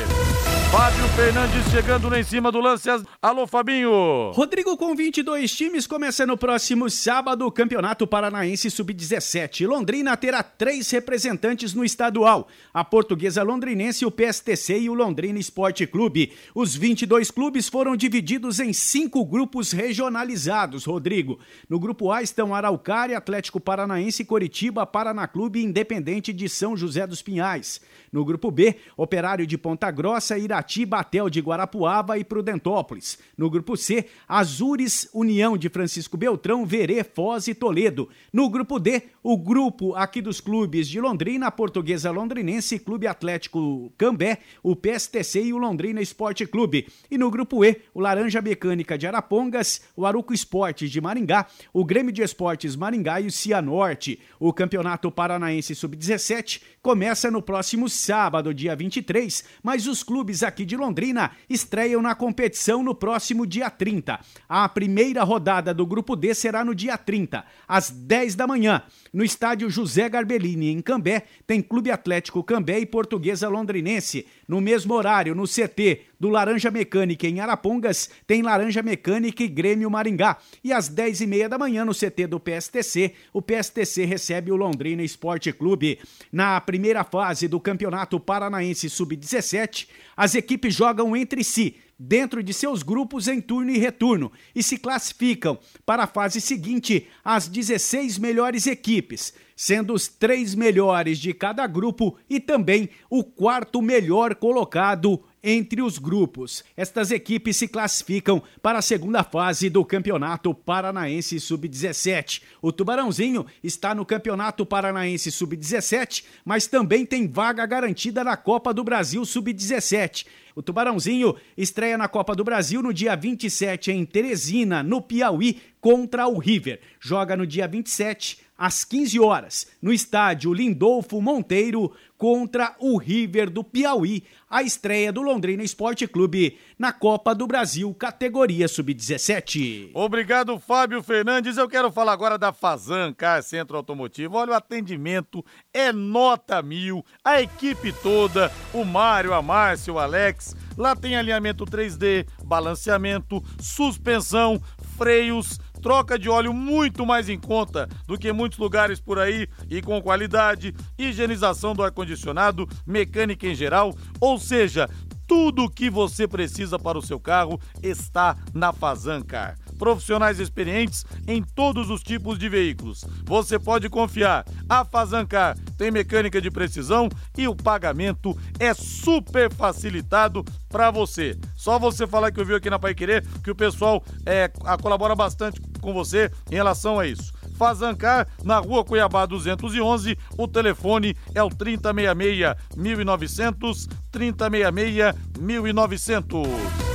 Fábio 0.74 1.08
Fernandes 1.10 1.70
chegando 1.70 2.10
lá 2.10 2.20
em 2.20 2.24
cima 2.24 2.52
do 2.52 2.60
lance. 2.60 2.90
Alô, 3.22 3.46
Fabinho. 3.46 4.32
Rodrigo 4.32 4.76
com 4.76 4.96
22 4.96 5.52
times 5.54 5.86
começa 5.86 6.26
no 6.26 6.36
próximo 6.36 6.90
sábado 6.90 7.46
o 7.46 7.52
Campeonato 7.52 8.08
Paranaense 8.08 8.72
Sub-17. 8.72 9.68
Londrina 9.68 10.18
terá 10.18 10.42
três 10.42 10.90
representantes 10.90 11.76
no 11.76 11.86
estadual: 11.86 12.48
a 12.74 12.84
Portuguesa 12.84 13.44
Londrinense, 13.44 14.04
o 14.04 14.10
PSTC 14.10 14.80
e 14.80 14.90
o 14.90 14.96
Londrina 14.96 15.38
Esporte 15.38 15.86
Clube. 15.86 16.34
Os 16.56 16.76
22 16.76 17.30
clubes 17.30 17.70
foram 17.70 17.96
divididos 17.96 18.60
em 18.60 18.74
cinco 18.74 19.24
grupos 19.24 19.72
regionalizados. 19.72 20.86
Rodrigo, 20.86 21.38
no 21.70 21.80
grupo 21.80 22.12
A 22.12 22.24
estão 22.24 22.56
Araucária, 22.56 23.16
Atlético 23.16 23.60
Paranaense, 23.60 24.26
Coritiba, 24.26 24.88
Paraná 24.88 25.28
Clube 25.28 25.60
e 25.60 25.64
Independente 25.64 26.34
de 26.34 26.50
São 26.50 26.76
José 26.76 27.06
dos 27.06 27.22
Pinhais. 27.22 27.80
No 28.14 28.24
grupo 28.24 28.52
B, 28.52 28.76
Operário 28.96 29.48
de 29.48 29.58
Ponta 29.58 29.90
Grossa, 29.90 30.38
Irati, 30.38 30.86
Batel 30.86 31.32
de 31.32 31.42
Guarapuava 31.42 32.20
e 32.20 32.24
Prudentópolis. 32.24 33.18
No 33.36 33.50
grupo 33.50 33.76
C, 33.76 34.06
Azures, 34.28 35.10
União 35.12 35.58
de 35.58 35.68
Francisco 35.68 36.16
Beltrão, 36.16 36.64
Verê, 36.64 37.04
Foz 37.04 37.48
e 37.48 37.56
Toledo. 37.56 38.08
No 38.32 38.52
grupo 38.52 38.80
D, 38.80 39.02
o 39.24 39.36
grupo 39.36 39.96
aqui 39.96 40.22
dos 40.22 40.40
clubes 40.40 40.88
de 40.88 41.02
Londrina, 41.02 41.50
Portuguesa 41.50 42.12
Londrinense, 42.12 42.78
Clube 42.78 43.08
Atlético 43.08 43.92
Cambé, 43.98 44.38
o 44.62 44.76
PSTC 44.76 45.46
e 45.46 45.54
o 45.54 45.58
Londrina 45.58 46.00
Esporte 46.00 46.46
Clube. 46.46 46.88
E 47.10 47.18
no 47.18 47.32
grupo 47.32 47.66
E, 47.66 47.82
o 47.96 48.00
Laranja 48.00 48.42
Mecânica 48.42 48.96
de 48.96 49.08
Arapongas, 49.08 49.82
o 49.96 50.06
Aruco 50.06 50.36
Esportes 50.36 50.92
de 50.92 51.02
Maringá, 51.02 51.48
o 51.74 51.84
Grêmio 51.84 52.12
de 52.12 52.22
Esportes 52.22 52.76
Maringá 52.76 53.20
e 53.22 53.26
o 53.26 53.32
Cianorte. 53.32 54.20
O 54.40 54.54
Campeonato 54.54 55.10
Paranaense 55.10 55.74
Sub-17 55.74 56.62
começa 56.80 57.32
no 57.32 57.42
próximo 57.42 57.90
sábado, 58.04 58.54
dia 58.54 58.76
23, 58.76 59.44
mas 59.64 59.88
os 59.88 60.04
clubes 60.04 60.44
aqui 60.44 60.66
de 60.66 60.76
Londrina 60.76 61.32
estreiam 61.50 62.02
na 62.02 62.14
competição 62.14 62.84
no 62.84 62.94
próximo 62.94 63.48
dia 63.48 63.70
30. 63.70 64.20
A 64.48 64.68
primeira 64.68 65.24
rodada 65.24 65.74
do 65.74 65.86
grupo 65.86 66.16
D 66.16 66.34
será 66.34 66.66
no 66.66 66.76
dia 66.76 66.98
30, 66.98 67.46
às 67.68 67.90
10 67.90 68.36
da 68.36 68.46
manhã. 68.46 68.84
No 69.14 69.24
estádio 69.24 69.70
José 69.70 70.10
Garbellini, 70.10 70.70
em 70.70 70.82
Cambé, 70.82 71.24
tem 71.48 71.62
Clube 71.62 71.92
Atlético 71.92 72.44
Cambé 72.44 72.80
e 72.80 72.86
Portuguesa 72.86 73.48
Londrinense. 73.48 74.26
No 74.54 74.62
mesmo 74.62 74.94
horário, 74.94 75.34
no 75.34 75.46
CT 75.48 76.02
do 76.20 76.30
Laranja 76.30 76.70
Mecânica 76.70 77.26
em 77.26 77.40
Arapongas, 77.40 78.08
tem 78.28 78.44
Laranja 78.44 78.84
Mecânica 78.84 79.42
e 79.42 79.48
Grêmio 79.48 79.90
Maringá. 79.90 80.38
E 80.64 80.72
às 80.72 80.88
10h30 80.88 81.48
da 81.48 81.58
manhã, 81.58 81.84
no 81.84 81.92
CT 81.92 82.28
do 82.28 82.40
PSTC, 82.40 83.16
o 83.34 83.42
PSTC 83.42 84.06
recebe 84.06 84.52
o 84.52 84.56
Londrina 84.56 85.02
Esporte 85.02 85.52
Clube. 85.52 85.98
Na 86.32 86.62
primeira 86.62 87.04
fase 87.04 87.48
do 87.48 87.60
Campeonato 87.60 88.20
Paranaense 88.20 88.92
Sub-17, 88.92 89.88
as 90.16 90.36
equipes 90.36 90.76
jogam 90.76 91.18
entre 91.18 91.44
si 91.44 91.78
dentro 92.06 92.44
de 92.44 92.54
seus 92.54 92.84
grupos 92.84 93.30
em 93.30 93.40
turno 93.40 93.72
e 93.72 93.78
retorno 93.78 94.30
e 94.54 94.62
se 94.62 94.78
classificam 94.78 95.58
para 95.86 96.04
a 96.04 96.08
fase 96.08 96.42
seguinte 96.42 97.08
as 97.24 97.48
16 97.48 98.18
melhores 98.18 98.68
equipes, 98.68 99.34
sendo 99.56 99.94
os 99.94 100.10
três 100.10 100.54
melhores 100.54 101.18
de 101.18 101.34
cada 101.34 101.66
grupo 101.66 102.18
e 102.30 102.42
também 102.42 102.90
o 103.10 103.24
quarto 103.24 103.82
melhor 103.82 104.36
colocado 104.36 105.24
entre 105.44 105.82
os 105.82 106.00
grupos. 106.00 106.64
Estas 106.78 107.12
equipes 107.12 107.58
se 107.58 107.68
classificam 107.68 108.42
para 108.62 108.80
a 108.80 108.82
segunda 108.82 109.24
fase 109.24 109.70
do 109.70 109.84
Campeonato 109.84 110.54
Paranaense 110.54 111.40
Sub-17. 111.40 112.42
O 112.62 112.72
Tubarãozinho 112.72 113.46
está 113.62 113.94
no 113.94 114.06
Campeonato 114.06 114.66
Paranaense 114.66 115.32
Sub-17, 115.32 116.24
mas 116.46 116.66
também 116.66 117.06
tem 117.06 117.28
vaga 117.28 117.66
garantida 117.66 118.24
na 118.24 118.38
Copa 118.38 118.74
do 118.74 118.84
Brasil 118.84 119.26
Sub-17. 119.26 120.26
O 120.56 120.62
Tubarãozinho 120.62 121.36
estreia 121.58 121.98
na 121.98 122.08
Copa 122.08 122.36
do 122.36 122.44
Brasil 122.44 122.82
no 122.82 122.94
dia 122.94 123.16
27 123.16 123.92
em 123.92 124.06
Teresina, 124.06 124.84
no 124.84 125.02
Piauí, 125.02 125.60
contra 125.82 126.28
o 126.28 126.38
River. 126.38 126.80
Joga 127.00 127.36
no 127.36 127.46
dia 127.46 127.68
27 127.68 128.38
às 128.64 128.86
15 128.86 129.20
horas, 129.20 129.68
no 129.82 129.92
estádio 129.92 130.54
Lindolfo 130.54 131.22
Monteiro, 131.22 131.92
contra 132.18 132.74
o 132.80 132.98
River 132.98 133.50
do 133.50 133.62
Piauí, 133.62 134.24
a 134.50 134.64
estreia 134.64 135.12
do 135.12 135.22
Londrina 135.22 135.62
Esporte 135.62 136.08
Clube 136.08 136.58
na 136.80 136.94
Copa 136.94 137.36
do 137.36 137.46
Brasil, 137.46 137.94
categoria 137.94 138.70
Sub-17. 138.70 139.92
Obrigado, 139.94 140.58
Fábio 140.58 141.04
Fernandes. 141.04 141.58
Eu 141.58 141.68
quero 141.68 141.92
falar 141.92 142.14
agora 142.14 142.38
da 142.38 142.54
Fazan 142.54 143.12
Car 143.12 143.44
Centro 143.44 143.76
Automotivo. 143.76 144.38
Olha, 144.38 144.52
o 144.52 144.56
atendimento 144.56 145.44
é 145.74 145.92
nota 145.92 146.62
mil, 146.62 147.04
a 147.22 147.42
equipe 147.42 147.92
toda, 147.92 148.50
o 148.74 148.86
Mário, 148.86 149.34
a 149.34 149.42
Márcia, 149.42 149.92
o 149.92 150.00
Alex. 150.00 150.56
Lá 150.78 150.96
tem 150.96 151.18
alinhamento 151.18 151.66
3D, 151.66 152.26
balanceamento, 152.46 153.44
suspensão, 153.60 154.62
freios 154.98 155.60
troca 155.84 156.18
de 156.18 156.30
óleo 156.30 156.54
muito 156.54 157.06
mais 157.06 157.28
em 157.28 157.38
conta 157.38 157.90
do 158.08 158.18
que 158.18 158.32
muitos 158.32 158.58
lugares 158.58 159.02
por 159.02 159.20
aí 159.20 159.48
e 159.70 159.82
com 159.82 160.02
qualidade, 160.02 160.74
higienização 160.98 161.76
do 161.76 161.84
ar-condicionado, 161.84 162.68
mecânica 162.88 163.46
em 163.46 163.54
geral, 163.54 163.94
ou 164.20 164.40
seja, 164.40 164.90
Tudo 165.26 165.64
o 165.64 165.70
que 165.70 165.90
você 165.90 166.28
precisa 166.28 166.78
para 166.78 166.98
o 166.98 167.02
seu 167.02 167.20
carro 167.20 167.60
está 167.82 168.36
na 168.54 168.74
Fazancar. 168.74 169.56
Profissionais 169.78 170.40
experientes 170.40 171.06
em 171.28 171.42
todos 171.42 171.90
os 171.90 172.02
tipos 172.02 172.38
de 172.38 172.48
veículos. 172.50 173.04
Você 173.26 173.58
pode 173.60 173.90
confiar. 173.90 174.46
A 174.70 174.86
Fazancar 174.86 175.58
tem 175.78 175.92
mecânica 175.92 176.42
de 176.42 176.50
precisão 176.50 177.10
e 177.38 177.48
o 177.48 177.56
pagamento 177.56 178.38
é 178.60 178.74
super 178.74 179.52
facilitado 179.52 180.44
para 180.70 180.92
você. 180.92 181.38
Só 181.56 181.78
você 181.78 182.08
falar 182.08 182.32
que 182.32 182.40
eu 182.40 182.46
vi 182.46 182.56
aqui 182.56 182.70
na 182.70 182.80
Pai 182.80 182.94
Querer 182.94 183.26
que 183.44 183.52
o 183.52 183.56
pessoal 183.56 184.04
é, 184.26 184.50
colabora 184.82 185.16
bastante 185.16 185.62
com 185.82 185.94
você 185.94 186.32
em 186.50 186.56
relação 186.56 187.00
a 187.00 187.06
isso. 187.06 187.34
Fazancar, 187.54 188.28
na 188.44 188.58
rua 188.60 188.84
Cuiabá 188.84 189.26
211. 189.26 190.18
O 190.38 190.48
telefone 190.48 191.16
é 191.34 191.44
o 191.44 191.50
3066 191.50 192.56
1900, 192.76 193.88
3066 194.12 195.16
1900. 195.40 196.93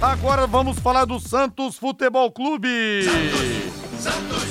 Agora 0.00 0.46
vamos 0.46 0.78
falar 0.78 1.04
do 1.04 1.18
Santos 1.18 1.76
Futebol 1.76 2.30
Clube. 2.30 3.02
Santos, 3.02 4.00
Santos, 4.00 4.44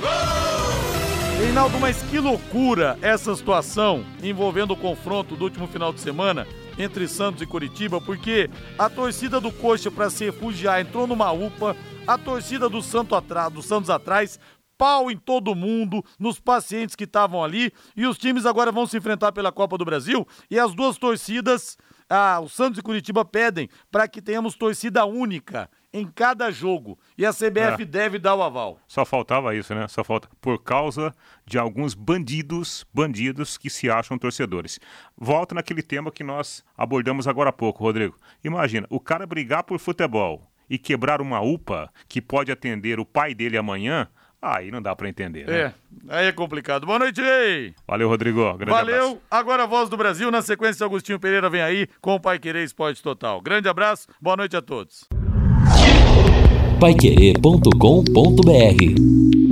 gol! 0.00 1.40
Reinaldo, 1.40 1.80
mas 1.80 2.00
que 2.02 2.20
loucura 2.20 2.96
essa 3.02 3.34
situação 3.34 4.04
envolvendo 4.22 4.70
o 4.72 4.76
confronto 4.76 5.34
do 5.34 5.42
último 5.42 5.66
final 5.66 5.92
de 5.92 6.00
semana 6.00 6.46
entre 6.78 7.08
Santos 7.08 7.42
e 7.42 7.46
Curitiba, 7.46 8.00
porque 8.00 8.48
a 8.78 8.88
torcida 8.88 9.40
do 9.40 9.50
Coxa 9.50 9.90
para 9.90 10.08
se 10.10 10.26
refugiar 10.26 10.80
entrou 10.80 11.08
numa 11.08 11.32
UPA, 11.32 11.76
a 12.06 12.16
torcida 12.16 12.68
do, 12.68 12.80
Santo 12.80 13.16
atrás, 13.16 13.52
do 13.52 13.62
Santos 13.62 13.90
atrás 13.90 14.38
pau 14.78 15.10
em 15.10 15.16
todo 15.16 15.54
mundo, 15.54 16.04
nos 16.18 16.38
pacientes 16.38 16.96
que 16.96 17.04
estavam 17.04 17.42
ali, 17.42 17.72
e 17.96 18.06
os 18.06 18.18
times 18.18 18.46
agora 18.46 18.72
vão 18.72 18.86
se 18.86 18.96
enfrentar 18.96 19.32
pela 19.32 19.52
Copa 19.52 19.78
do 19.78 19.84
Brasil, 19.84 20.26
e 20.50 20.58
as 20.58 20.74
duas 20.74 20.98
torcidas, 20.98 21.76
ah, 22.08 22.40
o 22.40 22.48
Santos 22.48 22.78
e 22.78 22.82
Curitiba 22.82 23.24
pedem 23.24 23.68
para 23.90 24.06
que 24.06 24.20
tenhamos 24.20 24.54
torcida 24.54 25.04
única 25.04 25.70
em 25.92 26.06
cada 26.06 26.50
jogo. 26.50 26.98
E 27.16 27.24
a 27.24 27.32
CBF 27.32 27.82
é. 27.82 27.84
deve 27.84 28.18
dar 28.18 28.34
o 28.34 28.42
aval. 28.42 28.78
Só 28.86 29.04
faltava 29.04 29.54
isso, 29.54 29.74
né? 29.74 29.86
Só 29.88 30.02
falta 30.02 30.28
por 30.40 30.62
causa 30.62 31.14
de 31.46 31.56
alguns 31.56 31.94
bandidos, 31.94 32.84
bandidos 32.92 33.56
que 33.56 33.70
se 33.70 33.88
acham 33.88 34.18
torcedores. 34.18 34.80
Volta 35.16 35.54
naquele 35.54 35.82
tema 35.82 36.10
que 36.10 36.24
nós 36.24 36.64
abordamos 36.76 37.28
agora 37.28 37.50
há 37.50 37.52
pouco, 37.52 37.84
Rodrigo. 37.84 38.16
Imagina, 38.42 38.86
o 38.90 38.98
cara 38.98 39.26
brigar 39.26 39.62
por 39.62 39.78
futebol 39.78 40.42
e 40.68 40.78
quebrar 40.78 41.20
uma 41.20 41.40
UPA 41.40 41.90
que 42.08 42.20
pode 42.20 42.50
atender 42.50 42.98
o 42.98 43.04
pai 43.04 43.34
dele 43.34 43.56
amanhã, 43.56 44.08
aí 44.44 44.70
não 44.70 44.82
dá 44.82 44.94
para 44.94 45.08
entender, 45.08 45.46
né? 45.46 45.58
É, 45.58 45.74
aí 46.08 46.26
é 46.26 46.32
complicado. 46.32 46.86
Boa 46.86 46.98
noite, 46.98 47.20
Ei! 47.20 47.74
Valeu, 47.86 48.08
Rodrigo. 48.08 48.40
Grande 48.54 48.70
Valeu. 48.70 48.96
Abraço. 48.96 49.20
Agora 49.30 49.64
a 49.64 49.66
voz 49.66 49.88
do 49.88 49.96
Brasil, 49.96 50.30
na 50.30 50.42
sequência, 50.42 50.84
Agostinho 50.84 51.18
Pereira 51.18 51.48
vem 51.48 51.62
aí 51.62 51.88
com 52.00 52.14
o 52.14 52.20
Pai 52.20 52.38
Querer 52.38 52.64
Esporte 52.64 53.02
Total. 53.02 53.40
Grande 53.40 53.68
abraço, 53.68 54.08
boa 54.20 54.36
noite 54.36 54.56
a 54.56 54.62
todos. 54.62 55.08
Paiquerê.com.br 56.80 59.43